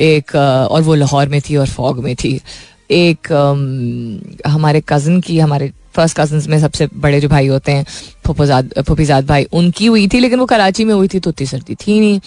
एक 0.00 0.34
और 0.36 0.82
वो 0.82 0.94
लाहौर 0.94 1.28
में 1.28 1.40
थी 1.48 1.56
और 1.56 1.66
फॉग 1.66 2.02
में 2.04 2.14
थी 2.16 2.40
एक 2.90 3.18
um, 3.18 4.46
हमारे 4.46 4.82
कज़न 4.88 5.20
की 5.20 5.38
हमारे 5.38 5.72
फ़र्स्ट 5.94 6.20
कज़न 6.20 6.50
में 6.50 6.60
सबसे 6.60 6.88
बड़े 6.94 7.20
जो 7.20 7.28
भाई 7.28 7.46
होते 7.46 7.72
हैं 7.72 7.86
फुफोजाद 8.26 8.72
फुफीजाद 8.88 9.26
भाई 9.26 9.44
उनकी 9.44 9.86
हुई 9.86 10.08
थी 10.08 10.18
लेकिन 10.18 10.38
वो 10.38 10.46
कराची 10.46 10.84
में 10.84 10.94
हुई 10.94 11.08
थी 11.08 11.20
तो 11.20 11.30
उतनी 11.30 11.46
सर्दी 11.46 11.74
थी 11.74 12.00
नहीं। 12.00 12.20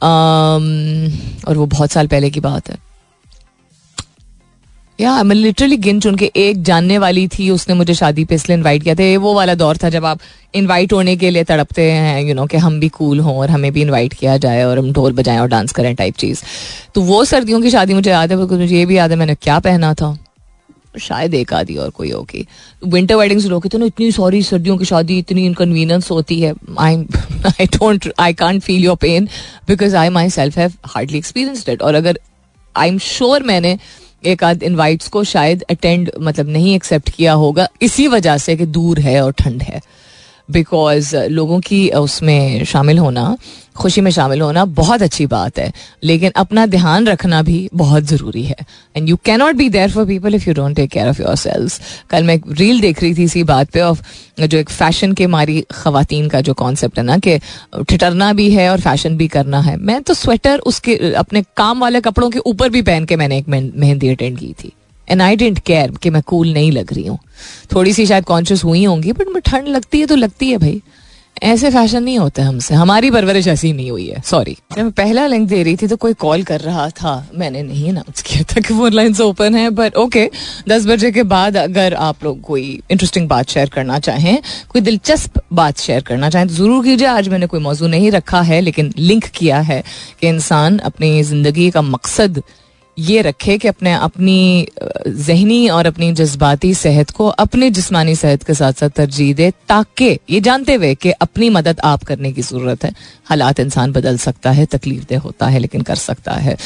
Um, 0.00 1.46
और 1.48 1.56
वो 1.56 1.66
बहुत 1.66 1.90
साल 1.90 2.06
पहले 2.06 2.30
की 2.30 2.40
बात 2.40 2.70
है। 2.70 2.89
या 5.00 5.22
मैं 5.22 5.36
लिटरली 5.36 5.76
गिन 5.76 6.00
चुन 6.00 6.16
के 6.16 6.30
एक 6.36 6.62
जानने 6.62 6.96
वाली 6.98 7.26
थी, 7.28 7.48
उसने 7.50 7.74
मुझे 7.74 7.94
शादी 7.94 8.24
पे 8.24 8.34
इसलिए 8.34 8.56
इनवाइट 8.56 8.82
किया 8.82 8.94
था। 8.94 9.02
ये 9.02 9.16
वो 9.16 9.34
वाला 9.34 9.54
दौर 9.54 9.76
था 9.76 9.88
जब 9.90 10.04
आप 10.04 10.20
इनवाइट 10.54 10.92
होने 10.92 11.16
के 11.16 11.30
लिए 11.30 11.44
तड़पते 11.44 11.90
हैं 11.90 12.22
यू 12.22 12.34
नो 12.34 12.46
कि 12.46 12.56
हम 12.56 12.78
भी 12.80 12.88
कूल 12.88 13.20
हों 13.20 13.36
और 13.36 13.50
हमें 13.50 13.70
भी 13.72 13.82
इनवाइट 13.82 14.14
किया 14.14 14.36
जाए 14.36 14.64
और 14.64 14.78
हम 14.78 14.92
ढोल 14.92 15.12
बजाएँ 15.12 15.38
और 15.38 15.48
डांस 15.48 15.72
करें 15.72 15.94
टाइप 15.94 16.16
चीज़। 16.16 16.42
तो 16.94 17.00
वो 17.02 17.24
सर्दियों 17.24 17.60
की 17.60 17.70
शादी 17.70 17.94
मुझे 17.94 18.10
याद 18.10 18.30
है, 18.30 18.36
बिल्कुल 18.36 18.58
मुझे 18.58 18.76
ये 18.76 18.86
भी 18.86 18.96
याद 18.96 19.10
है, 19.10 19.16
मैंने 19.16 19.34
क्या 19.34 19.58
पहना 19.58 19.94
था? 19.94 20.16
शायद 20.98 21.34
एक 21.34 21.52
आधी 21.54 21.76
और 21.76 21.90
कोई 21.90 22.10
होगी। 22.10 22.46
विंटर 22.84 23.14
वेडिंग्स 23.14 23.46
लोग 23.46 23.68
तो 23.68 23.78
ना, 23.78 23.86
इतनी 23.86 24.10
सॉरी 24.12 24.42
सर्दियों 24.42 24.76
की 24.76 24.84
शादी, 24.84 25.18
इतनी 25.18 25.46
इनकन्वीनियंस 25.46 26.10
होती 26.10 26.40
है। 26.40 26.54
I 26.78 26.96
I 27.48 27.66
don't 27.66 28.12
I 28.18 28.32
can't 28.34 28.62
feel 28.62 28.84
your 28.84 28.96
pain 28.96 29.28
because 29.68 29.96
I 29.96 30.08
myself 30.30 30.58
have 30.58 30.72
hardly 30.86 31.18
experienced 31.18 31.82
और 31.82 31.94
अगर 31.94 32.18
आई 32.74 32.88
एम 32.88 32.98
श्योर 32.98 33.42
मैंने 33.42 33.78
एक 34.24 34.44
आध 34.44 34.62
इनवाइट्स 34.62 35.08
को 35.08 35.24
शायद 35.24 35.62
अटेंड 35.70 36.10
मतलब 36.20 36.48
नहीं 36.48 36.74
एक्सेप्ट 36.74 37.10
किया 37.10 37.32
होगा, 37.32 37.68
इसी 37.82 38.06
वजह 38.08 38.36
से 38.36 38.56
कि 38.56 38.66
दूर 38.66 38.98
है 38.98 39.20
और 39.24 39.32
ठंड 39.32 39.62
है। 39.62 39.80
बिकॉज़ 40.50 41.16
लोगों 41.16 41.60
की 41.60 41.88
उसमें 41.90 42.64
शामिल 42.64 42.98
होना, 42.98 43.36
खुशी 43.76 44.00
में 44.00 44.10
शामिल 44.10 44.40
होना 44.40 44.64
बहुत 44.64 45.02
अच्छी 45.02 45.26
बात 45.26 45.58
है। 45.58 45.72
लेकिन 46.04 46.32
अपना 46.36 46.66
ध्यान 46.66 47.06
रखना 47.06 47.42
भी 47.42 47.68
बहुत 47.74 48.04
ज़रूरी 48.04 48.42
है। 48.42 48.56
And 48.96 49.08
you 49.08 49.16
cannot 49.24 49.54
be 49.54 49.68
there 49.68 49.90
for 49.90 50.06
people 50.06 50.34
if 50.34 50.48
you 50.48 50.54
don't 50.54 50.76
take 50.76 50.90
care 50.90 51.08
of 51.08 51.22
your 51.22 51.36
selves 51.36 51.80
कल 52.10 52.24
मैं 52.24 52.34
एक 52.34 52.44
रील 52.50 52.80
देख 52.80 53.02
रही 53.02 53.14
थी 53.14 53.24
इसी 53.24 53.42
बात 53.44 53.70
पे 53.70 53.80
ऑफ़ 53.80 54.02
जो 54.40 54.58
एक 54.58 54.70
फ़ैशन 54.70 55.12
के 55.12 55.26
मारी 55.26 55.60
खातन 55.70 56.28
का 56.28 56.40
जो 56.40 56.54
कॉन्सेप्ट 56.54 56.98
है 56.98 57.04
ना 57.04 57.18
कि 57.18 57.38
ठिठरना 57.90 58.32
भी 58.32 58.50
है 58.50 58.70
और 58.70 58.80
फ़ैशन 58.80 59.16
भी 59.16 59.28
करना 59.28 59.60
है। 59.60 59.76
मैं 59.76 60.02
तो 60.02 60.14
स्वेटर 60.14 60.58
उसके, 60.58 60.96
अपने 61.14 61.42
काम 61.56 61.80
वाले 61.80 62.00
कपड़ों 62.00 62.30
के 62.30 62.38
ऊपर 62.38 62.68
भी 62.68 62.82
पहन 62.82 63.04
के 63.04 63.16
मैंने 63.16 63.38
एक 63.38 63.48
मेहंदी 63.48 64.08
अटेंड 64.08 64.38
की 64.38 64.52
थी। 64.64 64.72
एंड 65.10 65.22
आई 65.22 65.36
डेंट 65.36 65.58
केयर 65.58 65.90
कि 66.02 66.10
मैं 66.10 66.22
कूल 66.22 66.52
नहीं 66.52 66.72
लग 66.72 66.92
रही 66.92 67.06
हूँ। 67.06 67.18
थोड़ी 67.74 67.92
सी 67.92 68.06
शायद 68.06 68.24
कॉन्शियस 68.24 68.64
हुई 68.64 68.84
होंगी 68.84 69.12
बट 69.12 69.38
ठंड 69.40 69.68
लगती 69.68 70.00
है 70.00 70.06
तो 70.06 70.16
लगती 70.16 70.50
है 70.50 70.58
भाई। 70.58 70.80
ऐसे 71.42 71.70
फ़ैशन 71.70 72.02
नहीं 72.02 72.18
होते 72.18 72.42
हमसे। 72.42 72.74
हमारी 72.74 73.10
परवरिश 73.10 73.46
ऐसी 73.48 73.72
नहीं 73.72 73.90
हुई 73.90 74.06
है। 74.06 74.20
सॉरी 74.20 74.56
मैं 74.76 74.90
पहला 74.92 75.26
लिंक 75.26 75.48
दे 75.48 75.62
रही 75.62 75.76
थी 75.76 75.86
तो 75.86 75.96
कोई 75.96 76.14
कॉल 76.14 76.42
कर 76.42 76.60
रहा 76.60 76.88
था। 76.90 77.12
मैंने 77.34 77.62
नहीं 77.62 77.88
अनाउंस 77.90 78.22
किया 78.22 78.42
था 78.50 78.60
कि 78.60 78.74
वो 78.74 78.88
लाइन्स 78.88 79.20
ओपन 79.20 79.54
है 79.54 79.68
बट 79.70 79.96
ओके 79.96 80.28
दस 80.68 80.86
बजे 80.86 81.10
के 81.12 81.22
बाद 81.24 81.56
अगर 81.56 81.94
आप 81.96 82.24
लोग 82.24 82.40
कोई 82.40 82.62
इंटरेस्टिंग 82.90 83.28
बात 83.28 83.50
शेयर 83.50 83.68
करना 83.68 83.98
चाहें, 83.98 84.38
कोई 84.68 84.82
दिलचस्प 84.82 85.40
बात 85.52 85.78
शेयर 85.78 86.02
करना 86.02 86.30
चाहें 86.30 86.48
तो 86.48 86.54
ज़रूर 86.54 86.84
कीजिए। 86.84 87.06
आज 87.08 87.28
मैंने 87.28 87.46
कोई 87.46 87.60
मौजू 87.60 87.86
नहीं 87.88 88.10
रखा 88.10 88.40
है, 88.42 88.60
लेकिन 88.60 88.92
लिंक 88.98 89.24
किया 89.26 89.60
है 89.60 89.82
कि 90.20 90.28
इंसान 90.28 90.78
अपनी 90.80 91.22
ज़िंदगी 91.22 91.70
का 91.70 91.82
मकसद 91.84 92.42
ये 93.00 93.20
रखे 93.22 93.56
कि 93.58 93.68
अपने, 93.68 93.92
अपनी 93.92 94.66
जहनी 95.08 95.68
और 95.68 95.86
अपनी 95.86 96.12
जज्बाती 96.12 96.72
सेहत 96.74 97.10
को 97.10 97.26
अपने 97.26 97.70
जिस्मानी 97.70 98.14
सेहत 98.14 98.42
के 98.42 98.54
साथ 98.54 98.72
साथ 98.72 98.90
तरजीह 98.90 99.34
दे 99.34 99.50
ताकि, 99.68 100.08
ये 100.30 100.40
जानते 100.40 100.74
हुए 100.74 100.94
कि 100.94 101.10
अपनी 101.10 101.48
मदद 101.50 101.80
आप 101.84 102.04
करने 102.04 102.32
की 102.32 102.42
ज़रूरत 102.42 102.84
है। 102.84 102.92
हालात 103.24 103.60
इंसान 103.60 103.92
बदल 103.92 104.18
सकता 104.18 104.50
है, 104.50 104.66
तकलीफ़ 104.66 105.04
दे 105.08 105.16
होता 105.16 105.46
है, 105.46 105.58
लेकिन 105.58 105.80
कर 105.80 105.94
सकता 105.94 106.32
है। 106.32 106.56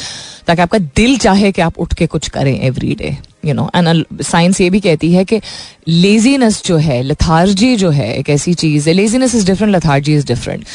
ताकि 0.47 0.61
आपका 0.61 0.77
दिल 0.95 1.17
चाहे 1.17 1.51
कि 1.51 1.61
आप 1.61 1.79
उठ 1.79 1.93
के 1.93 2.07
कुछ 2.07 2.27
करें 2.29 2.59
every 2.59 2.95
day 2.95 3.17
you 3.45 3.53
know 3.53 3.69
and 3.75 4.05
science 4.21 4.61
ये 4.61 4.69
भी 4.69 4.79
कहती 4.79 5.11
है 5.13 5.23
कि 5.25 5.39
लेजीनेस 5.87 6.61
जो 6.65 6.77
है 6.77 7.01
लथार्जी 7.03 7.75
जो 7.75 7.89
है, 7.89 8.13
एक 8.17 8.29
ऐसी 8.29 8.53
चीज़ 8.53 8.89
है 8.89 8.93
laziness 8.93 9.35
is 9.35 9.45
different 9.47 9.75
lethargy 9.75 10.15
is 10.15 10.25
different 10.27 10.65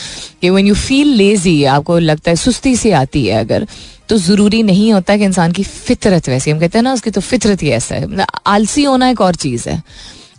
कि 0.43 0.51
व्हेन 0.51 0.67
यू 0.67 0.75
फील 0.77 1.09
लेजी 1.15 1.63
आपको 1.67 1.99
लगता 1.99 2.31
है, 2.31 2.37
सुस्ती 2.37 2.77
से 2.77 2.93
आती 2.93 3.27
है 3.27 3.41
अगर 3.41 3.67
तो 4.11 4.17
ज़रूरी 4.19 4.63
नहीं 4.63 4.93
होता 4.93 5.17
कि 5.17 5.25
इंसान 5.25 5.53
की 5.53 5.63
फितरत 5.63 6.29
वैसी 6.29 6.51
हम 6.51 6.61
कहते 6.61 6.79
हैं 6.79 6.83
ना, 6.83 6.93
उसकी 6.93 7.11
तो 7.11 7.21
फितरत 7.21 7.63
ही 7.63 7.71
ऐसा 7.71 7.95
है। 7.95 8.27
आलसी 8.47 8.85
होना 8.85 9.09
एक 9.09 9.21
और 9.21 9.35
चीज़ 9.35 9.69
है। 9.69 9.83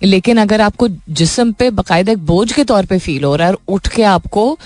लेकिन 0.03 0.37
अगर 0.37 0.61
आपको 0.61 0.87
जिसम 1.09 1.51
पे 1.51 1.69
बाकायदा 1.69 2.11
एक 2.11 2.17
बोझ 2.17 2.51
के 2.53 2.63
तौर 2.63 2.85
पे 2.85 2.99
फील 2.99 3.23
हो 3.23 3.35
रहा 3.35 3.47
है 3.47 3.53
और 3.53 3.59
उठ 3.67 3.87
के 3.87 4.03
आपको 4.03 4.59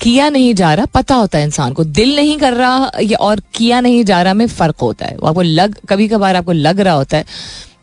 किया 0.00 0.28
नहीं 0.28 0.54
जा 0.54 0.74
रहा, 0.74 0.86
पता 0.86 1.14
होता 1.14 1.38
है 1.38 1.44
इंसान 1.44 1.72
को। 1.72 1.84
दिल 1.84 2.16
नहीं 2.16 2.38
कर 2.38 2.52
रहा 2.52 2.90
या 3.02 3.18
और 3.18 3.40
किया 3.54 3.80
नहीं 3.80 4.04
जा 4.04 4.22
रहा 4.22 4.34
में 4.34 4.46
फ़र्क 4.46 4.76
होता 4.82 5.06
है। 5.06 5.16
वो 5.16 5.28
आपको 5.28 5.42
लग 5.42 5.76
कभी 5.88 6.08
कभार 6.08 6.36
आपको 6.36 6.52
लग 6.52 6.80
रहा 6.80 6.94
होता 6.94 7.16
है। 7.16 7.24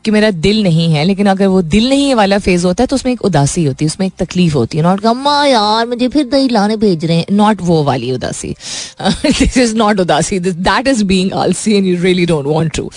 कि 0.06 0.12
मेरा 0.12 0.30
दिल 0.32 0.62
नहीं 0.64 0.92
है, 0.94 1.04
लेकिन 1.06 1.28
अगर 1.28 1.48
वो 1.48 1.62
दिल 1.64 1.90
नहीं 1.90 2.14
वाला 2.16 2.38
फ़ेज़ 2.40 2.66
होता 2.66 2.84
है 2.84 2.88
तो 2.88 2.96
उसमें 2.96 3.12
एक 3.14 3.22
उदासी 3.26 3.64
होती 3.66 3.86
है, 3.86 3.88
उसमें 3.88 4.06
एक 4.08 4.14
तकलीफ़ 4.20 4.54
होती 4.54 4.78
है। 4.78 4.84
नॉट 4.84 5.06
अम्मा 5.06 5.46
यार, 5.46 5.88
मुझे 5.88 6.08
फिर 6.08 6.26
दही 6.26 6.48
लाने 6.50 6.78
भेज 6.78 7.06
रहे 7.06 7.18
हैं। 7.18 7.26
नॉट 7.32 7.62
वो 7.62 7.82
वाली 7.84 8.12
उदासी। 8.12 8.56
दिस 9.26 9.58
इज़ 9.58 9.76
नॉट 9.76 10.00
उदासी. 10.00 10.40
दैट 10.40 10.88
इज़ 10.88 11.04
बीइंग 11.04 11.34
आलसी 11.34 11.74
and 11.74 11.86
you 11.86 12.02
really 12.02 12.26
don't 12.26 12.46
want 12.48 12.72
to 12.76 12.90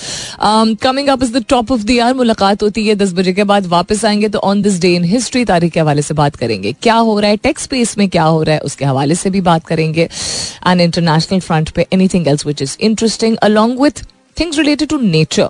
coming 0.83 1.09
up 1.09 1.23
is 1.23 1.33
the 1.33 1.45
top 1.49 1.73
of 1.73 1.83
the 1.83 1.90
year 1.90 2.14
मुलाकात 2.14 2.62
होती 2.62 2.87
है 2.87 2.95
दस 2.95 3.12
बजे 3.12 3.33
के 3.33 3.45
बाद 3.45 3.67
वापस 3.67 4.05
आएँगे 4.05 4.29
तो 4.29 4.38
on 4.40 4.62
this 4.62 4.81
day 4.81 4.95
in 4.95 5.05
history 5.05 5.45
तारीख 5.45 5.73
के 5.73 5.81
हवाले 5.81 6.03
से 6.03 6.14
बात 6.14 6.37
करेंगे। 6.37 6.73
क्या 6.83 6.95
हो 6.97 7.19
रहा 7.21 7.31
है? 7.31 7.37
टेक्स 7.38 7.62
स्पेस 7.62 7.97
में 7.99 8.09
क्या 8.09 8.25
हो 8.25 8.43
रहा 8.43 8.55
है? 8.55 8.61
उसके 8.61 8.85
हवाले 8.85 9.14
से 9.14 9.31
भी 9.31 9.40
बात 9.43 9.67
करेंगे। 9.67 10.09
एंड 10.67 10.81
इंटरनेशनल 10.81 11.40
फ्रंट 11.40 11.71
पे 11.71 11.87
anything 11.93 12.29
else 12.29 12.47
which 12.47 12.62
is 12.62 12.77
interesting 12.81 13.37
along 13.43 13.81
with 13.83 14.05
things 14.37 14.59
related 14.59 14.88
to 14.88 14.99
nature 15.01 15.49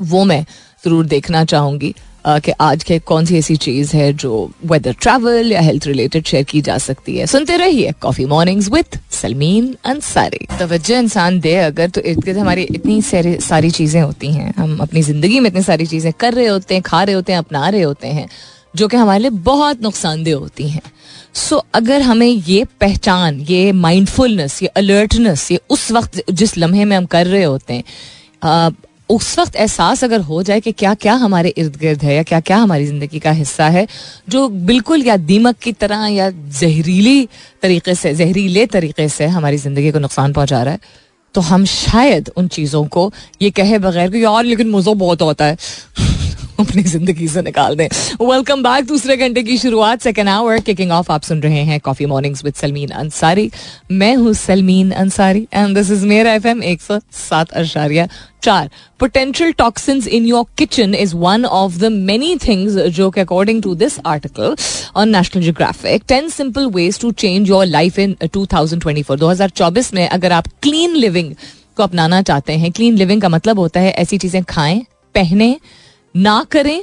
वो 0.00 0.24
मैं 0.24 0.44
ज़रूर 0.84 1.06
देखना 1.06 1.44
चाहूँगी 1.44 1.94
कि 2.26 2.52
आज 2.60 2.82
के 2.84 2.98
कौन 3.00 3.24
सी 3.26 3.36
ऐसी 3.38 3.54
चीज़ 3.56 3.94
है 3.96 4.12
जो 4.12 4.50
वेदर 4.66 4.92
ट्रैवल 4.92 5.52
या 5.52 5.60
हेल्थ 5.60 5.86
रिलेटेड 5.86 6.26
शेयर 6.26 6.44
की 6.44 6.60
जा 6.60 6.76
सकती 6.78 7.16
है। 7.16 7.26
सुनते 7.26 7.56
रहिए 7.56 7.92
coffee 8.00 8.24
mornings 8.26 8.68
with 8.72 8.98
Salmeen 9.12 9.74
Ansari 9.84 10.46
तवज्जो 10.58 10.96
इंसान 10.96 11.38
दे 11.40 11.54
अगर 11.56 11.90
तो 11.90 12.00
इर्द 12.00 12.24
गिर्द 12.24 12.38
हमारी 12.38 12.62
इतनी 12.64 13.00
सारी 13.02 13.70
चीज़ें 13.70 14.00
होती 14.00 14.32
हैं। 14.32 14.52
हम 14.56 14.76
अपनी 14.80 15.02
ज़िंदगी 15.02 15.40
में 15.40 15.50
इतनी 15.50 15.62
सारी 15.62 15.86
चीज़ें 15.86 16.12
कर 16.20 16.34
रहे 16.34 16.46
होते 16.46 16.74
हैं 16.74 16.82
खा 16.82 17.02
रहे 17.02 17.14
होते 17.14 17.32
हैं 17.32 17.38
अपना 17.38 17.68
रहे 17.68 17.82
होते 17.82 18.08
हैं 18.08 18.28
जो 18.76 18.88
कि 18.88 18.96
हमारे 18.96 19.20
लिए 19.20 19.30
बहुत 19.30 19.82
नुकसानदेह 19.82 20.36
होती 20.36 20.68
हैं। 20.68 20.82
सो 21.34 21.56
so, 21.56 21.62
अगर 21.74 22.02
हमें 22.02 22.26
ये 22.26 22.64
पहचान 22.80 23.40
ये 23.40 23.72
माइंडफुलनेस 23.74 24.62
ये 24.62 24.68
अलर्टनेस 24.76 25.50
ये 25.52 25.60
उस 25.70 25.90
वक्त 25.92 26.22
जिस 26.30 26.56
लम्हे 26.58 26.84
में 26.84 26.96
हम 26.96 27.06
कर 27.06 27.26
रहे 27.26 27.44
होते 27.44 27.74
हैं 27.74 28.70
उस 29.10 29.38
वक्त 29.38 29.56
एहसास 29.56 30.04
अगर 30.04 30.20
हो 30.20 30.42
जाए 30.42 30.60
कि 30.60 30.72
क्या 30.72 30.92
क्या 30.96 31.14
हमारे 31.16 31.48
इर्द 31.58 31.76
गिर्द 31.76 32.02
है 32.02 32.14
या 32.14 32.22
क्या 32.22 32.40
क्या 32.40 32.56
हमारी 32.56 32.86
ज़िंदगी 32.86 33.18
का 33.18 33.30
हिस्सा 33.32 33.68
है, 33.68 33.86
जो 34.28 34.48
बिल्कुल 34.48 35.02
या 35.02 35.16
दीमक 35.18 35.56
की 35.62 35.72
तरह 35.74 36.06
या 36.06 36.30
जहरीली 36.30 37.28
तरीके 37.62 37.94
से, 37.94 38.14
जहरीले 38.14 38.66
तरीके 38.68 39.08
से 39.08 39.26
हमारी 39.28 39.56
ज़िंदगी 39.58 39.92
को 39.92 39.98
नुकसान 39.98 40.32
पहुँचा 40.32 40.62
रहा 40.62 40.72
है 40.72 41.06
तो 41.34 41.40
हम 41.40 41.64
शायद 41.64 42.30
उन 42.36 42.48
चीज़ों 42.48 42.84
को 42.86 43.10
ये 43.42 43.50
कहे 43.50 43.78
बगैर 43.78 44.10
कि 44.10 44.24
यार 44.24 44.44
लेकिन 44.44 44.70
मज़ा 44.70 44.92
बहुत 44.94 45.22
होता 45.22 45.44
है। 45.44 45.56
अपनी 46.58 46.82
ज़िंदगी 46.82 47.26
से 47.28 47.42
निकाल 47.42 47.74
दें। 47.76 47.86
वेलकम 48.20 48.62
बैक 48.62 48.86
दूसरे 48.86 49.16
घंटे 49.16 49.42
की 49.42 49.56
शुरुआत 49.58 50.00
सेकेंड 50.02 50.28
आवर 50.28 50.60
किकिंग 50.60 50.92
ऑफ़ 50.92 51.10
आप 51.12 51.22
सुन 51.22 51.40
रहे 51.42 51.62
हैं 51.64 51.78
coffee 51.80 52.06
mornings 52.06 52.44
with 52.44 52.54
Salmeen 52.54 52.90
Ansari 52.92 53.50
मैं 53.92 54.14
हूँ 54.16 54.32
Salmeen 54.34 54.90
Ansari 54.92 55.46
and 55.54 55.74
this 55.74 55.90
is 55.90 56.04
मेरा 56.06 56.32
एफ़ 56.34 56.46
एम 56.46 56.62
एक 56.62 56.82
सौ 56.82 56.98
सात 57.18 57.50
अशारिया 57.52 58.08
चार। 58.42 58.70
Potential 59.00 59.52
toxins 59.58 60.06
in 60.08 60.26
your 60.26 60.44
kitchen 60.58 60.94
is 60.94 61.14
one 61.16 61.44
of 61.44 61.78
the 61.78 61.92
many 61.92 62.34
things 62.48 62.76
जो 62.98 63.10
कि 63.10 63.20
according 63.20 63.62
to 63.62 63.74
this 63.76 63.98
article 64.06 64.56
on 64.96 65.16
National 65.16 65.42
Geographic 65.42 66.02
ten 66.08 66.28
simple 66.30 66.66
ways 66.74 67.00
to 67.00 67.10
change 67.18 67.48
your 67.48 67.66
life 67.66 67.98
in 67.98 68.16
two 68.32 68.46
thousand 68.52 68.82
twenty 68.82 69.02
four 69.02 69.18
दो 69.18 69.28
हज़ार 69.28 69.50
चौबीस 69.50 69.94
में 69.94 70.06
अगर 70.08 70.32
आप 70.32 70.48
क्लीन 70.62 70.96
लिविंग 70.96 71.34
को 71.76 71.82
अपनाना 71.82 72.22
चाहते 72.22 72.52
हैं 72.54 72.72
क्लीन 72.72 72.96
लिविंग 72.96 73.20
का 73.22 73.28
मतलब 73.28 73.58
होता 73.58 73.80
है 73.80 73.90
ऐसी 73.92 74.18
चीज़ें 74.18 74.42
खाएँ, 74.44 74.84
पहने 75.14 75.56
ना 76.14 76.42
करें 76.50 76.80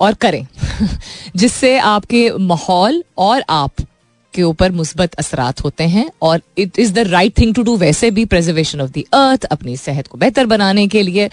और 0.00 0.14
करें, 0.14 0.46
जिससे 1.36 1.78
आपके 1.78 2.30
माहौल 2.40 3.02
और 3.18 3.44
आप 3.50 3.86
के 4.34 4.42
ऊपर 4.42 4.70
मुस्बत 4.72 5.14
असरात 5.14 5.62
होते 5.64 5.84
हैं 5.84 6.08
और 6.22 6.40
it 6.58 6.78
is 6.78 6.92
the 6.92 6.98
right 6.98 7.38
thing 7.38 7.54
to 7.54 7.62
do 7.62 7.76
वैसे 7.76 8.10
भी 8.10 8.24
प्रिजर्वेशन 8.24 8.80
ऑफ़ 8.80 8.90
द 8.90 9.02
अर्थ 9.14 9.44
अपनी 9.44 9.76
सेहत 9.76 10.06
को 10.06 10.18
बेहतर 10.18 10.46
बनाने 10.46 10.86
के 10.88 11.02
लिए। 11.02 11.28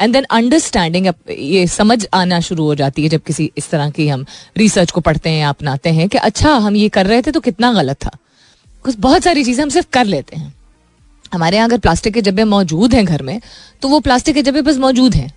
एंड 0.00 0.12
देन 0.12 0.24
अंडरस्टैंडिंग 0.30 1.06
ये 1.30 1.66
समझ 1.66 2.06
आना 2.14 2.40
शुरू 2.40 2.64
हो 2.64 2.74
जाती 2.74 3.02
है 3.02 3.08
जब 3.08 3.22
किसी 3.22 3.50
इस 3.56 3.70
तरह 3.70 3.90
की 3.90 4.08
हम 4.08 4.24
रिसर्च 4.56 4.90
को 4.90 5.00
पढ़ते 5.00 5.30
हैं 5.30 5.46
अपनाते 5.46 5.90
हैं 5.90 6.08
कि 6.08 6.18
अच्छा 6.20 6.54
हम 6.56 6.76
ये 6.76 6.88
कर 6.88 7.06
रहे 7.06 7.22
थे 7.22 7.30
तो 7.30 7.40
कितना 7.40 7.72
गलत 7.72 8.04
था। 8.04 8.16
कुछ 8.84 8.96
बहुत 8.98 9.22
सारी 9.22 9.44
चीज़ें 9.44 9.62
हम 9.62 9.70
सिर्फ़ 9.70 9.88
कर 9.92 10.04
लेते 10.04 10.36
हैं। 10.36 10.52
हमारे 11.32 11.56
यहाँ 11.56 11.68
अगर 11.68 11.78
प्लास्टिक 11.78 12.14
के 12.14 12.20
डब्बे 12.22 12.44
मौजूद 12.46 12.94
हैं 12.94 13.04
घर 13.04 13.22
में 13.22 13.40
तो 13.82 13.88
वो 13.88 14.00
प्लास्टिक 14.00 14.34
के 14.34 14.42
डब्बे 14.42 14.62
बस 14.62 14.78
मौजूद 14.78 15.14
हैं। 15.14 15.32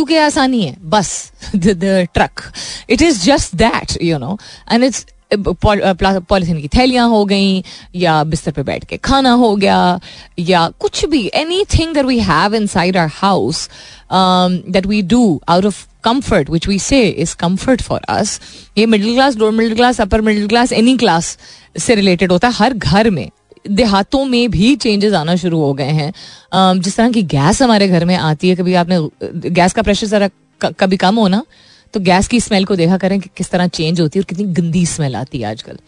क्योंकि 0.00 0.16
आसानी 0.16 0.62
है। 0.62 0.76
बस 0.82 1.32
truck 1.56 2.42
it 2.90 3.02
is 3.02 3.24
just 3.24 3.54
that 3.56 3.96
you 4.02 4.18
know 4.18 4.38
and 4.72 4.84
it's 4.84 5.06
polythene 5.34 6.60
की 6.60 6.68
थैलियाँ 6.68 7.08
हो 7.08 7.24
गई, 7.24 7.62
या 7.94 8.22
बिस्तर 8.24 8.52
पे 8.52 8.62
बैठ 8.62 8.84
के 8.84 8.96
खाना 8.96 9.32
हो 9.32 9.54
गया, 9.56 10.00
या 10.38 10.68
कुछ 10.80 11.04
भी 11.04 11.30
anything 11.74 11.94
that 11.94 12.06
we 12.06 12.18
have 12.20 12.54
inside 12.66 12.96
our 12.96 13.10
house 13.14 13.68
that 14.12 14.86
we 14.86 15.02
do 15.02 15.40
out 15.48 15.64
of 15.66 15.86
comfort 16.04 16.50
which 16.50 16.68
we 16.68 16.78
say 16.78 17.02
is 17.24 17.34
comfort 17.44 17.86
for 17.88 18.00
us, 18.10 18.40
ये 18.78 18.86
middle 18.86 19.14
class 19.14 19.36
lower 19.36 19.52
middle 19.52 19.74
class 19.74 20.00
upper 20.00 20.20
middle 20.20 20.48
class 20.48 20.72
any 20.72 20.96
class 20.96 21.36
से 21.78 21.94
रिलेटेड 21.94 22.32
होता 22.32 22.48
है, 22.48 22.54
हर 22.54 22.74
घर 22.74 23.10
में। 23.10 23.28
देहातों 23.64 24.24
में 24.24 24.50
भी 24.50 24.74
changes 24.76 25.12
आना 25.14 25.36
शुरू 25.36 25.60
हो 25.60 25.72
गए 25.74 25.90
हैं। 25.92 26.12
जिस 26.80 26.96
तरह 26.96 27.10
की 27.10 27.22
गैस 27.24 27.62
हमारे 27.62 27.88
घर 27.88 28.04
में 28.04 28.14
आती 28.16 28.48
है, 28.48 28.56
कभी 28.56 28.74
आपने, 28.74 28.98
गैस 29.50 29.72
का 29.72 29.82
प्रेशर 29.82 30.06
जरा 30.08 30.28
कभी 30.60 30.96
कम 30.98 31.16
हो 31.16 31.26
ना 31.28 31.44
तो 31.94 32.00
गैस 32.00 32.28
की 32.28 32.38
स्मेल 32.40 32.64
को 32.64 32.74
देखा 32.76 32.96
करें 32.98 33.18
कि 33.20 33.28
किस 33.36 33.50
तरह 33.50 33.66
चेंज 33.68 34.00
होती 34.00 34.18
है 34.18 34.22
और 34.22 34.26
कितनी 34.26 34.44
गंदी 34.54 34.84
स्मेल 34.86 35.16
आती 35.16 35.38
है 35.38 35.44
आजकल। 35.44 35.78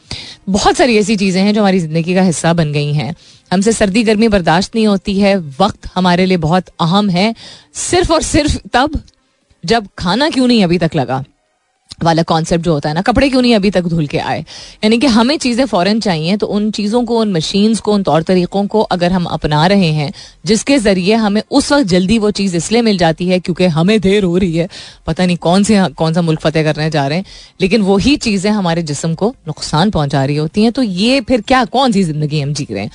बहुत 0.49 0.77
सारी 0.77 0.97
ऐसी 0.99 1.17
चीज़ें 1.17 1.43
हैं 1.43 1.53
जो 1.55 1.61
हमारी 1.61 1.81
ज़िंदगी 1.81 2.15
का 2.15 2.23
हिस्सा 2.23 2.53
बन 2.53 2.73
गई 2.73 2.93
हैं। 2.93 3.15
हमसे 3.51 3.73
सर्दी 3.73 4.03
गर्मी 4.03 4.29
बर्दाश्त 4.29 4.75
नहीं 4.75 4.87
होती 4.87 5.19
है। 5.21 5.37
वक्त 5.61 5.89
हमारे 5.95 6.27
लिए 6.27 6.37
बहुत 6.39 6.69
अहम 6.81 7.11
है। 7.11 7.35
सिर्फ़ 7.75 8.13
और 8.13 8.23
सिर्फ़ 8.23 8.59
तब 8.73 9.01
जब 9.65 9.87
खाना 9.99 10.29
क्यों 10.31 10.47
नहीं 10.47 10.65
अभी 10.65 10.79
तक 10.79 10.95
लगा? 10.95 11.23
वाला 12.03 12.23
कॉन्सेप्ट 12.23 12.65
जो 12.65 12.73
होता 12.73 12.89
है 12.89 12.95
ना, 12.95 13.01
कपड़े 13.03 13.29
क्यों 13.31 13.43
नहीं 13.43 13.55
अभी 13.55 13.71
तक 13.71 13.85
धुल 13.85 14.07
के 14.07 14.19
आए? 14.19 14.41
यानी 14.85 14.99
कि 14.99 15.07
हमें 15.07 15.37
चीज़ें 15.39 15.65
फ़ौरन 15.67 16.01
चाहिए 16.01 16.37
तो 16.37 16.47
उन 16.47 16.71
चीज़ों 16.71 17.05
को, 17.05 17.19
उन 17.19 17.33
मशीन्स 17.33 17.81
को, 17.81 17.93
उन 17.93 18.03
तौर 18.03 18.23
तरीक़ों 18.23 18.67
को 18.67 18.81
अगर 18.93 19.13
हम 19.13 19.25
अपना 19.25 19.67
रहे 19.67 19.91
हैं, 19.93 20.13
जिसके 20.47 20.79
ज़रिए 20.79 21.15
हमें 21.15 21.43
उस 21.51 21.73
वक्त 21.73 21.87
जल्दी 21.87 22.19
वो 22.19 22.31
चीज़ 22.31 22.57
इसलिए 22.57 22.83
मिल 22.83 22.99
जाती 22.99 23.29
है 23.29 23.39
क्योंकि 23.41 23.67
हमें 23.69 23.99
देर 24.01 24.25
हो 24.25 24.37
रही 24.37 24.57
है। 24.57 24.69
पता 25.07 25.27
नहीं 25.27 25.37
कौन 25.39 25.63
से, 25.63 25.81
कौन 25.89 26.15
सा 26.15 26.23
मुल्क 26.23 26.41
फतेह 26.41 26.63
करने 26.63 26.91
जा 26.91 27.07
रहे 27.07 27.19
हैं, 27.19 27.25
लेकिन 27.61 27.83
वही 27.83 28.17
चीज़ें 28.19 28.51
हमारे 28.51 28.83
जिसम 28.83 29.15
को 29.15 29.35
नुकसान 29.49 29.91
पहुँचा 29.91 30.25
रही 30.25 30.37
होती 30.37 30.63
हैं। 30.63 30.73
तो 30.73 30.83
ये 30.83 31.21
फिर 31.21 31.41
क्या, 31.41 31.65
कौन 31.65 31.93
सी 31.93 32.03
ज़िंदगी 32.03 32.41
हम 32.41 32.53
जी 32.53 32.67
रहे 32.71 32.83
हैं? 32.83 32.91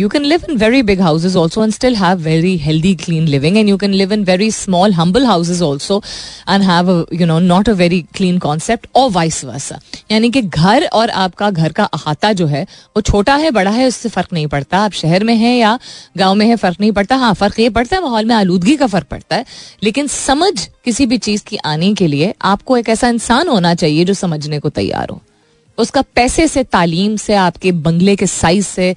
You 0.00 0.08
can 0.08 0.24
live 0.24 0.40
in 0.50 0.56
very 0.56 0.82
big 0.82 1.00
houses 1.00 1.36
also 1.36 1.62
and 1.64 1.72
still 1.72 1.96
have 1.96 2.18
very 2.18 2.56
healthy 2.56 2.94
clean 2.94 3.26
living 3.28 3.56
and 3.56 3.68
you 3.68 3.76
can 3.76 3.92
live 3.92 4.12
in 4.12 4.22
very 4.24 4.50
small 4.50 4.92
humble 4.92 5.24
houses 5.26 5.62
also 5.62 6.02
and 6.50 6.62
have 6.62 6.90
you 7.12 7.26
know 7.26 7.38
not 7.38 7.68
a 7.68 7.72
very 7.72 8.00
clean 8.14 8.38
concept 8.38 8.86
और 8.94 9.10
vice 9.10 9.44
versa 9.44 9.80
यानी 10.10 10.30
कि 10.30 10.42
घर 10.42 10.86
और 10.86 11.10
आपका 11.10 11.50
घर 11.50 11.72
का 11.72 11.84
अहाता 11.84 12.32
जो 12.32 12.46
है, 12.46 12.62
वो 12.96 13.00
छोटा 13.00 13.34
है, 13.36 13.50
बड़ा 13.50 13.70
है, 13.70 13.86
उससे 13.86 14.08
फ़र्क 14.08 14.32
नहीं 14.32 14.46
पड़ता। 14.46 14.78
आप 14.78 14.92
शहर 14.92 15.24
में 15.24 15.34
है 15.34 15.56
या 15.56 15.78
गाँव 16.16 16.34
में 16.34 16.46
है, 16.46 16.56
फ़र्क 16.56 16.80
नहीं 16.80 16.92
पड़ता। 16.92 17.16
हाँ 17.16 17.34
फ़र्क 17.34 17.60
ये 17.60 17.68
पड़ता 17.70 17.96
है, 17.96 18.02
माहौल 18.02 18.24
में 18.24 18.34
आलूदगी 18.34 18.76
का 18.76 18.86
फ़र्क 18.86 19.06
पड़ता 19.06 19.36
है। 19.36 19.44
लेकिन 19.82 20.06
समझ 20.06 20.68
किसी 20.84 21.06
भी 21.06 21.18
चीज़ 21.18 21.42
की 21.46 21.56
आने 21.56 21.94
के 21.94 22.06
लिए 22.06 22.34
आपको 22.42 22.76
एक 22.76 22.88
ऐसा 22.88 23.08
इंसान 23.08 23.48
होना 23.48 23.74
चाहिए 23.74 24.04
जो 24.04 24.14
समझने 24.14 24.58
को 24.58 24.68
तैयार 24.68 25.08
हो। 25.10 25.22
उसका 25.78 26.02
पैसे 26.02 26.48
से, 26.48 26.64
तालीम 26.64 27.16
से, 27.16 27.34
आपके 27.34 27.72
बंगले 27.72 28.16
के 28.16 28.26
साइज़ 28.26 28.66
से 28.66 28.94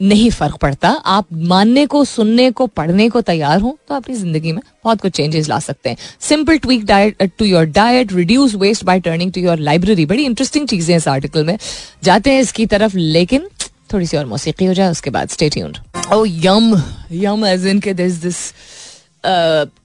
नहीं 0.00 0.30
फ़र्क 0.30 0.56
पड़ता। 0.56 0.88
आप 0.88 1.26
मानने 1.32 1.84
को, 1.86 2.04
सुनने 2.04 2.50
को, 2.50 2.66
पढ़ने 2.68 3.08
को 3.08 3.20
तैयार 3.22 3.60
हो 3.60 3.76
तो 3.88 3.94
अपनी 3.94 4.14
ज़िंदगी 4.14 4.52
में 4.52 4.60
बहुत 4.84 5.00
कुछ 5.00 5.12
चेंजेस 5.12 5.48
ला 5.48 5.58
सकते 5.60 5.90
हैं। 5.90 5.96
Simple 6.20 6.58
tweak 6.58 6.84
diet 6.86 7.30
to 7.38 7.44
your 7.44 7.64
diet 7.66 8.12
reduce 8.12 8.54
waste 8.56 8.84
by 8.84 9.00
turning 9.00 9.32
to 9.32 9.40
your 9.40 9.58
library 9.60 10.06
बड़ी 10.06 10.24
इंटरेस्टिंग 10.24 10.68
चीज़ें 10.68 10.96
इस 10.96 11.08
आर्टिकल 11.08 11.44
में। 11.44 11.56
जाते 12.04 12.30
हैं 12.30 12.40
इसकी 12.40 12.66
तरफ़, 12.66 12.96
लेकिन 12.96 13.48
थोड़ी 13.92 14.06
सी 14.06 14.16
और 14.16 14.26
मौसीकी 14.26 14.64
हो 14.64 14.74
जाए, 14.74 14.90
उसके 14.90 15.10
बाद 15.10 15.28
स्टे 15.28 15.48
ट्यून्ड 15.50 15.78
ओ 16.12 16.24
यम 16.24 16.74
यम 17.12 17.44
एज 17.46 17.66
इन 17.66 17.80
के 17.80 17.94
दिस 17.94 18.22
दिस 18.22 18.52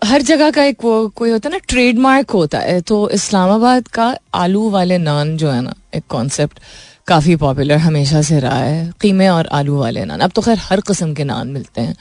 हर 0.06 0.22
जगह 0.22 0.50
का 0.52 0.64
एक 0.64 0.84
वो, 0.84 1.08
कोई 1.10 1.30
होता 1.32 1.50
है 1.50 1.54
ना 1.54 1.60
ट्रेडमार्क 1.68 2.32
होता 2.32 2.60
है। 2.60 2.80
तो 2.82 3.10
इस्लामाबाद 3.10 3.88
का 3.88 4.16
आलू 4.36 4.70
वाले 4.70 4.98
नान 5.00 5.36
जो 5.38 5.50
है 5.52 5.62
ना, 5.62 5.74
एक 5.96 6.04
कॉन्सेप्ट 6.10 6.60
काफ़ी 7.08 7.36
पॉपुलर 7.36 7.78
हमेशा 7.78 8.22
से 8.22 8.40
रहा 8.40 8.58
है। 8.58 8.92
कीमे 9.02 9.28
और 9.28 9.48
आलू 9.54 9.78
वाले 9.78 10.06
नान। 10.06 10.20
अब 10.20 10.32
तो 10.32 10.42
खैर 10.42 10.58
हर 10.60 10.82
कस्म 10.82 11.14
के 11.14 11.24
नान 11.24 11.48
मिलते 11.48 11.82
हैं। 11.82 11.96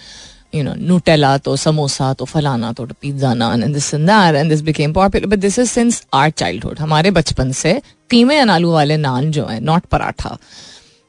यू 0.55 0.63
नो 0.63 0.73
Nutella 0.89 1.39
तो 1.45 1.55
समोसा 1.57 2.13
तो 2.15 2.25
फलाना 2.25 2.73
तो 2.73 2.87
pizza 2.87 3.33
naan, 3.35 3.63
and 3.63 3.75
this 3.75 3.93
and 3.95 4.09
that, 4.09 4.35
and 4.35 4.53
this 4.53 4.63
became 4.63 4.93
popular. 4.93 5.29
But 5.29 5.41
this 5.41 5.59
is 5.59 5.71
since 5.71 6.01
our 6.13 6.31
childhood. 6.33 6.81
हमारे 6.81 7.11
बचपन 7.11 7.53
से 7.53 7.81
कीमे 8.11 8.37
अनालू 8.39 8.71
वाले 8.73 8.97
नान 8.97 9.31
जो 9.31 9.47
है 9.47 9.59
not 9.61 9.87
paratha 9.93 10.37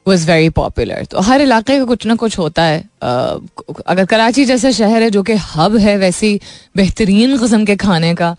was 0.06 0.26
very 0.26 0.48
popular 0.56 1.04
तो 1.10 1.20
हर 1.20 1.40
इलाके 1.40 1.78
का 1.78 1.84
कुछ 1.84 2.06
ना 2.06 2.14
कुछ 2.14 2.38
होता 2.38 2.62
है। 2.62 2.82
अगर 3.86 4.04
कराची 4.04 4.44
जैसा 4.44 4.70
शहर 4.70 5.02
है 5.02 5.10
जो 5.10 5.22
कि 5.22 5.34
हब 5.54 5.76
है 5.76 5.96
वैसी 5.98 6.40
बेहतरीन 6.76 7.36
कस्म 7.38 7.64
के 7.64 7.76
खाने 7.76 8.14
का 8.14 8.34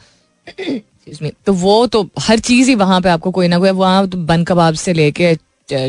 तो 1.46 1.54
वो 1.54 1.86
तो 1.88 2.08
हर 2.20 2.40
चीज़ 2.40 2.70
ही 2.70 2.76
वहाँ 2.76 3.02
पे 3.02 3.10
आपको 3.10 3.32
कोई 3.32 3.48
ना 3.48 3.60
कोई, 3.60 3.70
वहाँ 3.70 4.08
तो 4.08 4.18
बन 4.20 4.44
कबाब 4.44 4.74
से 4.76 4.94
लेके 4.94 5.36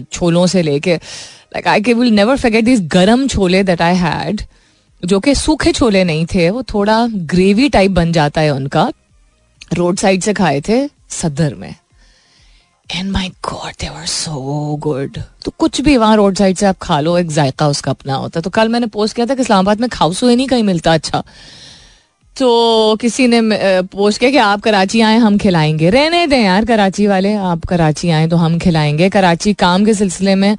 छोलों 0.02 0.46
से 0.46 0.62
लेके 0.62 0.94
like 0.94 1.66
I 1.68 1.94
will 1.94 2.12
never 2.14 2.36
forget 2.36 2.64
this 2.64 2.80
garam 2.92 3.26
chole 3.28 3.62
that 3.64 3.82
I 3.82 3.94
had 3.96 4.42
जो 5.02 5.18
कि 5.20 5.34
सूखे 5.34 5.72
छोले 5.72 6.04
नहीं 6.04 6.26
थे, 6.26 6.48
वो 6.50 6.62
थोड़ा 6.64 7.06
ग्रेवी 7.06 7.68
टाइप 7.68 7.90
बन 7.90 8.12
जाता 8.12 8.40
है 8.40 8.50
उनका 8.50 8.90
रोड 9.74 9.96
साइड 9.98 10.22
से 10.22 10.32
खाए 10.34 10.60
थे, 10.60 10.86
सदर 11.10 11.54
में। 11.54 11.74
And 12.88 13.10
my 13.10 13.28
god 13.44 13.72
they 13.80 14.06
so 14.06 14.76
good 14.82 15.18
तो 15.44 15.52
कुछ 15.58 15.80
भी 15.80 15.96
वहाँ 15.96 16.16
रोड 16.16 16.36
साइड 16.36 16.56
से 16.56 16.66
आप 16.66 16.78
खा 16.82 17.00
लो, 17.00 17.16
एक 17.18 17.30
जायका 17.30 17.68
उसका 17.68 17.90
अपना 17.90 18.14
होता। 18.14 18.40
तो 18.40 18.50
कल 18.50 18.68
मैंने 18.68 18.86
पोस्ट 18.86 19.16
किया 19.16 19.26
था 19.26 19.34
कि 19.34 19.42
इस्लामाबाद 19.42 19.80
में 19.80 19.88
खाउसो 19.90 20.26
नहीं 20.26 20.46
कहीं 20.46 20.62
मिलता 20.62 20.94
अच्छा। 20.94 21.22
तो 22.36 22.96
किसी 23.00 23.26
ने 23.28 23.40
पोस्ट 23.82 24.20
किया 24.20 24.30
कि 24.30 24.36
आप 24.36 24.60
कराची 24.60 25.00
आए, 25.00 25.16
हम 25.16 25.38
खिलाएँगे। 25.38 25.90
रहने 25.90 26.26
दें 26.26 26.42
यार, 26.42 26.64
कराची 26.64 27.06
वाले, 27.06 27.32
आप 27.34 27.64
कराची 27.64 28.10
आए 28.10 28.26
तो 28.28 28.36
हम 28.36 28.58
खिलाएँगे। 28.58 29.08
कराची 29.08 29.52
काम 29.54 29.84
के 29.84 29.94
सिलसिले 29.94 30.34
में 30.34 30.56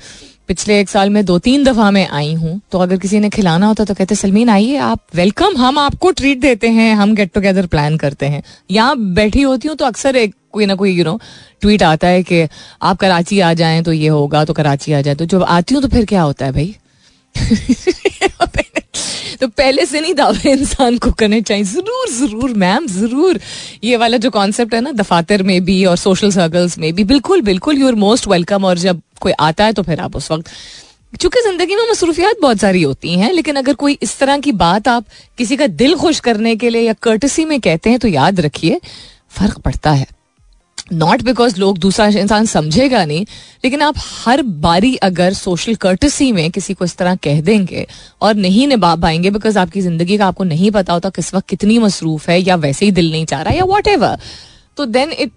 पिछले 0.48 0.80
एक 0.80 0.90
साल 0.90 1.10
में 1.10 1.24
दो 1.26 1.38
तीन 1.40 1.64
दफ़ा 1.64 1.90
मैं 1.92 2.08
आई 2.10 2.34
हूँ। 2.34 2.60
तो 2.72 2.80
अगर 2.80 2.98
किसी 2.98 3.20
ने 3.20 3.30
खिलाना 3.30 3.68
होता 3.68 3.86
तो 3.86 3.94
कहते, 3.94 4.16
सलमीन, 4.16 4.50
आइए 4.50 4.78
आप 4.78 5.00
वेलकम 5.16 5.58
हम 5.58 5.80
आपको 5.80 6.12
ट्रीट 6.12 6.40
देते 6.40 6.70
हैं, 6.70 6.94
हम 6.96 7.14
गेट 7.16 7.32
टुगेदर 7.34 7.66
प्लान 7.66 7.98
करते 7.98 8.26
हैं। 8.26 8.42
यहाँ 8.72 8.98
बैठी 9.14 9.42
होती 9.42 9.68
हूँ 9.68 9.76
तो 9.78 9.86
अक्सर 9.86 10.16
एक 10.16 10.36
कोई 10.52 10.66
ना 10.66 10.76
कोई 10.76 10.92
यू 10.92 11.04
नो 11.04 11.20
ट्वीट 11.62 11.84
आता 11.84 12.08
है 12.08 12.24
कि 12.24 12.48
आप 12.82 12.98
कराची 12.98 13.40
आ 13.40 13.54
जाएँ 13.54 13.84
तो 13.84 13.94
ये 13.94 14.08
होगा 14.08 14.44
तो 14.46 14.54
कराची 14.54 14.94
आ 14.94 15.02
जाए। 15.02 15.16
तो 15.16 15.26
जब 15.26 15.44
आती 15.44 15.76
हूँ 15.76 15.82
तो 15.84 15.90
फिर 15.90 16.06
क्या 16.06 16.22
होता 16.22 16.46
है 16.46 16.52
भाई? 16.52 16.76
तो 19.38 19.48
पहले 19.50 19.86
से 19.86 20.02
नहीं 20.02 20.14
दावे 20.14 20.52
इंसान 20.52 20.98
को 20.98 21.12
करने 21.14 21.42
चाहिए। 21.42 21.64
ज़रूर 21.66 22.10
ज़रूर 22.12 22.54
मैम 22.56 22.88
ज़रूर। 22.90 23.40
ये 23.84 23.98
वाला 23.98 24.18
जो 24.18 24.30
कॉन्सेप्ट 24.32 24.74
है 24.74 24.82
ना, 24.82 24.92
दफातर 24.94 25.44
में 25.44 25.64
भी 25.66 25.84
और 25.86 25.98
सोशल 25.98 26.32
सर्कल्स 26.32 26.78
में 26.78 26.94
भी, 26.94 27.04
बिल्कुल 27.06 27.42
बिल्कुल 27.44 27.78
यू 27.78 27.88
आर 27.88 27.96
मोस्ट 27.98 28.28
वेलकम 28.28 28.66
और 28.66 28.78
जब 28.80 29.02
कोई 29.22 29.34
आता 29.42 29.66
है 29.66 29.74
तो 29.74 29.84
फिर 29.84 30.00
आप 30.00 30.16
उस 30.16 30.32
वक्त 30.32 30.52
चूँकि 31.14 31.42
ज़िंदगी 31.42 31.76
में 31.76 31.84
मसरूफियात 31.90 32.42
बहुत 32.42 32.60
सारी 32.60 32.82
होती 32.84 33.14
हैं, 33.14 33.32
लेकिन 33.34 33.56
अगर 33.56 33.74
कोई 33.76 33.98
इस 34.02 34.18
तरह 34.20 34.38
की 34.40 34.52
बात 34.54 34.88
आप 34.88 35.06
किसी 35.38 35.58
का 35.58 35.68
दिल 35.68 35.96
खुश 35.98 36.20
करने 36.20 36.56
के 36.56 36.70
लिए 36.70 36.82
या 36.82 36.94
कर्टसी 37.02 37.46
में 37.46 37.60
कहते 37.62 37.90
हैं 37.90 38.00
तो 38.00 38.08
याद 38.08 38.40
रखिए, 38.40 38.80
फ़र्क 39.32 39.58
पड़ता 39.60 39.92
है। 39.92 40.08
नॉट 40.94 41.22
बिकॉज़ 41.22 41.60
लोग 41.60 41.78
दूसरा 41.78 42.06
इंसान 42.08 42.46
समझेगा 42.46 43.04
नहीं 43.06 43.26
लेकिन 43.64 43.82
आप 43.82 43.96
हर 43.98 44.42
बारी 44.62 44.96
अगर 45.04 45.34
सोशल 45.34 45.76
कर्टसी 45.76 46.32
में 46.32 46.50
किसी 46.52 46.74
को 46.74 46.86
इस 46.86 46.96
तरह 46.98 47.16
कह 47.16 47.42
देंगे 47.42 47.86
और 48.22 48.36
नहीं 48.36 48.68
निभा 48.68 48.96
पाएँगे 48.96 49.30
बिकॉज़ 49.30 49.60
आपकी 49.60 49.82
ज़िंदगी 49.82 50.18
का 50.18 50.28
आपको 50.28 50.44
नहीं 50.44 50.72
पता 50.72 50.94
होता 50.94 51.10
किस 51.10 51.34
वक्त 51.34 51.48
कितनी 51.50 51.78
मसरूफ 51.80 52.30
है 52.30 52.40
या 52.42 52.56
वैसे 52.56 52.86
ही 52.86 52.92
दिल 52.92 53.12
नहीं 53.12 53.26
चाह 53.26 53.42
रहा 53.42 53.54
या 53.54 53.64
वॉट 53.64 53.88
एवर 53.88 54.20
तो 54.78 54.86
then 54.86 55.12
it 55.12 55.32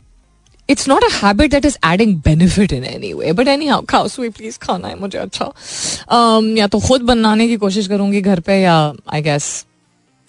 it's 0.68 0.88
not 0.88 1.04
a 1.04 1.08
habit 1.12 1.50
that 1.50 1.64
is 1.64 1.76
adding 1.86 2.16
benefit 2.16 2.72
in 2.72 2.84
any 2.84 3.12
way 3.12 3.32
but 3.32 3.48
anyhow 3.66 3.84
खाओ 3.88 4.08
स्वी 4.08 4.28
प्लीज़ 4.28 4.58
खाना 4.58 4.88
है 4.88 4.98
मुझे 5.00 5.18
अच्छा। 5.18 5.44
Um, 5.44 6.58
या 6.58 6.66
तो 6.66 6.80
खुद 6.80 7.02
बनाने 7.02 7.48
की 7.48 7.56
कोशिश 7.56 7.86
करूँगी 7.88 8.20
घर 8.20 8.40
पे 8.40 8.60
या 8.60 8.76
I 9.14 9.22
guess 9.22 9.52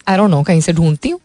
I 0.08 0.16
don't 0.16 0.30
know 0.30 0.42
कहीं 0.42 0.60
से 0.60 0.72
ढूंढती 0.72 1.08
हूँ। 1.08 1.20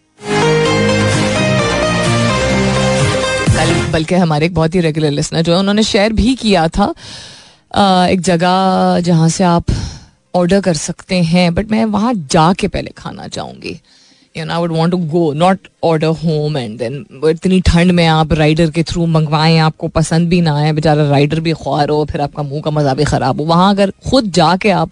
कल 3.57 3.71
बल्कि 3.91 4.15
हमारे 4.15 4.45
एक 4.45 4.53
बहुत 4.53 4.75
ही 4.75 4.79
रेगुलर 4.79 5.11
लिसनर 5.11 5.41
जो 5.41 5.53
है 5.53 5.59
उन्होंने 5.59 5.83
शेयर 5.83 6.13
भी 6.13 6.33
किया 6.35 6.67
था 6.67 6.87
uh, 6.87 8.07
एक 8.09 8.21
जगह 8.21 8.99
जहाँ 9.05 9.29
से 9.29 9.43
आप 9.43 9.65
ऑर्डर 10.35 10.61
कर 10.61 10.73
सकते 10.73 11.21
हैं 11.23 11.53
बट 11.53 11.71
मैं 11.71 11.83
वहाँ 11.85 12.13
जाके 12.31 12.67
पहले 12.67 12.91
खाना 12.97 13.27
चाहूँगी। 13.27 13.79
You 14.35 14.45
know 14.45 14.53
I 14.53 14.59
would 14.59 14.71
want 14.71 14.91
to 14.91 14.97
go 14.97 15.31
not 15.33 15.67
order 15.83 16.07
home 16.23 16.57
and 16.57 16.77
then 16.79 17.05
इतनी 17.29 17.59
ठंड 17.67 17.91
में 17.91 18.05
आप 18.07 18.33
राइडर 18.33 18.71
के 18.71 18.83
थ्रू 18.83 19.05
मंगवाएँ 19.05 19.57
आपको 19.59 19.87
पसंद 19.97 20.29
भी 20.29 20.41
ना 20.41 20.55
आए 20.57 20.71
बेचारा 20.71 21.09
राइडर 21.09 21.39
भी 21.39 21.53
ख्वार 21.63 21.89
हो 21.89 22.03
फिर 22.11 22.21
आपका 22.21 22.43
मुँह 22.43 22.61
का 22.61 22.71
मज़ा 22.71 22.93
भी 22.93 23.03
खराब 23.03 23.41
हो। 23.41 23.45
वहाँ 23.45 23.69
अगर 23.69 23.93
खुद 24.09 24.31
जाके 24.31 24.69
आप 24.71 24.91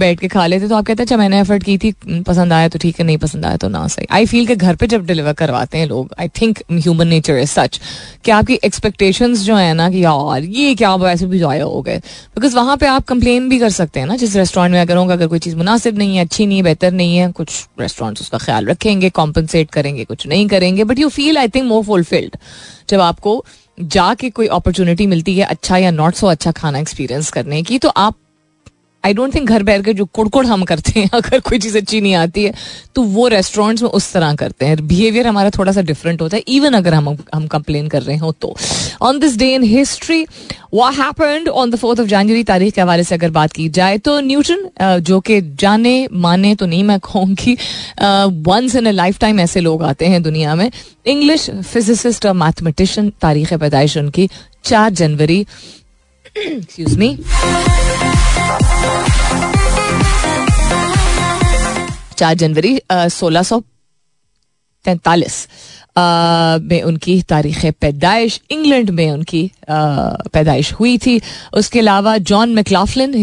बैठ 0.00 0.20
के 0.20 0.28
खा 0.28 0.46
लेते 0.46 0.68
तो 0.68 0.74
आप 0.76 0.86
कहते 0.86 1.02
अच्छा 1.02 1.16
मैंने 1.16 1.40
एफर्ट 1.40 1.62
की 1.64 1.76
थी 1.78 1.92
पसंद 2.26 2.52
आया 2.52 2.68
तो 2.68 2.78
ठीक 2.78 2.98
है, 3.00 3.04
नहीं 3.06 3.18
पसंद 3.18 3.46
आया 3.46 3.56
तो 3.56 3.68
ना 3.68 3.86
सही. 3.88 4.06
आई 4.10 4.26
फील 4.26 4.46
के 4.46 4.56
घर 4.56 4.76
पे 4.76 4.86
जब 4.86 5.06
डिलीवर 5.06 5.32
करवाते 5.32 5.78
हैं 5.78 5.86
लोग 5.88 6.14
I 6.20 6.28
think 6.40 6.58
human 6.70 7.08
nature 7.08 7.38
is 7.38 7.50
such 7.50 7.80
कि 8.24 8.30
आपकी 8.30 8.58
एक्सपेक्टेशन 8.64 9.34
जो 9.36 9.56
है 9.56 9.72
ना 9.74 9.88
कि 9.90 10.04
यार, 10.04 10.42
ये 10.42 10.74
क्या 10.74 10.94
वैसे 10.96 11.26
भी 11.26 11.38
जाया 11.38 11.64
हो 11.64 11.80
गए। 11.82 11.98
बिकॉज़ 11.98 12.56
वहाँ 12.56 12.76
पे 12.76 12.86
आप 12.86 13.04
कंप्लेन 13.08 13.48
भी 13.48 13.58
कर 13.58 13.70
सकते 13.70 14.00
हैं 14.00 14.06
ना, 14.06 14.16
जिस 14.16 14.36
रेस्टोरेंट 14.36 14.72
में 14.72 14.80
अगर 14.80 14.96
होंगे, 14.96 15.12
अगर 15.12 15.26
कोई 15.26 15.38
चीज़ 15.38 15.56
मुनासिब 15.56 15.98
नहीं 15.98 16.16
है, 16.16 16.24
अच्छी 16.24 16.46
नहीं 16.46 16.56
है, 16.56 16.62
बेहतर 16.64 16.92
नहीं 16.92 17.16
है, 17.16 17.30
कुछ 17.32 17.66
रेस्टोरेंट्स 17.80 18.22
उसका 18.22 18.38
ख्याल 18.38 18.66
रखेंगे 18.66 19.10
कॉम्पनसेट 19.10 19.70
करेंगे, 19.70 20.04
कुछ 20.04 20.26
नहीं 20.26 20.46
करेंगे 20.48 20.84
but 20.84 20.98
you 20.98 21.08
feel 21.08 21.38
I 21.38 21.48
think 21.48 21.66
more 21.66 21.84
fulfilled 21.84 22.36
जब 22.88 23.00
आपको 23.00 23.44
जाके 23.80 24.30
कोई 24.30 24.46
अपॉर्चुनिटी 24.52 25.06
मिलती 25.06 25.36
है 25.38 25.44
अच्छा 25.46 25.76
या 25.78 25.90
नॉट 25.90 26.14
सो 26.14 26.26
अच्छा 26.26 26.52
खाना 26.52 26.78
एक्सपीरियंस 26.78 27.30
करने 27.30 27.62
की 27.62 27.78
तो 27.78 27.88
आप 27.88 28.16
आई 29.08 29.14
डोंट 29.14 29.34
थिंक 29.34 29.48
घर 29.48 29.62
बैठ 29.62 29.84
के 29.84 29.92
जो 29.94 30.04
कुड़कुड़ 30.06 30.44
हम 30.46 30.62
करते 30.64 31.00
हैं, 31.00 31.08
अगर 31.14 31.40
कोई 31.40 31.58
चीज़ 31.58 31.76
अच्छी 31.78 32.00
नहीं 32.00 32.14
आती 32.14 32.42
है 32.44 32.52
तो 32.94 33.02
वो 33.04 33.26
रेस्टोरेंट्स 33.28 33.82
में 33.82 33.88
उस 33.90 34.12
तरह 34.12 34.34
करते 34.34 34.66
हैं। 34.66 34.86
बिहेवियर 34.88 35.26
हमारा 35.26 35.50
थोड़ा 35.50 35.72
सा 35.72 35.82
डिफरेंट 35.82 36.22
होता 36.22 36.36
है 36.36 36.42
इवन 36.48 36.74
अगर 36.74 36.94
हम 36.94 37.16
हम 37.34 37.46
कंप्लेन 37.46 37.88
कर 37.88 38.02
रहे 38.02 38.16
हो 38.16 38.32
तो। 38.32 38.54
On 39.02 39.18
this 39.20 39.36
day 39.38 39.52
in 39.54 39.62
history 39.62 40.24
what 40.74 40.94
happened 40.94 41.48
on 41.48 41.70
the 41.70 41.76
fourth 41.76 42.00
of 42.00 42.08
January 42.08 42.44
तारीख 42.44 42.74
के 42.74 42.80
हवाले 42.80 43.04
से 43.04 43.14
अगर 43.14 43.30
बात 43.30 43.52
की 43.52 43.68
जाए 43.70 43.98
तो 43.98 44.18
न्यूटन 44.20 44.68
जो 45.00 45.20
कि 45.20 45.40
जाने, 45.60 46.08
माने 46.12 46.54
तो 46.54 46.66
नहीं 46.66 46.84
मैं 46.84 46.98
कहूँगी 47.00 47.56
once 48.48 48.74
in 48.76 48.86
a 48.86 48.90
life 48.90 49.18
time 49.18 49.40
ऐसे 49.40 49.60
लोग 49.60 49.82
आते 49.82 50.06
हैं 50.06 50.22
दुनिया 50.22 50.54
में। 50.54 50.70
इंग्लिश 51.06 51.48
फिजिसिस्ट 51.50 52.26
और 52.26 52.32
मैथमेटिशियन 52.34 53.12
तारीख 53.22 53.54
पैदाइश 53.54 53.96
उनकी, 53.96 54.28
चार 54.64 54.90
जनवरी 54.92 55.40
एक्सक्यूज 56.36 56.96
मी 56.98 57.16
चार 62.18 62.34
जनवरी 62.34 62.80
सोलह 62.92 63.42
सौ 63.42 63.60
तैतालीस 64.84 65.46
में 65.98 66.82
उनकी 66.82 67.20
तारीख 67.28 67.64
पैदाइश, 67.80 68.40
इंग्लैंड 68.50 68.90
में 68.90 69.10
उनकी 69.10 69.50
पैदाइश 69.70 70.72
हुई 70.72 70.96
थी। 70.98 71.20
उसके 71.56 71.78
अलावा 71.78 72.16
John 72.30 72.54
McLaughlin 72.54 73.14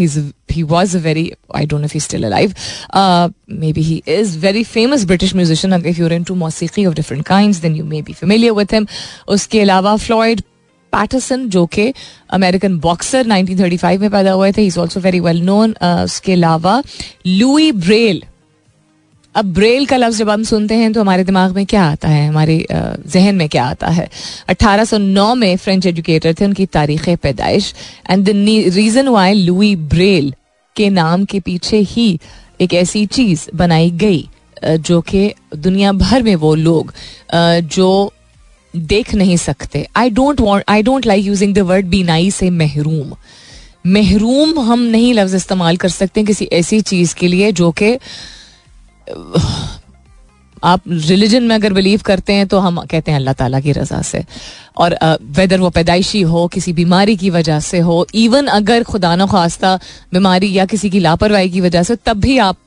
he 0.52 0.64
was 0.64 0.98
a 0.98 1.00
very 1.02 1.32
I 1.56 1.66
don't 1.66 1.82
know 1.82 2.00
still 2.00 2.24
alive 2.24 2.54
maybe 3.74 3.82
he 3.82 4.02
is 4.08 4.38
very 4.40 4.64
famous 4.64 5.06
British 5.06 5.36
musician 5.36 5.74
अगर 5.74 6.00
you're 6.00 6.14
into 6.24 6.36
music 6.36 6.86
of 6.86 6.96
different 6.96 7.26
kind 7.28 7.56
then 7.62 7.76
you 7.76 7.86
may 7.86 8.02
be 8.02 8.14
familiar 8.14 8.54
with 8.54 8.74
him 8.74 8.88
उसके 9.36 9.62
अलावा 9.62 9.96
Floyd 9.98 10.42
Patterson 10.96 11.48
जो 11.50 11.66
कि 11.68 11.94
American 12.34 12.80
boxer 12.80 13.28
1935 13.28 14.00
में 14.00 14.10
पैदा 14.10 14.32
हुए 14.32 14.52
थे. 14.52 14.66
Is 14.66 14.80
also 14.80 15.00
very 15.00 15.20
well 15.20 15.42
known 15.42 15.76
उसके 15.84 16.34
अलावा 16.34 16.82
लुई 17.28 17.72
ब्रेल 17.72 18.24
अब 19.36 19.46
ब्रेल 19.54 19.86
का 19.86 19.98
लफ्ज 19.98 20.18
जब 20.18 20.30
हम 20.30 20.44
सुनते 20.44 20.76
हैं 20.76 20.92
तो 20.94 21.02
हमारे 21.02 21.24
दिमाग 21.24 21.56
में 21.56 21.66
क्या 21.66 21.84
आता 21.84 22.08
है? 22.08 22.28
हमारे 22.28 22.66
जहन 22.72 23.36
में 23.36 23.48
क्या 23.50 23.64
आता 23.66 23.88
है? 23.88 24.08
1809 24.50 25.34
में 25.36 25.56
फ्रेंच 25.58 25.86
एजुकेटर 25.86 26.34
थे, 26.34 26.46
उनकी 26.46 26.66
तारीख 26.68 27.10
पैदाइश. 27.24 27.74
And 28.10 28.26
the 28.26 28.30
reason 28.76 29.08
why 29.08 29.34
Louis 29.34 29.76
Braille 29.76 30.34
के 30.76 30.90
नाम 30.90 31.26
के 31.26 31.40
पीछे 31.40 31.78
ही 31.80 32.08
एक 32.62 32.74
ऐसी 32.74 33.06
चीज़ 33.08 33.46
बनाई 33.56 33.90
गई 33.92 34.28
जो 34.64 35.02
कि 35.02 35.32
दुनिया 35.56 35.92
भर 35.94 36.24
में 36.24 36.36
वो 36.36 36.54
लोग 36.56 36.94
जो 37.76 38.12
देख 38.76 39.14
नहीं 39.16 39.38
सकते। 39.38 39.88
I 39.96 40.10
don't 40.10 40.42
want 40.42 40.64
I 40.70 40.84
don't 40.84 41.06
like 41.06 41.26
using 41.26 41.54
the 41.56 41.60
word 41.70 41.86
B 41.86 42.04
नाई 42.04 42.32
से 42.32 42.50
महरूम। 42.52 43.16
महरूम 43.88 44.60
हम 44.62 44.80
नहीं 44.82 45.14
लफ्ज 45.14 45.36
इस्तेमाल 45.36 45.78
कर 45.78 45.90
सकते 45.90 46.24
किसी 46.24 46.46
ऐसी 46.54 46.82
चीज़ 46.84 47.16
के 47.16 47.28
लिए 47.28 47.52
जो 47.52 47.72
कि, 47.72 47.98
आप 50.64 50.82
रिलीजन 50.90 51.44
में 51.44 51.56
अगर 51.56 51.74
बिलीव 51.74 52.02
करते 52.06 52.34
हैं 52.34 52.48
तो 52.48 52.60
हम 52.60 52.80
कहते 52.82 53.12
हैं 53.12 53.18
अल्लाह 53.18 53.34
ताला 53.34 53.60
की 53.60 53.72
रजा 53.72 54.02
से। 54.02 54.24
और 54.78 54.98
वेदर 55.38 55.60
वो 55.60 55.70
पैदाइशी 55.70 56.22
हो, 56.22 56.48
किसी 56.48 56.74
बीमारी 56.74 57.16
की 57.16 57.30
वजह 57.30 57.60
से 57.60 57.80
हो 57.80 58.06
इवन 58.16 58.48
अगर 58.50 58.84
खुदा 58.84 59.16
न 59.16 59.28
खास्ता 59.28 59.80
बीमारी 60.14 60.52
या 60.54 60.66
किसी 60.66 60.90
की 60.90 61.00
लापरवाही 61.00 61.50
की 61.50 61.62
वजह 61.62 61.84
से, 61.84 61.96
तब 61.96 62.18
भी 62.20 62.38
आप 62.38 62.58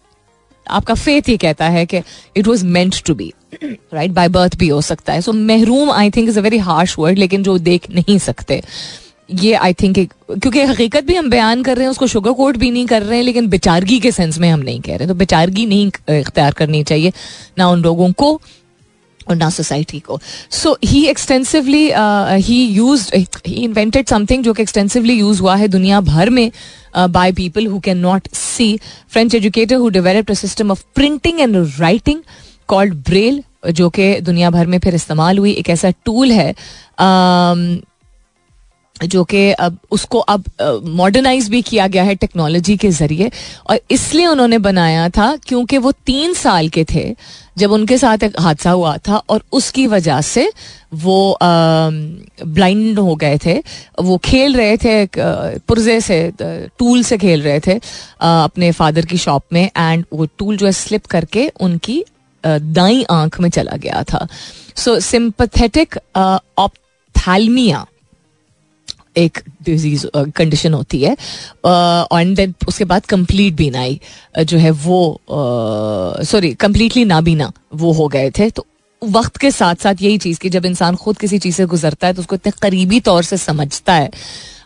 आपका 0.70 0.94
फेथ 0.94 1.28
ये 1.28 1.36
कहता 1.36 1.68
है 1.68 1.84
कि 1.86 2.02
it 2.36 2.46
was 2.46 2.64
meant 2.66 3.02
to 3.06 3.14
be 3.14 3.32
right 3.54 4.10
by 4.10 4.28
birth 4.28 4.56
भी 4.58 4.68
हो 4.68 4.80
सकता 4.82 5.12
है। 5.12 5.20
सो 5.20 5.32
महरूम 5.32 5.90
I 5.92 6.10
think 6.10 6.28
is 6.28 6.38
a 6.38 6.42
very 6.42 6.58
harsh 6.60 6.98
word 6.98 7.18
लेकिन 7.18 7.42
जो 7.42 7.58
देख 7.60 7.90
नहीं 7.90 8.18
सकते। 8.20 8.62
ये 9.30 9.52
आई 9.54 9.72
थिंक 9.74 9.98
क्योंकि 9.98 10.62
हकीकत 10.62 11.04
भी 11.04 11.14
हम 11.14 11.28
बयान 11.30 11.62
कर 11.62 11.76
रहे 11.76 11.84
हैं, 11.84 11.90
उसको 11.90 12.06
शुगर 12.06 12.32
कोट 12.32 12.56
भी 12.56 12.70
नहीं 12.70 12.86
कर 12.86 13.02
रहे 13.02 13.18
हैं, 13.18 13.24
लेकिन 13.24 13.48
बेचारगी 13.48 13.98
के 14.00 14.12
सेंस 14.12 14.38
में 14.38 14.48
हम 14.48 14.60
नहीं 14.60 14.80
कह 14.80 14.96
रहे 14.96 15.08
तो 15.08 15.14
बेचारगी 15.16 15.66
नहीं 15.66 15.86
इख्तियार 16.10 16.52
करनी 16.52 16.82
चाहिए, 16.84 17.12
ना 17.58 17.68
उन 17.68 17.82
लोगों 17.82 18.10
को 18.12 18.40
और 19.28 19.36
ना 19.36 19.48
सोसाइटी 19.50 19.98
को। 20.00 20.18
So 20.50 20.76
he 20.84 21.04
extensively 21.06 21.90
he 22.42 22.62
use 22.66 23.10
he 23.14 23.54
invented 23.54 24.06
something 24.06 24.44
जो 24.44 24.52
कि 24.52 24.62
एक्सटेंसिवली 24.62 25.14
यूज़ 25.14 25.40
हुआ 25.40 25.56
है 25.56 25.68
दुनिया 25.68 26.00
भर 26.02 26.30
में। 26.30 26.50
By 26.98 27.32
people 27.32 27.66
who 27.66 27.78
can 27.80 27.98
not 27.98 28.28
see 28.34 28.78
French 29.12 29.34
educator 29.34 29.76
who 29.76 29.88
develop 29.88 30.30
a 30.30 30.34
system 30.34 30.70
of 30.70 30.82
printing 30.94 31.40
and 31.40 31.56
writing 31.80 32.20
called 32.68 32.94
Braille 33.04 33.42
जो 33.72 33.88
कि 33.90 34.20
दुनिया 34.20 34.50
भर 34.50 34.66
में 34.66 34.78
फिर 34.78 34.94
इस्तेमाल 34.94 35.38
हुई 35.38 35.52
एक 35.52 35.70
ऐसा 35.70 35.90
टूल 36.04 36.32
है 36.32 36.52
जो 39.04 39.24
कि 39.24 39.50
अब 39.52 39.78
उसको 39.90 40.18
अब 40.18 40.44
मॉडर्नाइज 40.86 41.48
भी 41.48 41.62
किया 41.62 41.86
गया 41.86 42.02
है 42.02 42.14
टेक्नोलॉजी 42.14 42.76
के 42.76 42.90
ज़रिए। 42.90 43.30
और 43.70 43.80
इसलिए 43.90 44.26
उन्होंने 44.26 44.58
बनाया 44.58 45.08
था 45.08 45.34
क्योंकि 45.46 45.78
वो 45.78 45.92
तीन 46.06 46.34
साल 46.34 46.68
के 46.68 46.84
थे 46.84 47.14
जब 47.58 47.72
उनके 47.72 47.98
साथ 47.98 48.22
एक 48.22 48.40
हादसा 48.40 48.70
हुआ 48.70 48.96
था 48.98 49.16
और 49.28 49.42
उसकी 49.52 49.86
वजह 49.86 50.20
से 50.20 50.50
वो 50.94 51.38
ब्लाइंड 51.42 52.98
हो 52.98 53.14
गए 53.16 53.38
थे। 53.46 53.56
वो 54.00 54.16
खेल 54.24 54.56
रहे 54.56 54.76
थे 54.76 55.06
पुर्जे 55.16 56.00
से 56.00 56.20
टूल 56.40 57.02
से 57.02 57.18
खेल 57.18 57.42
रहे 57.42 57.60
थे 57.60 57.78
अपने 58.20 58.70
फादर 58.72 59.06
की 59.06 59.18
शॉप 59.18 59.44
में 59.52 59.64
एंड 59.66 60.04
वो 60.12 60.26
टूल 60.38 60.56
जो 60.56 60.66
है 60.66 60.72
स्लिप 60.74 61.06
करके 61.06 61.50
उनकी 61.60 62.02
दाई 62.44 63.04
आँख 63.10 63.40
में 63.40 63.50
चला 63.50 63.76
गया 63.76 64.02
था। 64.02 64.26
सो 64.76 64.98
सिंपथेटिक 65.00 65.98
ऑप्थैल्मिया 66.16 67.86
एक 69.18 69.38
डिज़ीज़ 69.62 70.06
कंडीशन 70.16 70.74
होती 70.74 71.02
है। 71.02 71.12
एंड 71.12 72.36
देन 72.36 72.54
उसके 72.68 72.84
बाद 72.84 73.06
कंप्लीट 73.06 73.54
बीनाई 73.54 74.00
जो 74.38 74.58
है 74.58 74.70
वो 74.70 75.20
सॉरी 75.28 76.54
कंप्लीटली 76.56 77.04
नाबीना, 77.04 77.52
वो 77.74 77.92
हो 77.92 78.08
गए 78.08 78.30
थे। 78.38 78.50
तो 78.50 78.66
वक्त 79.02 79.36
के 79.36 79.50
साथ 79.50 79.74
साथ 79.74 80.02
यही 80.02 80.18
चीज़ 80.18 80.38
कि 80.40 80.48
जब 80.50 80.66
इंसान 80.66 80.96
खुद 80.96 81.18
किसी 81.18 81.38
चीज़ 81.38 81.56
से 81.56 81.66
गुजरता 81.66 82.06
है 82.06 82.12
तो 82.14 82.20
उसको 82.20 82.34
इतने 82.34 82.52
करीबी 82.62 83.00
तौर 83.00 83.22
से 83.22 83.36
समझता 83.38 83.94
है। 83.94 84.10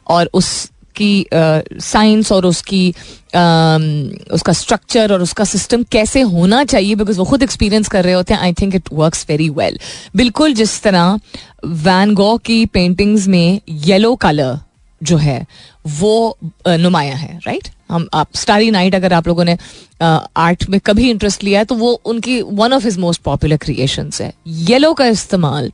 और 0.09 0.31
उस 0.35 0.71
की 0.97 1.27
साइंस 1.33 2.27
uh, 2.27 2.33
और 2.33 2.47
उसकी 2.47 2.93
uh, 2.93 4.33
उसका 4.33 4.53
स्ट्रक्चर 4.53 5.13
और 5.13 5.23
उसका 5.23 5.45
सिस्टम 5.45 5.83
कैसे 5.83 6.21
होना 6.21 6.65
चाहिए 6.65 6.95
बिकॉज़ 6.95 7.19
वो 7.19 7.25
खुद 7.25 7.43
एक्सपीरियंस 7.43 7.89
कर 7.89 8.05
रहे 8.05 8.15
होते 8.15 8.35
हैं 8.35 8.41
I 8.41 8.53
think 8.53 8.75
it 8.75 8.89
works 8.93 9.27
very 9.29 9.49
well 9.51 9.79
बिल्कुल 10.17 10.55
जिस 10.55 10.81
तरह 10.83 11.19
वैन 11.85 12.15
गो 12.15 12.37
की 12.37 12.65
पेंटिंग्स 12.67 13.29
में 13.29 13.61
येलो 13.69 14.15
कलर 14.17 14.59
जो 15.03 15.17
है 15.17 15.47
वो 15.89 16.39
नुमाया 16.69 17.15
है 17.15 17.39
राइट 17.47 17.69
हम 17.91 18.07
आप 18.15 18.29
स्टारी 18.35 18.71
नाइट 18.71 18.95
अगर 18.95 19.13
आप 19.13 19.29
लोगों 19.29 19.45
ने 19.45 19.57
आर्ट 20.37 20.69
में 20.71 20.79
कभी 20.81 21.11
इंटरेस्ट 21.11 21.45
लिया 21.45 21.59
है 21.59 21.65
तो 21.65 21.75
वो 21.75 21.93
उनकी 22.05 22.41
one 22.43 22.73
of 22.73 22.85
his 22.85 22.99
most 22.99 23.23
popular 23.23 23.57
creations 23.57 24.21
है. 24.21 24.33
येलो 24.47 24.93
का 24.95 25.07
इस्तेमाल 25.07 25.73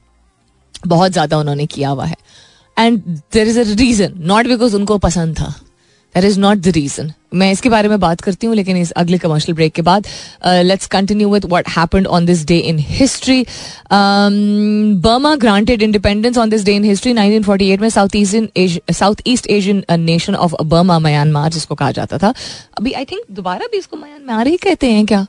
बहुत 0.86 1.12
ज़्यादा 1.12 1.38
उन्होंने 1.38 1.66
किया 1.66 1.88
हुआ 1.88 2.06
है। 2.06 2.16
And 2.78 3.00
there 3.32 3.48
is 3.48 3.60
a 3.60 3.62
reason 3.74 4.14
not 4.26 4.46
because 4.46 4.76
उनको 4.76 4.98
पसंद 4.98 5.36
था 5.36 5.54
that 6.14 6.24
is 6.24 6.38
not 6.40 6.58
the 6.58 6.68
reason 6.74 7.12
मैं 7.34 7.50
इसके 7.52 7.68
बारे 7.68 7.88
में 7.88 7.98
बात 8.00 8.20
करती 8.20 8.46
हूँ 8.46 8.54
लेकिन 8.56 8.76
इस 8.76 8.90
अगले 8.92 9.18
कमर्शियल 9.18 9.54
ब्रेक 9.54 9.72
के 9.72 9.82
बाद 9.82 10.06
let's 10.46 10.86
continue 10.86 11.28
with 11.30 11.44
what 11.44 11.68
happened 11.68 12.06
on 12.08 12.26
this 12.26 12.44
day 12.46 12.58
in 12.68 12.78
history 12.80 13.44
Burma 15.02 15.34
granted 15.36 15.82
independence 15.82 16.38
on 16.38 16.50
this 16.50 16.64
day 16.64 16.74
in 16.76 16.84
history 16.84 17.12
1948 17.14 17.80
में 17.80 17.88
south 17.88 18.16
east 18.16 18.92
south 18.92 19.22
east 19.26 19.46
Asian 19.50 19.84
nation 20.00 20.34
of 20.36 20.54
Burma 20.64 20.98
Myanmar 20.98 21.50
जिसको 21.50 21.74
कहा 21.74 21.90
जाता 21.92 22.18
था 22.18 22.32
अभी 22.78 22.92
आई 22.92 23.04
थिंक 23.04 23.24
दोबारा 23.32 23.66
भी 23.72 23.78
इसको 23.78 23.96
म्यांमार 23.96 24.48
ही 24.48 24.56
कहते 24.56 24.92
हैं 24.92 25.04
क्या 25.06 25.26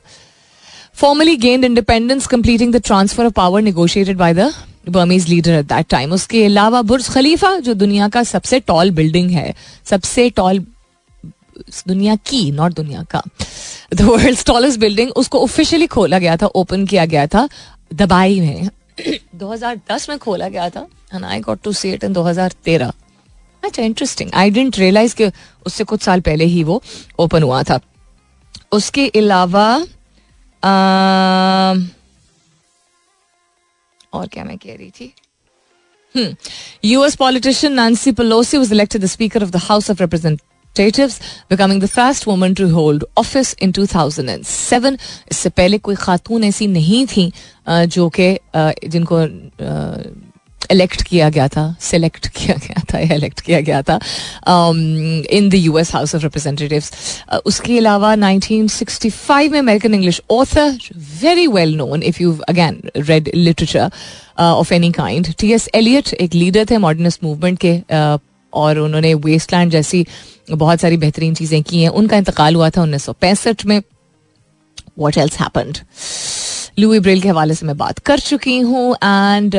formally 0.98 1.36
gained 1.38 1.64
independence 1.64 2.26
completing 2.26 2.72
the 2.74 2.82
transfer 2.84 3.26
of 3.26 3.32
power 3.32 3.62
negotiated 3.62 4.16
by 4.16 4.34
the 4.34 4.50
Burmese 4.84 5.28
leader 5.28 5.52
at 5.52 5.66
that 5.66 5.86
time 5.90 6.12
उसके 6.12 6.44
अलावा 6.44 6.82
बुर्ज 6.82 7.08
खलीफा, 7.08 7.54
जो 7.58 7.74
दुनिया 7.74 8.08
का 8.08 8.22
सबसे 8.24 8.60
टॉल 8.60 8.90
बिल्डिंग 8.90 9.30
है, 9.30 9.54
सबसे 9.84 10.28
टॉल 10.30 10.58
दुनिया 11.88 12.14
की 12.26 12.50
नॉट 12.52 12.74
दुनिया 12.74 13.02
का 13.10 13.22
द 13.94 14.02
वर्ल्ड 14.02 14.44
टॉलेस्ट 14.46 14.80
बिल्डिंग 14.80 15.10
उसको 15.12 15.42
ऑफिशियली 15.42 15.86
खोला 15.86 16.18
गया 16.18 16.36
था 16.36 16.46
ओपन 16.46 16.86
किया 16.86 17.04
गया 17.06 17.26
था, 17.26 17.48
दबाई 17.94 18.40
में। 18.40 18.70
2010 19.36 20.08
में 20.08 20.18
खोला 20.18 20.48
गया 20.48 20.68
था 20.70 20.86
and 21.14 21.24
I 21.24 21.40
got 21.40 21.60
to 21.64 21.72
see 21.72 21.90
it 21.90 22.04
in 22.04 22.14
2013 22.14 22.92
अच्छा 23.64 23.82
इंटरेस्टिंग 23.82 24.30
आई 24.34 24.50
डेंट 24.50 24.78
रियलाइज़ 24.78 25.14
कि 25.16 25.30
उससे 25.66 25.84
कुछ 25.84 26.02
साल 26.02 26.20
पहले 26.20 26.44
ही 26.44 26.62
वो 26.64 26.82
ओपन 27.18 27.42
हुआ 27.42 27.62
था। 27.62 27.78
उसके 28.72 29.06
अलावा 29.08 29.66
और 34.12 34.26
क्या 34.28 34.44
मैं 34.44 34.56
कह 34.58 34.74
रही 34.74 34.90
थी? 34.90 35.12
US 36.84 37.14
politician 37.16 37.72
Nancy 37.72 38.12
Pelosi 38.12 38.58
was 38.58 38.72
elected 38.74 39.02
the 39.02 39.06
speaker 39.06 39.42
of 39.42 39.50
the 39.50 39.56
House 39.64 39.90
of 39.90 40.00
Representatives 40.00 41.20
becoming 41.50 41.82
the 41.82 41.86
first 41.86 42.26
woman 42.28 42.54
to 42.54 42.68
hold 42.68 43.04
office 43.18 43.54
in 43.62 43.72
2007 43.72 44.98
इससे 45.30 45.48
पहले 45.50 45.78
कोई 45.78 45.94
खातून 45.96 46.44
ऐसी 46.44 46.66
नहीं 46.66 47.06
थी 47.06 47.32
जो 47.68 48.08
कि 48.18 48.36
जिनको 48.88 49.20
इलेक्ट 50.70 51.02
किया 51.02 51.28
गया 51.30 51.48
था 51.48 51.76
सिलेक्ट 51.80 52.28
किया 52.28 52.56
गया 52.56 52.82
था 52.92 52.98
या 52.98 53.14
इलेक्ट 53.14 53.40
किया 53.40 53.60
गया 53.60 53.82
था 53.82 53.98
in 55.30 55.48
the 55.48 55.54
US 55.54 55.94
House 55.94 56.14
of 56.14 56.22
Representatives 56.22 56.92
उसके 57.46 57.78
अलावा 57.78 58.14
1965 58.14 59.48
में 59.48 59.58
American 59.58 59.94
English 59.94 60.22
author 60.30 60.78
very 61.22 61.46
well 61.46 61.74
known 61.76 62.02
if 62.02 62.22
you 62.22 62.38
again 62.48 62.82
read 62.96 63.30
literature 63.34 63.90
of 64.38 64.74
any 64.74 64.92
kind 64.92 65.34
T 65.38 65.52
S 65.52 65.68
Eliot 65.74 66.14
एक 66.14 66.34
लीडर 66.34 66.66
थे 66.70 66.78
मॉडर्निस्ट 66.78 67.24
मूवमेंट 67.24 67.58
के 67.58 67.80
uh, 67.94 68.18
और 68.54 68.78
उन्होंने 68.78 69.14
वेस्टलैंड 69.14 69.72
जैसी 69.72 70.06
बहुत 70.50 70.80
सारी 70.80 70.96
बेहतरीन 70.96 71.34
चीज़ें 71.34 71.62
की 71.62 71.82
हैं। 71.82 71.88
उनका 71.88 72.16
इंतकाल 72.16 72.54
हुआ 72.54 72.70
था 72.70 72.82
उन्नीस 72.82 73.04
सौ 73.04 73.12
पैंसठ 73.12 73.64
में। 73.66 73.82
What 74.98 75.18
else 75.18 75.36
happened 75.40 75.78
Louis 76.78 76.98
Braille 77.00 77.20
के 77.20 77.28
हवाले 77.28 77.54
से 77.54 77.66
मैं 77.66 77.76
बात 77.76 77.98
कर 77.98 78.18
चुकी 78.18 78.58
हूँ 78.58 78.94
and 78.94 79.54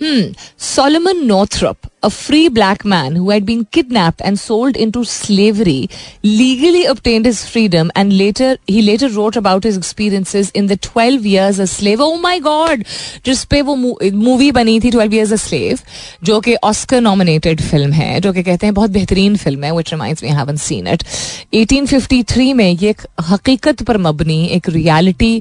Hmm. 0.00 0.32
Solomon 0.58 1.26
Northrop, 1.26 1.86
a 2.02 2.10
free 2.10 2.48
black 2.50 2.84
man 2.84 3.16
who 3.16 3.30
had 3.30 3.46
been 3.46 3.64
kidnapped 3.64 4.20
and 4.22 4.38
sold 4.38 4.76
into 4.76 5.04
slavery, 5.04 5.88
legally 6.22 6.84
obtained 6.84 7.24
his 7.24 7.48
freedom 7.48 7.90
and 7.94 8.12
later 8.18 8.58
he 8.66 8.82
later 8.82 9.08
wrote 9.08 9.36
about 9.36 9.64
his 9.64 9.78
experiences 9.78 10.50
in 10.50 10.66
the 10.66 10.76
12 10.76 11.24
years 11.24 11.58
a 11.58 11.66
slave. 11.66 11.98
Oh 11.98 12.18
my 12.18 12.38
god! 12.40 12.84
जिस 13.24 13.44
पे 13.44 13.62
वो 13.62 13.76
movie 13.76 14.50
बनी 14.52 14.78
थी 14.80 14.90
12 14.90 15.14
years 15.14 15.32
a 15.32 15.38
slave 15.38 15.80
जो 16.24 16.40
कि 16.40 16.54
Oscar 16.54 17.00
nominated 17.00 17.60
film 17.60 17.92
है 17.92 18.20
जो 18.20 18.32
कि 18.32 18.42
कहते 18.42 18.66
हैं 18.66 18.74
बहुत 18.74 18.90
बेहतरीन 18.90 19.36
फिल्म 19.36 19.64
है 19.64 19.72
which 19.72 19.94
reminds 19.96 20.22
me 20.22 20.30
I 20.30 20.36
haven't 20.42 20.64
seen 20.66 20.92
it. 20.94 21.06
1853 21.54 22.52
में 22.54 22.70
ये 22.70 22.90
एक 22.90 23.06
हकीकत 23.30 23.82
पर 23.82 23.98
मबनी 24.08 24.38
एक 24.58 24.68
रियलिटी 24.68 25.34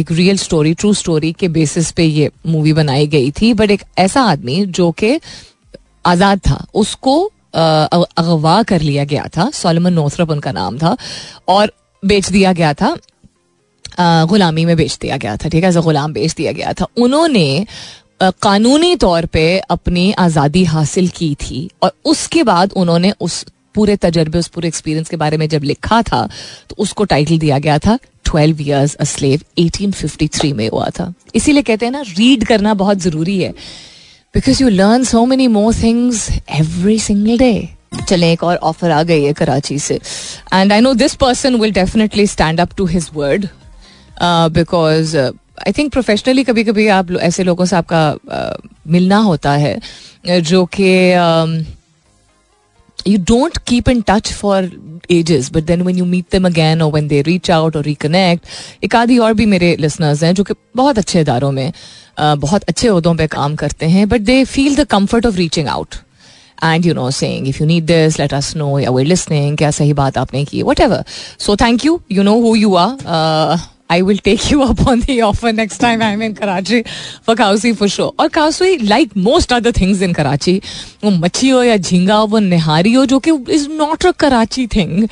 एक 0.00 0.12
रियल 0.12 0.36
स्टोरी 0.38 0.74
ट्रू 0.74 0.94
स्टोरी 0.94 1.32
के 1.32 1.48
बेसिस 1.60 1.90
पे 1.92 2.04
ये 2.04 2.30
मूवी 2.46 2.72
बनाई 2.72 3.06
गई 3.06 3.30
थी 3.40 3.54
बट 3.54 3.69
एक 3.71 3.83
ऐसा 3.99 4.21
आदमी 4.23 4.65
जो 4.67 4.91
कि 4.93 5.19
आज़ाद 6.05 6.39
था, 6.39 6.65
उसको 6.73 7.31
अगवा 7.53 8.61
कर 8.63 8.81
लिया 8.81 9.03
गया 9.05 9.27
था। 9.37 9.49
सोलमन 9.53 9.93
नोथरप 9.93 10.29
उनका 10.31 10.51
नाम 10.51 10.77
था 10.77 10.95
और 11.47 11.71
बेच 12.03 12.29
दिया 12.29 12.53
गया 12.53 12.73
था। 12.73 12.95
गुलामी 14.27 14.65
में 14.65 14.75
बेच 14.77 14.97
दिया 15.01 15.17
गया 15.17 15.35
था, 15.37 15.49
ठीक 15.49 15.63
है? 15.63 15.71
गुलाम 15.73 16.13
बेच 16.13 16.33
दिया 16.33 16.51
गया 16.51 16.73
था। 16.73 16.85
उन्होंने 16.97 17.65
कानूनी 18.21 18.95
तौर 18.95 19.25
पे 19.25 19.43
अपनी 19.69 20.11
आज़ादी 20.19 20.63
हासिल 20.65 21.07
की 21.09 21.33
थी 21.41 21.69
और 21.83 21.91
उसके 22.05 22.43
बाद 22.43 22.73
उन्होंने 22.73 23.13
उस 23.21 23.45
पूरे 23.75 23.95
तजर्बे, 23.97 24.39
उस 24.39 24.47
पूरे 24.47 24.67
एक्सपीरियंस 24.67 25.09
के 25.09 25.17
बारे 25.17 25.37
में 25.37 25.47
जब 25.49 25.63
लिखा 25.63 26.01
था 26.03 26.27
तो 26.69 26.75
उसको 26.79 27.03
टाइटल 27.05 27.37
दिया 27.39 27.59
गया 27.59 27.77
था 27.79 27.97
ट्वेल्व 28.31 28.61
ईयर्स 28.61 28.95
अ 28.95 29.03
स्लेव 29.03 29.41
1853 29.59 30.51
में 30.53 30.67
हुआ 30.69 30.89
था। 30.99 31.13
इसीलिए 31.35 31.63
कहते 31.63 31.85
हैं 31.85 31.91
ना 31.91 32.01
रीड 32.07 32.45
करना 32.47 32.73
बहुत 32.73 32.97
ज़रूरी 32.99 33.39
है। 33.41 33.51
Because 34.35 34.63
you 34.63 34.69
learn 34.69 35.03
so 35.03 35.25
many 35.25 35.47
more 35.47 35.73
things 35.83 36.27
every 36.31 36.99
single 36.99 37.37
day 37.37 37.69
चले 38.09 38.31
एक 38.31 38.43
और 38.43 38.55
ऑफ़र 38.57 38.91
आ 38.91 39.01
गई 39.03 39.23
है 39.23 39.33
कराची 39.33 39.79
से। 39.79 39.99
And 40.53 40.73
I 40.73 40.81
know 40.81 40.93
this 40.93 41.15
person 41.15 41.55
will 41.55 41.71
definitely 41.71 42.27
stand 42.27 42.61
up 42.61 42.75
to 42.77 42.85
his 42.85 43.09
word 43.13 43.47
because 44.23 45.17
I 45.17 45.71
think 45.77 45.91
professionally 45.91 46.43
कभी 46.43 46.63
कभी 46.63 46.87
आप 46.87 47.11
ऐसे 47.11 47.43
लोगों 47.43 47.65
से 47.65 47.75
आपका 47.75 48.13
uh, 48.15 48.71
मिलना 48.87 49.17
होता 49.17 49.51
है 49.51 49.79
जो 50.27 50.65
कि 50.65 50.89
uh, 51.13 51.80
you 53.06 53.18
don't 53.18 53.58
keep 53.64 53.88
in 53.88 54.02
touch 54.02 54.32
for 54.32 54.68
ages 55.16 55.48
but 55.50 55.66
then 55.66 55.84
when 55.84 55.96
you 55.96 56.04
meet 56.04 56.30
them 56.30 56.46
again 56.46 56.80
or 56.82 56.90
when 56.90 57.08
they 57.08 57.22
reach 57.22 57.50
out 57.56 57.76
or 57.76 57.82
reconnect 57.82 58.40
एक 58.84 58.96
आदि 58.96 59.18
और 59.18 59.34
भी 59.34 59.46
मेरे 59.46 59.76
listeners 59.76 60.22
हैं 60.22 60.32
जो 60.34 60.44
कि 60.44 60.54
बहुत 60.76 60.98
अच्छे 60.98 61.20
इदारों 61.20 61.52
में 61.52 61.72
बहुत 62.18 62.62
अच्छे 62.62 62.88
उहदों 62.88 63.14
पे 63.16 63.26
काम 63.26 63.56
करते 63.56 63.86
हैं 63.86 64.08
but 64.08 64.20
they 64.20 64.44
feel 64.44 64.76
the 64.76 64.86
comfort 64.90 65.26
of 65.26 65.36
reaching 65.36 65.68
out 65.68 65.94
and 66.64 66.86
you 66.86 66.94
know 66.94 67.10
saying 67.10 67.48
if 67.48 67.60
you 67.60 67.66
need 67.66 67.86
this 67.86 68.18
let 68.20 68.34
us 68.34 68.54
know 68.56 68.78
yeah 68.78 68.90
we're 68.90 69.04
listening 69.04 69.56
क्या 69.58 69.70
सही 69.70 69.92
बात 69.92 70.18
आपने 70.18 70.44
की 70.44 70.62
whatever 70.80 71.04
so 71.38 71.56
thank 71.56 71.84
you 71.84 72.00
you 72.12 72.22
know 72.22 72.40
who 72.40 72.54
you 72.56 72.76
Are 73.90 73.90
I 73.90 74.02
will 74.02 74.18
take 74.18 74.50
you 74.50 74.62
up 74.62 74.80
on 74.86 75.00
the 75.00 75.20
offer 75.22 75.52
next 75.52 75.78
time 75.78 76.00
I'm 76.02 76.22
in 76.22 76.34
Karachi 76.34 76.82
for 77.22 77.36
Kausui 77.36 77.70
for 77.76 77.88
sure. 77.88 78.12
और 78.20 78.28
Kausui, 78.28 78.88
like 78.88 79.14
most 79.14 79.52
other 79.52 79.72
things 79.72 80.02
in 80.02 80.12
Karachi, 80.12 80.60
वो 81.04 81.10
मच्छी 81.10 81.48
हो 81.48 81.62
या 81.62 81.76
झींगा 81.76 82.14
हो 82.14 82.26
वो 82.26 82.38
निहारी 82.38 82.92
हो 82.92 83.04
जो 83.06 83.18
कि 83.18 83.30
is 83.54 83.68
not 83.70 84.06
a 84.06 84.10
Karachi 84.10 84.66
thing 84.66 85.06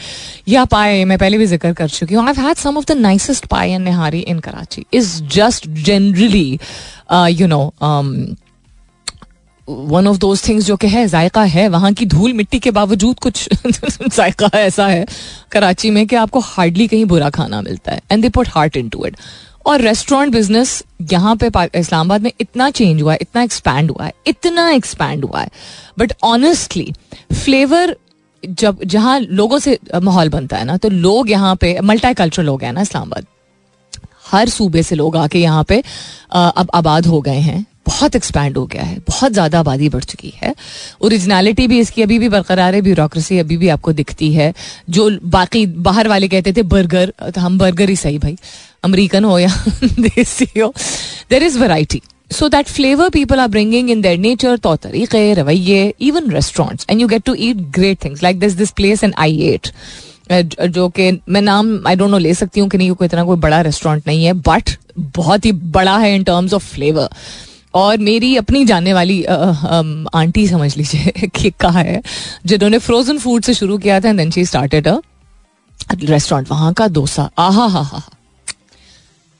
या 0.48 0.64
पाए 0.64 1.04
मैं 1.04 1.18
पहले 1.18 1.38
भी 1.38 1.46
जिक्र 1.46 1.72
कर 1.72 1.88
चुकी 1.88 2.14
हूँ 2.14 2.26
I 2.28 2.34
had 2.38 2.56
some 2.56 2.78
of 2.78 2.84
the 2.86 2.92
nicest 2.92 3.46
paya 3.46 3.70
and 3.70 3.84
nihari 3.84 4.20
in 4.20 4.38
Karachi 4.38 4.84
is 4.94 5.20
just 5.36 5.68
generally 5.68 6.58
you 7.40 7.46
know 7.46 7.62
one 9.69 10.07
of 10.07 10.17
those 10.17 10.47
things 10.47 10.65
जो 10.65 10.75
कि 10.77 10.87
है, 10.87 11.07
जायका 11.07 11.43
है, 11.43 11.67
वहाँ 11.67 11.91
की 11.93 12.05
धूल 12.05 12.33
मिट्टी 12.33 12.59
के 12.59 12.71
बावजूद 12.71 13.19
कुछ 13.19 13.47
जायका 14.07 14.49
ऐसा 14.55 14.87
है 14.87 15.05
कराची 15.51 15.89
में 15.89 16.05
कि 16.07 16.15
आपको 16.15 16.39
हार्डली 16.39 16.87
कहीं 16.87 17.05
बुरा 17.05 17.29
खाना 17.29 17.61
मिलता 17.61 17.91
है 17.91 18.01
and 18.11 18.21
they 18.21 18.29
put 18.29 18.47
heart 18.47 18.77
into 18.89 19.05
it 19.05 19.17
और 19.65 19.81
रेस्टोरेंट 19.81 20.33
बिज़नेस 20.33 20.81
यहाँ 21.11 21.35
पे 21.35 21.49
इस्लामाबाद 21.79 22.21
में 22.21 22.31
इतना 22.41 22.69
चेंज 22.71 23.01
हुआ 23.01 23.13
है, 23.13 23.17
इतना 23.21 23.41
एक्सपैंड 23.43 23.91
हुआ 23.91 24.05
है, 24.05 24.13
इतना 24.27 24.69
एक्सपैंड 24.71 25.25
हुआ 25.25 25.41
है. 25.41 25.49
बट 25.99 26.13
ऑनेस्टली 26.23 26.93
फ्लेवर 27.33 27.95
जब, 28.43 28.83
जहाँ 28.83 29.19
लोगों 29.19 29.59
से 29.59 29.77
माहौल 30.03 30.29
बनता 30.29 30.57
है 30.57 30.65
ना 30.65 30.77
तो 30.77 30.89
लोग 30.89 31.29
यहाँ 31.31 31.55
पे 31.55 31.79
मल्टी 31.81 32.13
कल्चरल 32.13 32.45
लोग 32.45 32.63
हैं 32.63 32.73
ना 32.73 32.81
इस्लामाबाद. 32.81 33.25
हर 34.31 34.49
सूबे 34.49 34.83
से 34.83 34.95
लोग 34.95 35.17
आके 35.17 35.39
यहाँ 35.39 35.63
पे 35.63 35.83
अब 36.31 36.69
आबाद 36.75 37.05
हो 37.07 37.21
गए 37.21 37.39
हैं. 37.39 37.65
बहुत 37.85 38.15
एक्सपैंड 38.15 38.57
हो 38.57 38.65
गया 38.65 38.83
है, 38.83 38.97
बहुत 39.07 39.31
ज़्यादा 39.31 39.59
आबादी 39.59 39.89
बढ़ 39.89 40.03
चुकी 40.03 40.33
है। 40.35 40.53
ओरिजिनलिटी 41.01 41.67
भी 41.67 41.79
इसकी 41.79 42.01
अभी 42.01 42.19
भी 42.19 42.29
बरकरार 42.29 42.75
है 42.75 42.81
ब्यूरोक्रेसी 42.81 43.39
अभी 43.39 43.57
भी 43.57 43.69
आपको 43.69 43.93
दिखती 43.93 44.31
है। 44.33 44.53
जो 44.89 45.09
बाकी 45.29 45.65
बाहर 45.81 46.07
वाले 46.07 46.27
कहते 46.27 46.53
थे, 46.53 46.63
बर्गर 46.65 47.13
तो 47.29 47.41
हम 47.41 47.57
बर्गर 47.57 47.89
ही 47.89 47.95
सही 47.95 48.17
भाई। 48.17 48.37
अमरीकन 48.83 49.23
हो 49.23 49.39
या 49.39 49.49
देसी 49.99 50.47
हो 50.59 50.73
there 51.29 51.43
is 51.43 51.57
variety 51.59 52.01
so 52.31 52.49
that 52.49 52.67
flavour 52.67 53.09
people 53.09 53.39
are 53.39 53.47
bringing 53.47 53.89
in 53.89 54.01
their 54.01 54.17
nature 54.17 54.57
तो 54.57 54.75
तरीके 54.75 55.33
रवैये 55.33 55.93
even 56.01 56.29
restaurants 56.31 56.85
and 56.89 57.01
you 57.01 57.07
get 57.07 57.23
to 57.23 57.35
eat 57.39 57.57
great 57.75 58.03
things 58.03 58.23
like 58.23 58.39
this 58.39 58.53
this 58.53 58.71
place 58.71 59.03
and 59.03 59.13
I 59.17 59.41
ate 59.47 59.67
जो 60.69 60.87
कि 60.89 61.11
मैं 61.29 61.41
नाम 61.41 61.87
आई 61.87 61.95
डोंट 61.95 62.11
नो 62.11 62.17
ले 62.17 62.33
सकती 62.33 62.59
हूँ 62.59 62.69
कि 62.69 62.77
नहीं 62.77 62.91
कोई 62.91 63.05
इतना 63.05 63.23
कोई 63.23 63.37
बड़ा 63.37 63.61
रेस्टोरेंट 63.61 64.07
नहीं 64.07 64.25
है 64.25 64.33
बट 64.47 64.69
बहुत 64.99 65.45
ही 65.45 65.51
बड़ा 65.71 65.97
है 65.97 66.15
इन 66.15 66.23
टर्म्स 66.23 66.53
ऑफ़ 66.53 66.73
फ्लेवर 66.73 67.09
और 67.73 67.97
मेरी 67.99 68.35
अपनी 68.37 68.63
जानने 68.65 68.93
वाली 68.93 69.23
आंटी 69.23 70.47
समझ 70.47 70.75
लीजिए 70.77 71.27
कि 71.35 71.49
कहा 71.59 71.79
है, 71.79 72.01
जिन्होंने 72.45 72.77
फ्रोजन 72.79 73.17
फ़ूड 73.17 73.43
से 73.43 73.53
शुरू 73.53 73.77
किया 73.77 73.99
था 74.01 74.09
एंड 74.09 74.33
स्टार्टेड 74.39 74.87
अ 74.87 74.99
रेस्टोरेंट 75.93 76.49
वहाँ 76.49 76.73
का 76.73 76.87
डोसा। 76.87 77.29
आहा, 77.39 77.65
हा 77.65 77.81
हा 77.81 78.01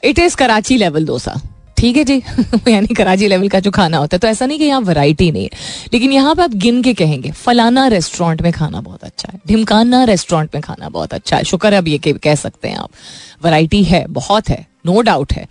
it 0.03 0.19
is 0.19 0.36
Karachi 0.38 0.77
level 0.77 1.05
dosa. 1.05 1.39
ठीक 1.77 1.97
है 1.97 2.03
जी? 2.03 2.17
यानी 2.67 2.93
कराची 2.93 3.27
लेवल 3.27 3.47
का 3.49 3.59
जो 3.59 3.71
खाना 3.71 3.97
होता 3.97 4.15
है 4.15 4.19
तो 4.19 4.27
ऐसा 4.27 4.45
नहीं 4.45 4.59
कि 4.59 4.65
यहाँ 4.65 4.82
वैरायटी 4.82 5.32
नहीं 5.32 5.43
है, 5.43 5.49
लेकिन 5.93 6.11
यहाँ 6.11 6.34
पे 6.36 6.41
आप 6.43 6.53
गिन 6.55 6.82
के 6.84 6.93
कहेंगे, 6.93 7.32
फलाना 7.32 7.88
रेस्टोरेंट 7.88 8.41
में 8.41 8.51
खाना 8.53 8.82
बहुत 8.82 9.03
अच्छा 9.03 9.30
है, 9.34 9.39
ढिमकाना 9.47 10.03
रेस्टोरेंट 10.03 10.55
में 10.55 10.61
खाना 10.61 10.89
बहुत 10.89 11.13
अच्छा 11.13 11.38
है, 11.38 11.43
शुक्र 11.43 11.73
है 11.73 11.77
अब 11.77 11.88
ये 11.88 11.97
कह 11.97 12.36
सकते 12.36 12.67
हैं 12.67 12.77
आप 12.77 12.89
वैरायटी 13.43 13.84
है, 13.84 14.05
बहुत 14.09 14.49
है 14.49 14.65
नो 14.86 14.93
no 14.93 15.03
डाउट 15.03 15.34
है। 15.34 15.47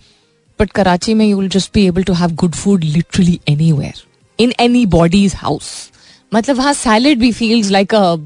बट 0.61 0.73
कराची 0.73 1.15
में 1.15 1.27
you 1.27 1.41
will 1.41 1.49
just 1.49 1.71
be 1.75 1.87
able 1.87 2.03
to 2.03 2.13
have 2.13 2.31
good 2.31 2.55
food 2.55 2.85
literally 2.85 3.41
anywhere 3.73 4.05
in 4.39 4.53
anybody's 4.87 5.35
house 5.35 5.91
मतलब 6.35 6.57
वहाँ 6.57 6.73
सैलड 6.73 7.19
भी 7.19 7.33
feels 7.33 7.71
like 7.71 7.95
a 7.95 8.17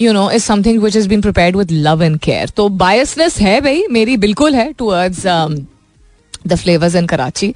you 0.00 0.12
know 0.12 0.30
is 0.30 0.42
something 0.42 0.82
which 0.82 0.96
is 0.96 1.08
been 1.08 1.20
prepared 1.20 1.56
with 1.56 1.70
love 1.70 2.02
and 2.02 2.18
care 2.18 2.48
तो 2.48 2.68
biasness 2.68 3.38
है 3.38 3.60
भाई, 3.60 3.82
मेरी 3.90 4.16
बिल्कुल 4.16 4.54
है 4.54 4.72
towards 4.72 5.22
the 6.46 6.54
flavours 6.54 6.94
in 6.94 7.06
Karachi 7.06 7.54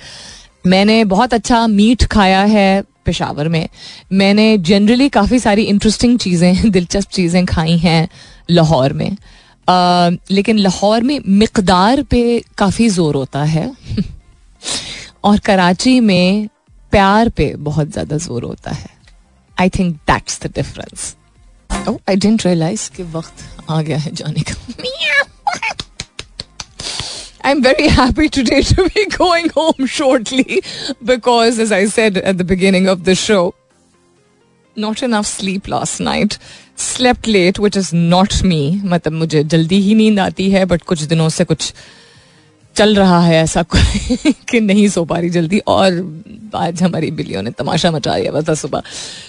मैंने 0.67 1.05
बहुत 1.05 1.35
अच्छा 1.35 1.67
मीट 1.67 2.05
खाया 2.05 2.41
है 2.41 2.85
पेशावर 3.05 3.49
में. 3.49 3.69
मैंने 4.13 4.59
जनरली 4.59 5.09
काफ़ी 5.09 5.39
सारी 5.39 5.63
इंटरेस्टिंग 5.63 6.19
चीज़ें, 6.19 6.71
दिलचस्प 6.71 7.11
चीज़ें 7.11 7.47
खाई 7.47 7.77
हैं 7.77 8.09
लाहौर 8.51 8.93
में. 8.93 9.17
लेकिन 9.71 10.59
लाहौर 10.59 11.03
में 11.03 11.19
मकदार 11.29 12.03
पे 12.11 12.23
काफ़ी 12.59 12.89
ज़ोर 12.89 13.15
होता 13.15 13.43
है 13.45 13.71
और 15.25 15.39
कराची 15.47 15.99
में 16.01 16.49
प्यार 16.93 17.29
पे 17.29 17.55
बहुत 17.69 17.91
ज़्यादा 17.93 18.17
ज़ोर 18.17 18.45
होता 18.45 18.71
है 18.71 18.91
I 19.61 19.69
think 19.79 19.95
that's 20.11 20.41
the 20.43 20.53
difference 20.55 21.15
I 22.09 22.17
didn't 22.17 22.47
realise 22.47 22.91
कि 22.97 23.03
वक्त 23.17 23.45
आ 23.71 23.81
गया 23.83 23.99
है 23.99 24.15
जाने 24.15 24.43
का 24.51 24.55
I'm 27.49 27.61
very 27.63 27.89
happy 27.89 28.29
today 28.29 28.57
to 28.63 28.85
be 28.95 29.03
going 29.07 29.47
home 29.51 29.87
shortly 29.87 30.63
because, 31.03 31.59
as 31.59 31.71
I 31.73 31.87
said 31.87 32.19
at 32.19 32.37
the 32.37 32.45
beginning 32.45 32.89
of 32.89 33.05
the 33.05 33.15
show, 33.15 33.55
not 34.81 35.05
enough 35.05 35.25
sleep 35.25 35.69
last 35.69 36.01
night 36.01 36.35
slept 36.79 37.29
late 37.29 37.61
which 37.61 37.77
is 37.77 37.91
not 37.95 38.35
me 38.45 38.81
मतलब 38.85 39.13
मुझे 39.13 39.45
जल्दी 39.45 39.81
ही 39.81 39.95
नींद 39.95 40.19
आती 40.19 40.51
है 40.51 40.65
बट 40.65 40.83
कुछ 40.83 41.03
दिनों 41.03 41.29
से 41.29 41.45
कुछ 41.45 41.75
चल 42.77 42.97
रहा 42.97 43.21
है 43.21 43.37
ऐसा 43.37 43.63
कि 44.51 44.61
नहीं 44.61 44.89
सो 44.89 45.05
पा 45.05 45.19
रही 45.19 45.31
जल्दी। 45.31 45.59
और 45.59 46.23
आज 46.55 46.83
हमारी 46.83 47.11
बिल्लियों 47.11 47.43
ने 47.43 47.51
तमाशा 47.51 47.91
मचा 47.91 48.19
दिया 48.19 48.33
बता 48.33 48.55
सुबह। 48.55 48.83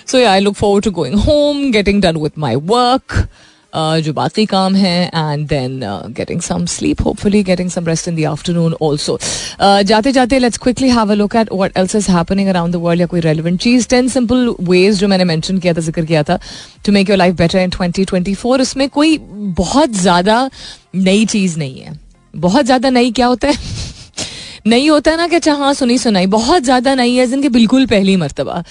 So 0.07 0.25
I 0.25 0.39
look 0.39 0.53
forward 0.53 0.83
to 0.85 0.91
going 0.91 1.15
home 1.15 1.71
getting 1.71 2.01
done 2.01 2.17
with 2.17 2.29
my 2.37 2.55
work 2.55 3.27
जो 3.73 4.13
बाकी 4.13 4.45
काम 4.45 4.75
है 4.75 5.05
and 5.05 5.47
then 5.47 5.79
getting 6.17 6.41
some 6.41 6.65
sleep 6.65 7.01
hopefully 7.05 7.43
getting 7.43 7.69
some 7.69 7.87
rest 7.87 8.07
in 8.07 8.15
the 8.15 8.25
afternoon 8.25 8.75
also 8.81 9.17
जाते 9.61 10.11
जाते 10.11 10.39
let's 10.39 10.57
quickly 10.57 10.89
have 10.89 11.11
a 11.11 11.15
look 11.15 11.35
at 11.35 11.53
what 11.53 11.77
else 11.77 11.95
is 11.95 12.09
happening 12.11 12.49
around 12.49 12.73
the 12.73 12.79
world 12.83 13.01
या 13.01 13.07
कोई 13.07 13.19
relevant 13.19 13.59
चीज़। 13.61 13.87
Ten 13.89 14.07
simple 14.09 14.55
ways 14.69 14.99
जो 14.99 15.07
मैंने 15.07 15.23
मेंशन 15.23 15.57
किया 15.57 15.73
था 15.73 15.81
ज़िक्र 15.81 16.05
किया 16.05 16.23
था 16.23 16.39
to 16.85 16.91
make 16.91 17.09
your 17.09 17.17
life 17.17 17.35
better 17.35 17.59
in 17.59 17.69
twenty 17.69 18.05
twenty 18.05 18.33
four 18.35 18.61
उसमें 18.61 18.87
कोई 18.89 19.17
बहुत 19.57 19.89
ज़्यादा 19.91 20.49
नई 20.95 21.25
चीज़ 21.25 21.57
नहीं 21.59 21.79
है। 21.79 21.99
बहुत 22.33 22.65
ज़्यादा 22.65 22.89
नई 22.89 23.11
क्या 23.11 23.27
होता 23.27 23.47
है? 23.47 23.53
नहीं 24.67 24.89
होता 24.89 25.11
है 25.11 25.17
ना 25.17 25.27
कि 25.27 25.35
अच्छा 25.35 25.53
हाँ 25.53 25.73
सुनी 25.73 25.97
सुनाई। 25.97 26.25
बहुत 26.27 26.63
ज़्यादा 26.63 26.95
नई 26.95 27.15
है 27.15 27.27
जिनके 27.27 27.49
बिल्कुल 27.49 27.85
पहली 27.85 28.15
मरतबा। 28.15 28.63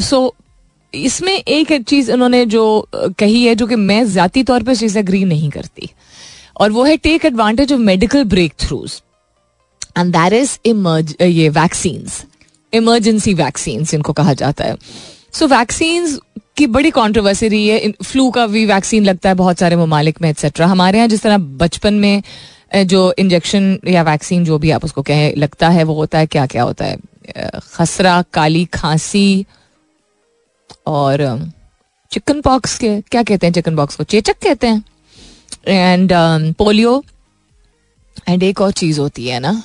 सो 0.00 0.26
um, 0.26 0.39
इसमें 0.94 1.32
एक 1.32 1.72
चीज़ 1.82 2.10
उन्होंने 2.12 2.44
जो 2.46 2.64
कही 2.94 3.44
है 3.44 3.54
जो 3.54 3.66
कि 3.66 3.76
मैं 3.76 4.04
ज़्यादा 4.06 4.42
तौर 4.42 4.62
पर 4.62 4.76
चीज़ 4.76 4.98
अग्री 4.98 5.24
नहीं 5.24 5.50
करती। 5.50 5.90
और 6.56 6.70
वो 6.70 6.84
है 6.84 6.96
take 6.98 7.24
advantage 7.24 7.72
of 7.72 7.80
medical 7.80 8.24
breakthroughs 8.60 9.00
and 9.98 10.12
that 10.12 10.32
is 10.32 10.58
emerge 10.66 11.16
ये 11.22 11.48
वैक्सीन 11.50 12.06
इमरजेंसी 12.72 13.34
वैक्सीन 13.34 13.86
इनको 13.94 14.12
कहा 14.12 14.32
जाता 14.34 14.64
है। 14.64 14.76
सो 15.32 15.46
so, 15.46 16.18
की 16.56 16.66
बड़ी 16.66 16.90
कॉन्ट्रोवर्सी 16.90 17.48
रही 17.48 17.68
है। 17.68 17.90
फ्लू 18.04 18.30
का 18.30 18.46
भी 18.46 18.64
वैक्सीन 18.66 19.04
लगता 19.04 19.28
है 19.28 19.34
बहुत 19.34 19.58
सारे 19.58 19.76
ममालिक 19.76 20.20
में 20.22 20.28
एक्सेट्रा 20.30 20.66
हमारे 20.66 20.98
यहाँ 20.98 21.08
जिस 21.08 21.22
तरह 21.22 21.38
बचपन 21.38 21.94
में 21.94 22.22
जो 22.86 23.12
इंजेक्शन 23.18 23.78
या 23.88 24.02
वैक्सीन 24.02 24.44
जो 24.44 24.58
भी 24.58 24.70
आप 24.70 24.84
उसको 24.84 25.02
कहें 25.02 25.34
लगता 25.36 25.68
है 25.68 25.84
वो 25.84 25.94
होता 25.94 26.18
है 26.18 26.26
क्या 26.26 26.46
क्या 26.46 26.62
होता 26.62 26.84
है? 26.84 26.96
खसरा 27.72 28.22
काली 28.32 28.64
खांसी 28.74 29.46
और 30.86 31.50
चिकन 32.10 32.40
पॉक्स 32.40 32.78
के, 32.78 33.00
क्या 33.00 33.22
कहते 33.22 33.46
हैं 33.46 33.52
चिकन 33.54 33.76
पॉक्स 33.76 33.96
को? 33.96 34.04
चेचक 34.04 34.38
कहते 34.42 34.66
हैं। 34.66 34.84
एंड 35.68 36.12
पोलियो 36.54 37.02
एंड 38.28 38.42
एक 38.42 38.60
और 38.60 38.72
चीज़ 38.72 39.00
होती 39.00 39.26
है 39.28 39.40
ना। 39.40 39.62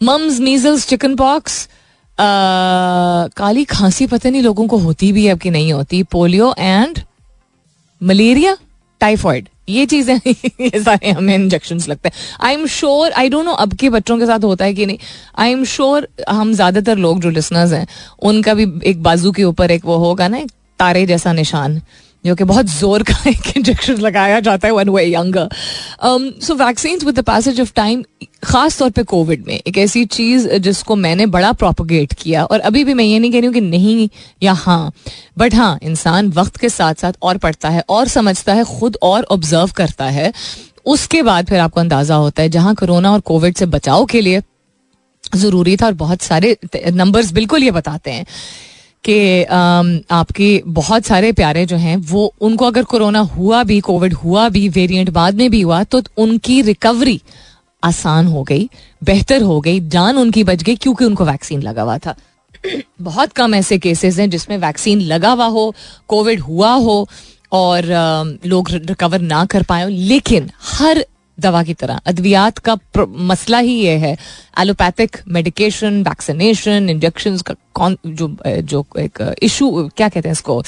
मम्स 0.00 0.40
मीजल्स 0.40 0.86
चिकन 0.88 1.16
पॉक्स 1.16 1.68
काली 2.18 3.64
खांसी 3.64 4.06
पता 4.06 4.30
नहीं 4.30 4.42
लोगों 4.42 4.66
को 4.68 4.76
होती 4.78 5.12
भी 5.12 5.26
है 5.26 5.36
कि 5.36 5.50
नहीं 5.50 5.72
होती। 5.72 6.02
पोलियो 6.02 6.54
एंड 6.58 6.98
मलेरिया 8.00 8.56
टाइफॉइड 9.00 9.48
ये 9.68 9.86
चीज़ें 9.86 10.20
ये 10.26 10.82
सारे 10.82 11.10
हमें 11.10 11.34
इंजेक्शन 11.34 11.78
लगते 11.88 12.08
हैं। 12.08 12.14
I 12.40 12.54
am 12.54 12.66
sure 12.66 13.12
I 13.12 13.28
don't 13.28 13.44
know 13.44 13.52
अब 13.52 13.74
के 13.74 13.90
बच्चों 13.90 14.18
के 14.18 14.26
साथ 14.26 14.44
होता 14.44 14.64
है 14.64 14.74
कि 14.74 14.86
नहीं। 14.86 14.98
आई 15.38 15.52
एम 15.52 15.64
श्योर 15.64 16.08
हम 16.28 16.52
ज़्यादातर 16.52 16.96
लोग 16.96 17.20
जो 17.20 17.30
लिसनर्स 17.30 17.72
हैं, 17.72 17.86
उनका 18.22 18.54
भी 18.54 18.66
एक 18.84 19.02
बाजू 19.02 19.32
के 19.32 19.44
ऊपर 19.44 19.70
एक 19.70 19.84
वो 19.84 19.96
होगा 19.96 20.28
ना, 20.28 20.38
एक 20.38 20.50
तारे 20.78 21.06
जैसा 21.06 21.32
निशान। 21.32 21.80
जो 22.24 22.34
कि 22.34 22.44
बहुत 22.44 22.66
ज़ोर 22.68 23.02
का 23.02 23.14
एक 23.30 23.56
इंजेक्शन 23.56 23.96
लगाया 24.00 24.40
जाता 24.40 24.68
है 24.68 24.74
one 24.74 24.88
way 24.88 25.04
younger 25.06 25.48
so 26.42 26.54
vaccine 26.56 26.98
with 27.04 27.14
the 27.14 27.24
passage 27.24 27.60
of 27.60 27.72
time 27.76 28.04
खास 28.44 28.78
तौर 28.78 28.90
पे 28.90 29.02
कोविड 29.04 29.44
में, 29.46 29.54
एक 29.56 29.78
ऐसी 29.78 30.04
चीज़ 30.06 30.48
जिसको 30.58 30.96
मैंने 30.96 31.26
बड़ा 31.28 31.52
प्रोपोगेट 31.54 32.12
किया, 32.12 32.44
और 32.44 32.60
अभी 32.60 32.84
भी 32.84 32.94
मैं 32.94 33.04
ये 33.04 33.18
नहीं 33.18 33.30
कह 33.32 33.38
रही 33.38 33.46
हूँ 33.46 33.54
कि 33.54 33.60
नहीं 33.60 34.08
या 34.42 34.52
हाँ 34.54 34.92
बट 35.38 35.54
हाँ 35.54 35.78
इंसान 35.82 36.28
वक्त 36.30 36.56
के 36.56 36.68
साथ 36.68 36.94
साथ 36.94 37.12
और 37.22 37.38
पढ़ता 37.38 37.68
है, 37.68 37.82
और 37.88 38.08
समझता 38.08 38.54
है, 38.54 38.64
खुद 38.70 38.96
और 39.02 39.24
ऑब्ज़र्व 39.30 39.70
करता 39.76 40.04
है। 40.06 40.32
उसके 40.86 41.22
बाद 41.22 41.46
फिर 41.46 41.58
आपको 41.60 41.80
अंदाज़ा 41.80 42.14
होता 42.16 42.42
है, 42.42 42.48
जहाँ 42.48 42.74
कोरोना 42.74 43.12
और 43.12 43.20
कोविड 43.22 43.56
से 43.56 43.66
बचाव 43.68 44.04
के 44.04 44.20
लिए 44.20 44.42
ज़रूरी 45.24 45.76
था, 45.76 45.86
और 45.86 45.92
बहुत 45.94 46.22
सारे 46.22 46.56
नंबर्स 46.92 47.32
बिल्कुल 47.32 47.62
ये 47.64 47.70
बताते 47.72 48.10
हैं। 48.10 48.26
कि 49.04 49.44
आपके 50.10 50.62
बहुत 50.66 51.04
सारे 51.04 51.32
प्यारे 51.32 51.64
जो 51.66 51.76
हैं, 51.76 51.96
वो 51.96 52.34
उनको 52.40 52.66
अगर 52.66 52.82
कोरोना 52.84 53.20
हुआ 53.20 53.62
भी, 53.62 53.80
कोविड 53.80 54.14
हुआ 54.14 54.48
भी, 54.48 54.68
वेरिएंट 54.68 55.10
बाद 55.10 55.34
में 55.34 55.50
भी 55.50 55.60
हुआ 55.60 55.82
तो 55.84 56.02
उनकी 56.18 56.60
रिकवरी 56.62 57.20
आसान 57.82 58.26
हो 58.26 58.42
गई, 58.42 58.68
बेहतर 59.04 59.42
हो 59.42 59.60
गई, 59.60 59.80
जान 59.80 60.16
उनकी 60.16 60.44
बच 60.44 60.62
गई 60.62 60.76
क्योंकि 60.76 61.04
उनको 61.04 61.24
वैक्सीन 61.24 61.62
लगा 61.62 61.82
हुआ 61.82 61.98
था। 61.98 62.14
बहुत 63.00 63.32
कम 63.32 63.54
ऐसे 63.54 63.78
केसेस 63.78 64.18
हैं 64.18 64.28
जिसमें 64.30 64.56
वैक्सीन 64.58 65.00
लगा 65.02 65.30
हुआ 65.30 65.46
हो, 65.46 65.74
कोविड 66.08 66.40
हुआ 66.40 66.72
हो, 66.74 67.08
और 67.52 67.84
लोग 68.46 68.70
रिकवर 68.70 69.20
ना 69.20 69.44
कर 69.44 69.62
पाए 69.62 69.88
लेकिन 69.88 70.50
हर 70.70 71.04
दवा 71.38 71.62
की 71.62 71.74
तरह। 71.74 72.00
अद्वियात 72.06 72.58
का 72.58 72.76
मसला 72.98 73.58
ही 73.58 73.74
ये 73.74 73.96
है। 73.98 74.16
एलोपैथिक 74.58 75.16
मेडिकेशन 75.28 76.02
वैक्सीनेशन 76.02 76.90
इंजेक्शन 76.90 77.36
का 77.38 77.54
कौन 77.74 77.96
जो 78.06 78.36
जो 78.46 78.84
एक 78.98 79.34
इशू 79.42 79.70
क्या 79.96 80.08
कहते 80.08 80.28
हैं 80.28 80.32
इसको? 80.32 80.62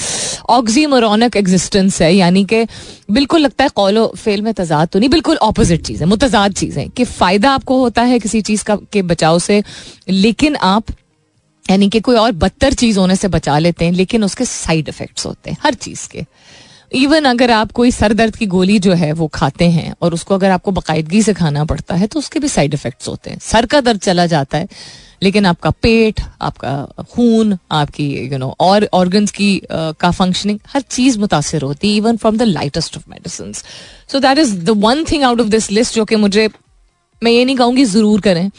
ऑक्सीमोरॉनिक 0.49 1.35
एग्जिस्टेंस 1.37 2.01
है, 2.01 2.13
यानी 2.15 2.43
कि 2.45 2.65
बिल्कुल 3.11 3.41
लगता 3.41 3.63
है 3.63 3.69
कौलो 3.75 4.05
फेल 4.17 4.41
में 4.41 4.53
तजाद 4.53 4.87
तो 4.87 4.99
नहीं, 4.99 5.09
बिल्कुल 5.09 5.37
ऑपोजिट 5.37 5.85
चीज़ 5.85 5.99
है, 5.99 6.09
मुतजाद 6.09 6.53
चीज़ 6.53 6.79
है 6.79 6.87
कि 6.87 7.03
फ़ायदा 7.05 7.51
आपको 7.51 7.79
होता 7.79 8.01
है 8.03 8.19
किसी 8.19 8.41
चीज़ 8.41 8.63
का, 8.63 8.75
के 8.75 9.01
बचाव 9.01 9.39
से, 9.39 9.63
लेकिन 10.09 10.55
आप, 10.55 10.91
यानी 11.65 11.89
कि 11.89 11.99
कोई 11.99 12.15
और 12.15 12.31
बदतर 12.31 12.73
चीज़ 12.73 12.99
होने 12.99 13.15
से 13.15 13.27
बचा 13.27 13.57
लेते 13.59 13.85
हैं, 13.85 13.91
लेकिन 13.91 14.23
उसके 14.23 14.45
साइड 14.45 14.89
इफ़ेक्ट्स 14.89 15.25
होते 15.25 15.49
हैं, 15.49 15.57
हर 15.63 15.73
चीज़ 15.73 16.07
के। 16.09 16.25
इवन 16.91 17.25
अगर 17.25 17.51
आप 17.51 17.71
कोई 17.71 17.91
सर 17.91 18.13
दर्द 18.13 18.35
की 18.35 18.45
गोली 18.45 18.77
जो 18.79 18.93
है 18.93 19.11
वो 19.13 19.27
खाते 19.27 19.69
हैं 19.69 19.93
और 20.01 20.13
उसको 20.13 20.35
अगर 20.35 20.51
आपको 20.51 20.71
बाकायदगी 20.71 21.21
से 21.23 21.33
खाना 21.33 21.65
पड़ता 21.65 21.95
है 21.95 22.07
तो 22.07 22.19
उसके 22.19 22.39
भी 22.39 22.47
साइड 22.47 22.73
इफेक्ट्स 22.73 23.07
होते 23.07 23.29
हैं। 23.29 23.37
सर 23.41 23.65
का 23.65 23.81
दर्द 23.81 23.99
चला 23.99 24.25
जाता 24.25 24.57
है 24.57 24.67
लेकिन 25.23 25.45
आपका 25.45 25.69
पेट 25.81 26.21
आपका 26.41 27.03
खून 27.11 27.57
आपकी 27.71 28.07
यू 28.17 28.29
you 28.29 28.39
नो 28.39 28.45
know, 28.45 28.55
और 28.59 28.87
ऑर्गन्स 28.93 29.31
की 29.31 29.61
uh, 29.65 29.95
का 29.99 30.11
फंक्शनिंग 30.11 30.59
हर 30.67 30.81
चीज़ 30.81 31.19
मुतासर 31.19 31.61
होती 31.61 31.89
है 31.89 31.97
even 31.97 32.17
from 32.17 32.37
the 32.37 32.41
lightest 32.41 32.97
of 32.97 33.09
medicine 33.09 33.53
so 34.11 34.19
that 34.19 34.37
is 34.37 34.55
the 34.59 34.69
one 34.69 35.03
thing 35.11 35.23
out 35.23 35.41
of 35.41 35.47
this 35.47 35.71
list 35.71 35.95
जो 35.95 36.05
कि 36.05 36.15
मुझे 36.15 36.49
मैं 37.21 37.31
ये 37.31 37.43
नहीं 37.45 37.55
कहूँगी 37.55 37.83
ज़रूर 37.85 38.21
करें 38.21 38.49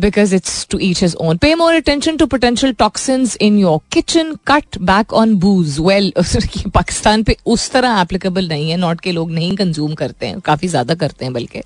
because 0.00 0.34
it's 0.34 0.66
to 0.70 0.78
each 0.82 1.02
is 1.04 1.16
own 1.20 1.36
pay 1.36 1.54
more 1.54 1.74
attention 1.74 2.16
to 2.16 2.26
potential 2.26 2.72
toxins 2.78 3.36
in 3.42 3.58
your 3.58 3.78
kitchen 3.92 4.34
cut 4.46 4.78
back 4.90 5.12
on 5.12 5.34
booze 5.38 5.78
well 5.80 6.12
Pakistan 6.18 7.22
पे 7.22 7.36
उस 7.46 7.70
तरह 7.70 8.00
एप्लीकेबल 8.00 8.48
नहीं 8.48 8.70
है 8.70 8.76
नॉट 8.76 9.00
के 9.00 9.12
लोग 9.12 9.32
नहीं 9.32 9.56
कंज्यूम 9.56 9.94
करते 9.94 10.26
हैं 10.26 10.40
काफ़ी 10.44 10.68
ज़्यादा 10.68 10.94
करते 10.94 11.24
हैं 11.24 11.34
बल्कि. 11.34 11.62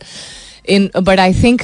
In 0.69 0.91
but 1.03 1.21
I 1.21 1.35
think 1.43 1.63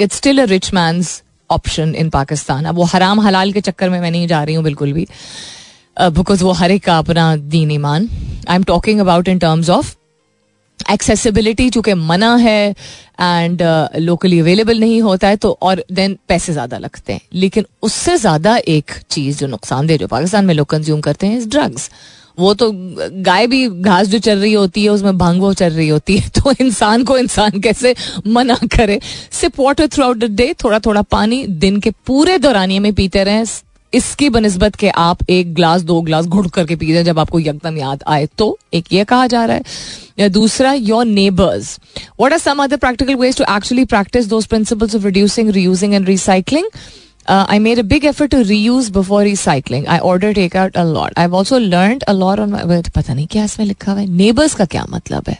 it's 0.00 0.16
still 0.16 0.42
a 0.42 0.44
rich 0.46 0.72
मैं 0.74 1.02
ऑप्शन 1.50 1.94
इन 1.94 2.08
पाकिस्तान 2.10 2.64
अब 2.64 2.76
वो 2.76 2.84
हराम 2.84 3.20
हलाल 3.20 3.52
के 3.52 3.60
चक्कर 3.60 3.90
में 3.90 4.00
मैं 4.00 4.10
नहीं 4.10 4.26
जा 4.28 4.42
रही 4.42 4.54
हूँ 4.54 4.64
बिल्कुल 4.64 4.92
भी. 4.92 5.06
बिकॉज़ 5.96 6.38
uh, 6.38 6.44
वो 6.44 6.52
हर 6.52 6.70
एक 6.70 6.84
का 6.84 6.98
अपना 6.98 7.34
दीन 7.36 7.70
ईमान. 7.70 8.08
I 8.48 8.56
am 8.56 8.62
talking 8.64 9.00
about 9.00 9.28
in 9.28 9.38
terms 9.38 9.70
of 9.70 9.94
accessibility 10.92 11.68
चूँकि 11.70 11.94
मना 11.94 12.34
है 12.36 12.74
एंड 13.20 13.62
लोकली 13.98 14.38
अवेलेबल 14.40 14.80
नहीं 14.80 15.00
होता 15.02 15.28
है 15.28 15.36
तो 15.36 15.56
और 15.62 15.82
देन 15.92 16.16
पैसे 16.28 16.52
ज़्यादा 16.52 16.78
लगते 16.78 17.12
हैं। 17.12 17.20
लेकिन 17.34 17.64
उससे 17.82 18.16
ज़्यादा 18.16 18.56
एक 18.68 18.92
चीज़ 19.10 19.38
जो 19.38 19.46
नुकसानदेह 19.46 19.96
जो 19.96 20.06
पाकिस्तान 20.08 20.46
में 20.46 20.54
लोग 20.54 20.66
कंज्यूम 20.66 21.00
करते 21.00 21.26
हैं 21.26 21.48
ड्रग्स 21.48 21.90
वो 22.38 22.52
तो 22.54 22.70
गाय 23.22 23.46
भी 23.46 23.66
घास 23.68 24.06
जो 24.08 24.18
चल 24.18 24.38
रही 24.38 24.52
होती 24.52 24.82
है, 24.84 24.90
उसमें 24.90 25.16
भाँग 25.18 25.40
वो 25.40 25.52
चल 25.54 25.72
रही 25.72 25.88
होती 25.88 26.16
है 26.18 26.28
तो 26.34 26.52
इंसान 26.60 27.04
को 27.04 27.16
इंसान 27.18 27.60
कैसे 27.60 27.94
मना 28.26 28.56
करे? 28.76 28.98
सिर्फ़ 29.32 29.60
water 29.62 29.86
through 29.86 30.04
out 30.04 30.16
the 30.16 30.24
day 30.32 30.52
थोड़ा 30.64 30.78
थोड़ा 30.78 31.02
पानी 31.10 31.46
दिन 31.46 31.80
के 31.80 31.90
पूरे 32.06 32.38
दौरानिए 32.38 32.78
में 32.78 32.92
पीते 32.94 33.24
रहें 33.24 33.44
इसकी 33.94 34.28
बनस्बत 34.30 34.74
के 34.76 34.88
आप 34.90 35.18
एक 35.30 35.54
ग्लास, 35.54 35.82
दो 35.82 36.00
ग्लास 36.02 36.26
घुट 36.26 36.50
करके 36.54 36.76
पी 36.76 36.92
रहे 36.92 37.04
जब 37.04 37.18
आपको 37.18 37.40
यकदम 37.40 37.76
याद 37.78 38.02
आए 38.06 38.26
तो 38.38 38.58
एक 38.74 38.92
ये 38.92 39.04
कहा 39.04 39.26
जा 39.26 39.44
रहा 39.44 39.56
है। 39.56 39.62
या 40.18 40.28
दूसरा 40.28 40.72
your 40.72 41.04
neighbours 41.06 41.78
what 42.20 42.32
are 42.32 42.38
some 42.38 42.62
other 42.64 42.76
practical 42.76 43.14
ways 43.16 43.36
to 43.38 43.44
actually 43.56 43.84
practise 43.86 44.26
those 44.28 44.46
principles 44.46 44.96
of 44.96 45.04
reducing 45.04 45.50
reusing 45.50 45.94
and 45.94 46.06
recycling 46.08 46.66
I 47.28 47.58
made 47.58 47.78
a 47.78 47.82
big 47.88 48.04
effort 48.04 48.30
to 48.30 48.42
reuse 48.42 48.90
before 48.90 49.24
recycling 49.24 49.86
I 49.86 49.98
order 49.98 50.32
take 50.34 50.56
out 50.56 50.76
a 50.76 50.84
lot 50.84 51.18
I 51.18 51.26
also 51.28 51.58
learn 51.58 51.98
a 51.98 52.12
lot 52.12 52.40
on 52.40 52.82
पता 52.96 53.14
नहीं 53.14 53.26
क्या 53.26 53.44
इसमें 53.44 53.66
लिखा 53.66 53.92
हुआ 53.92 54.00
है। 54.00 54.06
Neighbours 54.06 54.54
का 54.54 54.64
क्या 54.66 54.86
मतलब 54.90 55.28
है? 55.28 55.38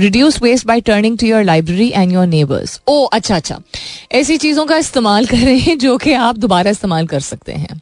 Reduce 0.00 0.42
waste 0.42 0.66
by 0.66 0.80
turning 0.80 1.18
to 1.18 1.26
your 1.26 1.44
library 1.44 1.92
and 1.94 2.12
your 2.12 2.26
neighbours 2.26 2.80
oh 2.88 3.04
अच्छा 3.04 3.36
अच्छा। 3.36 3.60
ऐसी 4.12 4.36
चीज़ों 4.36 4.66
का 4.66 4.76
इस्तेमाल 4.76 5.26
करें 5.34 5.78
जो 5.78 5.96
कि 5.96 6.12
आप 6.12 6.36
दोबारा 6.36 6.70
इस्तेमाल 6.70 7.06
कर 7.06 7.20
सकते 7.20 7.52
हैं। 7.52 7.80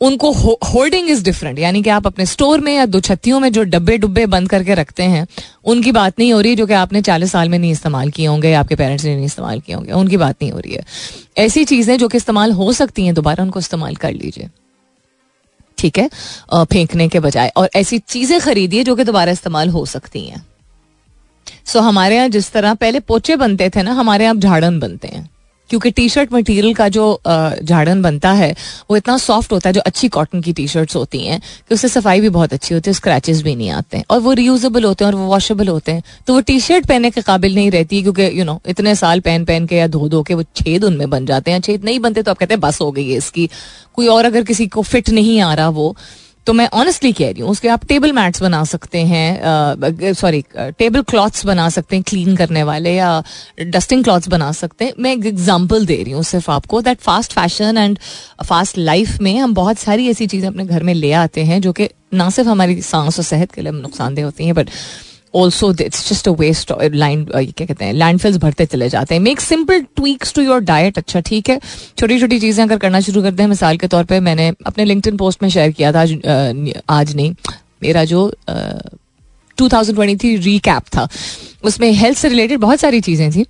उनको 0.00 0.30
होल्डिंग 0.32 1.08
इज़ 1.10 1.22
डिफरेंट 1.24 1.58
यानी 1.58 1.82
कि 1.82 1.90
आप 1.90 2.06
अपने 2.06 2.26
स्टोर 2.26 2.60
में 2.60 2.74
या 2.74 2.86
दो 2.86 3.00
छत्तियों 3.00 3.40
में 3.40 3.52
जो 3.52 3.62
डब्बे 3.62 3.98
डुब्बे 3.98 4.26
बंद 4.26 4.48
करके 4.48 4.74
रखते 4.74 5.02
हैं, 5.02 5.26
उनकी 5.64 5.92
बात 5.92 6.18
नहीं 6.18 6.32
हो 6.32 6.40
रही 6.40 6.56
जो 6.56 6.66
कि 6.66 6.72
आपने 6.72 7.02
चालीस 7.02 7.32
साल 7.32 7.48
में 7.48 7.58
नहीं 7.58 7.72
इस्तेमाल 7.72 8.10
किए 8.10 8.26
होंगे, 8.26 8.52
आपके 8.52 8.74
पेरेंट्स 8.74 9.04
ने 9.04 9.14
नहीं 9.16 9.26
इस्तेमाल 9.26 9.60
किए 9.60 9.74
होंगे। 9.74 9.92
उनकी 9.92 10.16
बात 10.16 10.36
नहीं 10.42 10.52
हो 10.52 10.58
रही 10.58 10.74
है। 10.74 10.84
ऐसी 11.38 11.64
चीज़ें 11.64 11.98
जो 11.98 12.08
कि 12.08 12.16
इस्तेमाल 12.16 12.52
हो 12.52 12.72
सकती 12.72 13.04
हैं, 13.04 13.14
दोबारा 13.14 13.44
उनको 13.44 13.60
इस्तेमाल 13.60 13.96
कर 13.96 14.12
लीजिए। 14.12 14.48
ठीक 15.78 15.98
है? 15.98 16.10
फेंकने 16.54 17.08
के 17.08 17.20
बजाय। 17.20 17.52
और 17.56 17.70
ऐसी 17.76 17.98
चीज़ें 17.98 18.40
खरीदिए 18.40 18.84
जो 18.84 18.96
कि 18.96 19.04
दोबारा 19.04 19.32
इस्तेमाल 19.32 19.68
हो 19.68 19.86
सकती 19.86 20.20
हैं। 20.20 20.46
सो 21.64 21.78
so, 21.78 21.84
हमारे 21.84 22.16
यहाँ 22.16 22.28
जिस 22.28 22.52
तरह 22.52 22.74
पहले 22.74 23.00
पोचे 23.00 23.36
बनते 23.36 23.70
थे 23.70 23.82
ना 23.82 23.92
हमारे 23.94 24.24
यहाँ 24.24 24.34
झाड़न 24.36 24.80
बनते 24.80 25.08
हैं। 25.08 25.28
क्योंकि 25.70 25.90
टी 25.90 26.08
शर्ट 26.08 26.32
मटीरियल 26.32 26.74
का 26.74 26.88
जो 26.88 27.04
झाड़न 27.26 28.00
बनता 28.02 28.30
है 28.32 28.50
वो 28.90 28.96
इतना 28.96 29.16
सॉफ्ट 29.18 29.52
होता 29.52 29.68
है 29.68 29.72
जो 29.72 29.80
अच्छी 29.80 30.08
कॉटन 30.08 30.40
की 30.40 30.52
टी 30.52 30.66
शर्ट्स 30.68 30.96
होती 30.96 31.20
हैं 31.26 31.40
कि 31.40 31.74
उससे 31.74 31.88
सफ़ाई 31.88 32.20
भी 32.20 32.28
बहुत 32.28 32.52
अच्छी 32.52 32.74
होती 32.74 32.90
है 32.90 32.94
स्क्रैचेस 32.94 33.40
भी 33.42 33.54
नहीं 33.56 33.70
आते 33.70 33.96
हैं। 33.96 34.04
और 34.10 34.20
वो 34.20 34.32
रीयूजेबल 34.32 34.84
होते 34.84 35.04
हैं 35.04 35.12
और 35.12 35.18
वो 35.18 35.26
वॉशेबल 35.26 35.68
होते 35.68 35.92
हैं। 35.92 36.02
तो 36.26 36.34
वो 36.34 36.40
टी 36.40 36.58
शर्ट 36.60 36.86
पहनने 36.86 37.10
के 37.10 37.22
काबिल 37.22 37.54
नहीं 37.54 37.70
रहती 37.70 37.96
है 37.96 38.02
क्योंकि 38.02 38.38
यू 38.38 38.44
नो 38.44 38.60
इतने 38.68 38.94
साल 38.94 39.20
पहन 39.20 39.44
पहन 39.44 39.66
के 39.66 39.76
या 39.76 39.86
धो 39.86 40.08
धो 40.08 40.22
के 40.22 40.34
वो 40.34 40.42
छेद 40.56 40.84
उनमें 40.84 41.08
बन 41.10 41.26
जाते 41.26 41.50
हैं। 41.50 41.60
छेद 41.60 41.84
नहीं 41.84 42.00
बनते 42.00 42.22
तो 42.22 42.30
आप 42.30 42.38
कहते 42.38 42.54
हैं 42.54 42.60
बस 42.60 42.80
हो 42.80 42.90
गई 42.92 43.08
है 43.10 43.16
इसकी। 43.16 43.48
कोई 43.94 44.06
और 44.08 44.24
अगर 44.24 44.42
किसी 44.44 44.66
को 44.66 44.82
फिट 44.82 45.10
नहीं 45.10 45.40
आ 45.40 45.52
रहा 45.54 45.68
वो 45.70 45.94
तो 46.46 46.52
मैं 46.52 46.68
ऑनेस्टली 46.74 47.12
कह 47.12 47.30
रही 47.30 47.40
हूँ, 47.40 47.50
उसके 47.50 47.68
आप 47.68 47.84
टेबल 47.88 48.12
मैट्स 48.12 48.42
बना 48.42 48.62
सकते 48.64 48.98
हैं 49.06 50.12
सॉरी 50.14 50.42
टेबल 50.78 51.02
क्लॉथ्स 51.10 51.44
बना 51.46 51.68
सकते 51.68 51.96
हैं 51.96 52.02
क्लीन 52.08 52.36
करने 52.36 52.62
वाले 52.62 52.94
या 52.94 53.22
डस्टिंग 53.60 54.02
क्लॉथ्स 54.04 54.28
बना 54.28 54.50
सकते 54.52 54.84
हैं। 54.84 54.92
मैं 54.98 55.12
एक 55.12 55.26
एग्ज़ाम्पल 55.26 55.86
दे 55.86 56.02
रही 56.02 56.12
हूँ 56.12 56.22
सिर्फ़ 56.24 56.50
आपको 56.50 56.80
that 56.82 57.00
fast 57.00 57.32
fashion 57.32 57.78
and 57.78 57.98
fast 58.44 58.78
life 58.78 59.20
में 59.22 59.36
हम 59.38 59.54
बहुत 59.54 59.78
सारी 59.78 60.08
ऐसी 60.10 60.26
चीज़ें 60.26 60.48
अपने 60.48 60.64
घर 60.64 60.82
में 60.82 60.94
ले 60.94 61.12
आते 61.22 61.44
हैं 61.44 61.60
जो 61.60 61.72
कि 61.72 61.88
ना 62.14 62.28
सिर्फ़ 62.30 62.50
हमारी 62.50 62.80
सांस 62.82 63.18
और 63.18 63.24
सेहत 63.24 63.52
के 63.52 63.62
लिए 63.62 63.72
नुकसानदेह 63.72 64.24
होती 64.24 64.46
हैं 64.46 64.54
but 64.54 64.70
also 65.34 65.70
it's 65.80 66.08
just 66.08 66.28
a 66.28 66.32
waste 66.38 66.72
line 66.84 67.24
क्या 67.24 67.66
कहते 67.66 67.84
हैं 67.84 67.92
लैंडफिल्स 67.94 68.36
भरते 68.38 68.66
चले 68.66 68.88
जाते 68.88 69.14
हैं। 69.14 69.22
Make 69.22 69.40
simple 69.40 69.80
tweaks 69.96 70.34
to 70.34 70.42
your 70.42 70.60
diet 70.62 70.98
अच्छा 70.98 71.20
ठीक 71.20 71.48
है? 71.50 71.60
छोटी 71.98 72.18
छोटी 72.20 72.38
चीज़ें 72.40 72.64
अगर 72.64 72.78
करना 72.78 73.00
शुरू 73.00 73.22
करते 73.22 73.42
हैं 73.42 73.48
मिसाल 73.50 73.76
के 73.76 73.86
तौर 73.88 74.04
पर 74.04 74.20
मैंने 74.20 74.52
अपने 74.66 74.84
लिंकटन 74.84 75.16
पोस्ट 75.16 75.42
में 75.42 75.48
शेयर 75.50 75.70
किया 75.70 75.92
था 75.92 76.00
आज, 76.00 76.18
आज 76.90 77.14
नहीं 77.16 77.34
मेरा 77.82 78.04
जो 78.04 78.30
two 79.58 79.68
thousand 79.68 79.96
twenty 79.96 80.16
three 80.16 80.36
recap 80.36 80.82
था 80.96 81.08
उसमें 81.64 81.90
हेल्थ 81.92 82.18
से 82.18 82.28
रिलेटेड 82.28 82.58
बहुत 82.60 82.80
सारी 82.80 83.00
चीज़ें 83.00 83.30
थी। 83.32 83.46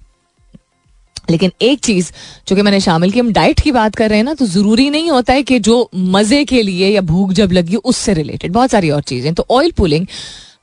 लेकिन 1.30 1.50
एक 1.62 1.80
चीज़ 1.80 2.10
जो 2.48 2.56
कि 2.56 2.62
मैंने 2.62 2.80
शामिल 2.80 3.10
की 3.12 3.20
हम 3.20 3.32
डाइट 3.32 3.60
की 3.60 3.72
बात 3.72 3.94
कर 3.96 4.08
रहे 4.08 4.18
हैं 4.18 4.24
ना 4.24 4.34
तो 4.34 4.46
ज़रूरी 4.46 4.88
नहीं 4.90 5.10
होता 5.10 5.32
है 5.32 5.42
कि 5.42 5.58
जो 5.60 5.76
मज़े 5.94 6.44
के 6.44 6.62
लिए 6.62 6.88
या 6.88 7.00
भूख 7.02 7.32
जब 7.32 7.52
लगी 7.52 7.76
उससे 7.76 8.14
रिलेटेड 8.14 8.52
बहुत 8.52 8.70
सारी 8.70 8.90
और 8.90 9.02
चीज़ें। 9.02 9.32
तो 9.34 9.46
ऑयल 9.50 9.70
पुलिंग 9.72 10.06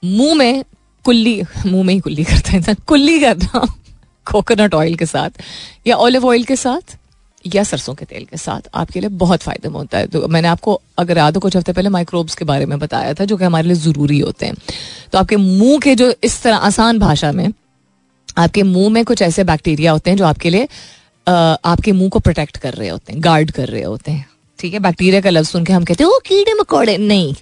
मुँह 0.05 0.33
में 0.35 0.63
कुल्ली, 1.05 1.41
मुँह 1.65 1.83
में 1.83 1.93
ही 1.93 1.99
कुल्ली 1.99 2.23
करता 2.23 2.51
है 2.51 2.75
कुल्ली 2.87 3.19
करना 3.19 3.65
कोकोनट 4.27 4.73
ऑयल 4.73 4.95
के 4.95 5.05
साथ 5.05 5.41
या 5.87 5.95
ऑलिव 5.97 6.25
ऑयल 6.27 6.43
के 6.43 6.55
साथ 6.55 6.97
या 7.45 7.63
सरसों 7.63 7.93
के 7.95 8.05
तेल 8.05 8.25
के 8.25 8.37
साथ 8.37 8.67
आपके 8.73 8.99
लिए 8.99 9.09
बहुत 9.09 9.41
फ़ायदेमंद 9.41 9.75
होता 9.75 9.97
है। 9.97 10.07
तो 10.07 10.27
मैंने 10.27 10.47
आपको 10.47 10.79
अगर 10.97 11.17
याद 11.17 11.35
हो 11.35 11.39
कुछ 11.39 11.55
हफ़्ते 11.57 11.73
पहले 11.73 11.89
माइक्रोब्स 11.89 12.35
के 12.35 12.45
बारे 12.45 12.65
में 12.65 12.77
बताया 12.79 13.13
था 13.13 13.25
जो 13.25 13.37
कि 13.37 13.43
हमारे 13.43 13.67
लिए 13.67 13.75
ज़रूरी 13.77 14.19
होते 14.19 14.45
हैं। 14.45 14.55
तो 15.11 15.17
आपके 15.17 15.35
मुँह 15.35 15.79
के 15.79 15.95
जो 15.95 16.13
इस 16.23 16.41
तरह 16.43 16.55
आसान 16.57 16.99
भाषा 16.99 17.31
में 17.31 17.47
आपके 18.37 18.63
मुँह 18.63 18.89
में 18.89 19.03
कुछ 19.05 19.21
ऐसे 19.21 19.43
बैक्टीरिया 19.43 19.91
होते 19.91 20.09
हैं 20.09 20.17
जो 20.17 20.25
आपके 20.25 20.49
लिए 20.49 20.67
आपके 21.27 21.91
मुँह 21.91 22.09
को 22.09 22.19
प्रोटेक्ट 22.19 22.57
कर 22.57 22.73
रहे 22.73 22.89
होते 22.89 23.13
हैं 23.13 23.23
गार्ड 23.23 23.51
कर 23.51 23.67
रहे 23.67 23.83
होते 23.83 24.11
हैं। 24.11 24.25
ठीक 24.59 24.73
है? 24.73 24.79
बैक्टीरिया 24.79 25.21
का 25.21 25.29
लफ्ज 25.29 25.49
सुन 25.49 25.65
के 25.65 25.73
हम 25.73 25.83
कहते 25.83 26.03
हैं, 26.03 26.11
ओ, 26.11 26.19
कीड़े 26.25 26.53
मकोड़े, 26.53 26.97
नहीं। 26.97 27.33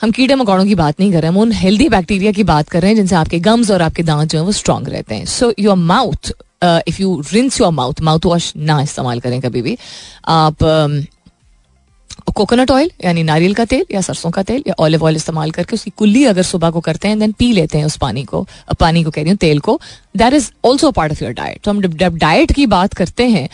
हम 0.00 0.10
कीड़े 0.10 0.34
मकोड़ों 0.34 0.64
की 0.66 0.74
बात 0.74 1.00
नहीं 1.00 1.12
कर 1.12 1.22
रहे 1.22 1.28
हम 1.28 1.36
उन 1.38 1.52
हेल्दी 1.52 1.88
बैक्टीरिया 1.88 2.32
की 2.32 2.44
बात 2.44 2.68
कर 2.68 2.82
रहे 2.82 2.90
हैं 2.90 2.96
जिनसे 2.96 3.14
आपके 3.16 3.38
गम्स 3.40 3.70
और 3.70 3.82
आपके 3.82 4.02
दांत 4.02 4.30
जो 4.30 4.38
है 4.38 4.44
वो 4.44 4.52
स्ट्रांग 4.52 4.88
रहते 4.88 5.14
हैं। 5.14 5.24
So 5.26 5.52
your 5.58 5.76
mouth 5.76 6.32
if 6.64 7.00
you 7.00 7.20
rinse 7.32 7.60
your 7.60 7.72
mouth 7.72 8.00
mouthwash 8.26 8.52
ना 8.56 8.80
इस्तेमाल 8.82 9.20
करें 9.20 9.40
कभी 9.40 9.62
भी। 9.62 9.76
आप 10.28 10.56
कोकोनट 12.34 12.70
ऑयल 12.70 12.90
यानी 13.04 13.22
नारियल 13.22 13.54
का 13.54 13.64
तेल 13.64 13.84
या 13.92 14.00
सरसों 14.00 14.30
का 14.30 14.42
तेल 14.42 14.62
या 14.66 14.74
ऑलिव 14.78 15.04
ऑयल 15.04 15.16
इस्तेमाल 15.16 15.50
करके 15.50 15.74
उसकी 15.74 15.90
कुल्ली 15.96 16.24
अगर 16.24 16.42
सुबह 16.42 16.70
को 16.70 16.80
करते 16.80 17.08
हैं 17.08 17.18
देन 17.18 17.32
पी 17.32 17.50
लेते 17.52 17.78
हैं 17.78 17.84
उस 17.84 17.96
पानी 17.96 18.24
को 18.24 18.46
पानी 18.80 19.02
को 19.04 19.10
कह 19.10 19.22
रही 19.22 19.30
हूँ, 19.30 19.36
तेल 19.38 19.58
को। 19.60 19.80
That 20.16 20.34
is 20.34 20.50
also 20.64 20.90
part 20.90 21.12
of 21.12 21.22
your 21.24 21.32
diet 21.32 21.60
तो 21.64 21.70
हम 21.70 21.82
जब 21.82 22.16
डाइट 22.16 22.52
की 22.52 22.66
बात 22.66 22.94
करते 22.94 23.28
हैं 23.28 23.48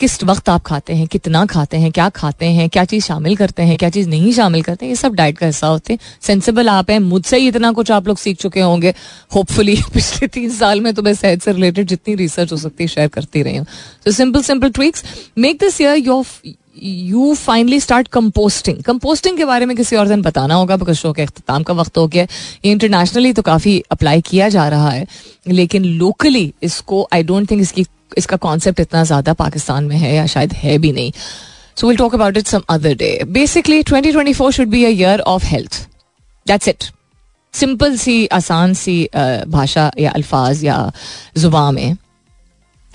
किस 0.00 0.22
वक्त 0.24 0.48
आप 0.48 0.62
खाते 0.62 0.92
हैं, 0.92 1.06
कितना 1.06 1.44
खाते 1.46 1.76
हैं, 1.76 1.90
क्या 1.92 2.08
खाते 2.08 2.46
हैं, 2.46 2.68
क्या 2.68 2.84
चीज़ 2.84 3.04
शामिल 3.04 3.36
करते 3.36 3.62
हैं, 3.62 3.76
क्या 3.78 3.88
चीज़ 3.90 4.08
नहीं 4.08 4.32
शामिल 4.32 4.62
करते 4.62 4.84
हैं, 4.86 4.90
ये 4.90 4.96
सब 4.96 5.14
डाइट 5.14 5.38
का 5.38 5.46
हिस्सा 5.46 5.66
होते 5.66 5.92
हैं। 5.92 6.00
सेंसिबल 6.22 6.68
आप 6.68 6.90
हैं, 6.90 6.98
मुझसे 6.98 7.38
ही 7.38 7.48
इतना 7.48 7.70
कुछ 7.72 7.90
आप 7.90 8.08
लोग 8.08 8.18
सीख 8.18 8.36
चुके 8.36 8.60
होंगे। 8.60 8.94
होपफुली 9.34 9.76
पिछले 9.94 10.28
तीन 10.28 10.50
साल 10.50 10.80
में 10.80 10.92
तो 10.94 11.02
मैं 11.02 11.14
सेहत 11.14 11.42
से 11.42 11.52
रिलेटेड 11.52 11.86
जितनी 11.88 12.14
रिसर्च 12.14 12.52
हो 12.52 12.56
सकती 12.58 12.84
है 12.84 12.88
शेयर 12.88 13.08
करती 13.08 13.42
रही 13.42 13.56
हूँ। 13.56 13.66
तो 14.04 14.12
simple 14.12 14.42
simple 14.42 14.70
tricks 14.70 15.04
make 15.38 15.58
this 15.60 15.80
year 15.80 15.96
your 15.96 16.54
you 16.76 17.34
finally 17.34 17.80
start 17.80 18.08
composting 18.08 18.82
composting 18.84 19.36
के 19.36 19.44
बारे 19.44 19.66
में 19.66 19.76
किसी 19.76 19.96
और 19.96 20.08
दिन 20.08 20.22
बताना 20.22 20.54
होगा 20.54 20.76
बिकॉज़ 20.76 20.96
शो 20.96 21.12
के 21.12 21.22
अख्ताम 21.22 21.62
का 21.62 21.74
वक्त 21.74 21.98
हो 21.98 22.06
गया 22.08 22.26
ये 22.64 22.72
इंटरनेशनली 22.72 23.32
तो 23.32 23.42
काफ़ी 23.42 23.82
अप्लाई 23.90 24.20
किया 24.20 24.48
जा 24.48 24.68
रहा 24.68 24.90
है, 24.90 25.06
लेकिन 25.48 25.84
लोकली 25.84 26.52
इसको 26.62 27.06
आई 27.12 27.22
डोंट 27.22 27.50
थिंक 27.50 27.62
इसकी 27.62 27.86
इसका 28.18 28.36
कॉन्सेप्ट 28.38 28.80
इतना 28.80 29.04
ज़्यादा 29.04 29.32
पाकिस्तान 29.34 29.84
में 29.84 29.96
है 29.96 30.14
या 30.14 30.26
शायद 30.26 30.52
है 30.54 30.78
भी 30.78 30.92
नहीं। 30.92 31.12
So 31.76 31.88
will 31.88 31.96
talk 31.96 32.14
about 32.14 32.36
it 32.36 32.46
some 32.46 32.62
other 32.70 32.94
day 32.96 33.18
basically 33.30 33.82
twenty 33.82 34.12
twenty 34.12 34.32
four 34.34 34.52
should 34.52 34.68
be 34.68 34.84
year 34.84 35.20
of 35.32 35.44
health 35.46 35.86
that's 36.46 36.68
it 36.68 36.84
simple 37.54 37.96
सी, 37.96 38.26
आसान 38.28 38.74
सी 38.74 39.08
भाषा 39.48 39.90
या 39.98 40.10
अल्फाज 40.10 40.64
या 40.64 40.90
जुबा 41.38 41.70
में। 41.70 41.96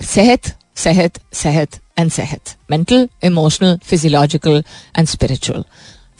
सेहत 0.00 0.54
सेहत 0.76 1.18
सेहत 1.34 1.78
एंड 1.98 2.10
सेहत। 2.10 2.54
Mental 2.70 3.08
emotional 3.24 3.78
physiological 3.84 4.62
and 4.98 5.06
spiritual 5.08 5.64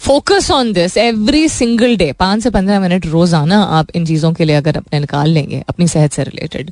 focus 0.03 0.51
on 0.51 0.73
this 0.73 0.97
every 0.97 1.49
single 1.49 1.97
day 1.97 2.11
पाँच 2.13 2.43
से 2.43 2.51
पंद्रह 2.51 2.81
मिनट 2.81 3.07
रोज़ाना 3.07 3.61
आप 3.73 3.91
इन 3.95 4.07
चीज़ों 4.07 4.33
के 4.33 4.45
लिए 4.45 4.57
अगर 4.57 4.77
अपने 4.77 5.01
निकाल 5.01 5.31
लेंगे 5.31 5.63
अपनी 5.69 5.87
सेहत 5.89 6.13
से 6.13 6.23
रिलेटेड 6.23 6.71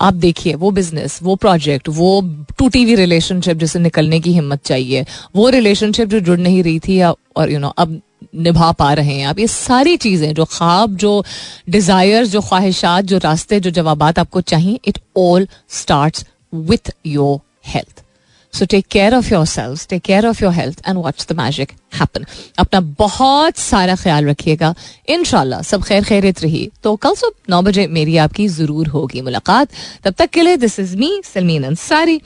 आप 0.00 0.14
देखिए 0.16 0.54
वो 0.54 0.70
बिज़नेस 0.70 1.18
वो 1.22 1.36
प्रोजेक्ट 1.36 1.88
वो 1.90 2.10
टूटी 2.58 2.82
हुई 2.82 2.94
रिलेशनशिप 2.94 3.56
जिसे 3.56 3.78
निकलने 3.78 4.20
की 4.20 4.32
हिम्मत 4.32 4.64
चाहिए 4.64 5.04
वो 5.36 5.48
रिलेशनशिप 5.50 6.08
जो 6.08 6.20
जुड़ 6.20 6.38
नहीं 6.38 6.62
रही 6.62 6.78
थी 6.78 7.00
और 7.02 7.14
यू 7.40 7.46
you 7.48 7.60
नो 7.60 7.68
know, 7.68 7.78
अब 7.78 8.00
निभा 8.34 8.72
पा 8.72 8.92
रहे 8.92 9.14
हैं 9.14 9.26
आप 9.26 9.38
ये 9.38 9.46
सारी 9.46 9.96
चीज़ें 9.98 10.32
जो 10.34 10.44
ख्वाब 10.44 10.96
जो 10.96 11.22
डिज़ायर 11.70 12.26
जो 12.26 12.40
ख्वाहिशात 12.40 13.04
जो 13.04 13.18
रास्ते 13.20 13.60
जो 13.60 13.70
जवाब 13.72 14.02
आपको 14.02 14.40
चाहिए 14.42 14.78
it 14.84 14.98
all 15.18 15.48
start 15.72 16.24
with 16.52 16.92
your 17.06 17.38
health 17.66 18.01
so 18.54 18.66
take 18.70 18.86
care 18.90 19.14
of 19.14 19.32
yourself 19.46 19.86
take 19.88 20.02
care 20.02 20.26
of 20.26 20.42
your 20.44 20.52
health 20.52 20.82
and 20.88 20.98
watch 20.98 21.26
the 21.28 21.36
magic 21.36 21.72
happen 22.00 22.26
अपना 22.58 22.80
बहुत 22.98 23.56
सारा 23.58 23.94
ख्याल 24.02 24.28
रखिएगा 24.28 24.74
इन 25.14 25.24
सब 25.24 25.84
खैर 25.88 26.04
खैरित 26.04 26.42
रही 26.42 26.68
तो 26.82 26.94
कल 27.06 27.14
सुबह 27.14 27.50
नौ 27.50 27.62
बजे 27.62 27.86
मेरी 27.98 28.16
आपकी 28.26 28.48
ज़रूर 28.58 28.88
होगी 28.88 29.20
मुलाकात 29.20 29.68
तब 30.04 30.14
तक 30.18 30.30
के 30.30 30.42
लिए 30.42 30.56
this 30.66 30.78
is 30.80 30.96
me 30.96 31.20
Salmeen 31.34 31.64
Ansari 31.64 32.20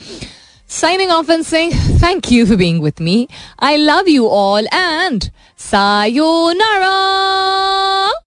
signing 0.69 1.11
off 1.11 1.29
and 1.29 1.47
saying 1.47 1.71
thank 1.99 2.31
you 2.31 2.45
for 2.45 2.57
being 2.57 2.81
with 2.81 2.99
me. 2.99 3.29
I 3.61 3.77
love 3.77 4.09
you 4.09 4.27
all 4.29 4.67
and 4.73 5.31
sayonara. 5.57 6.97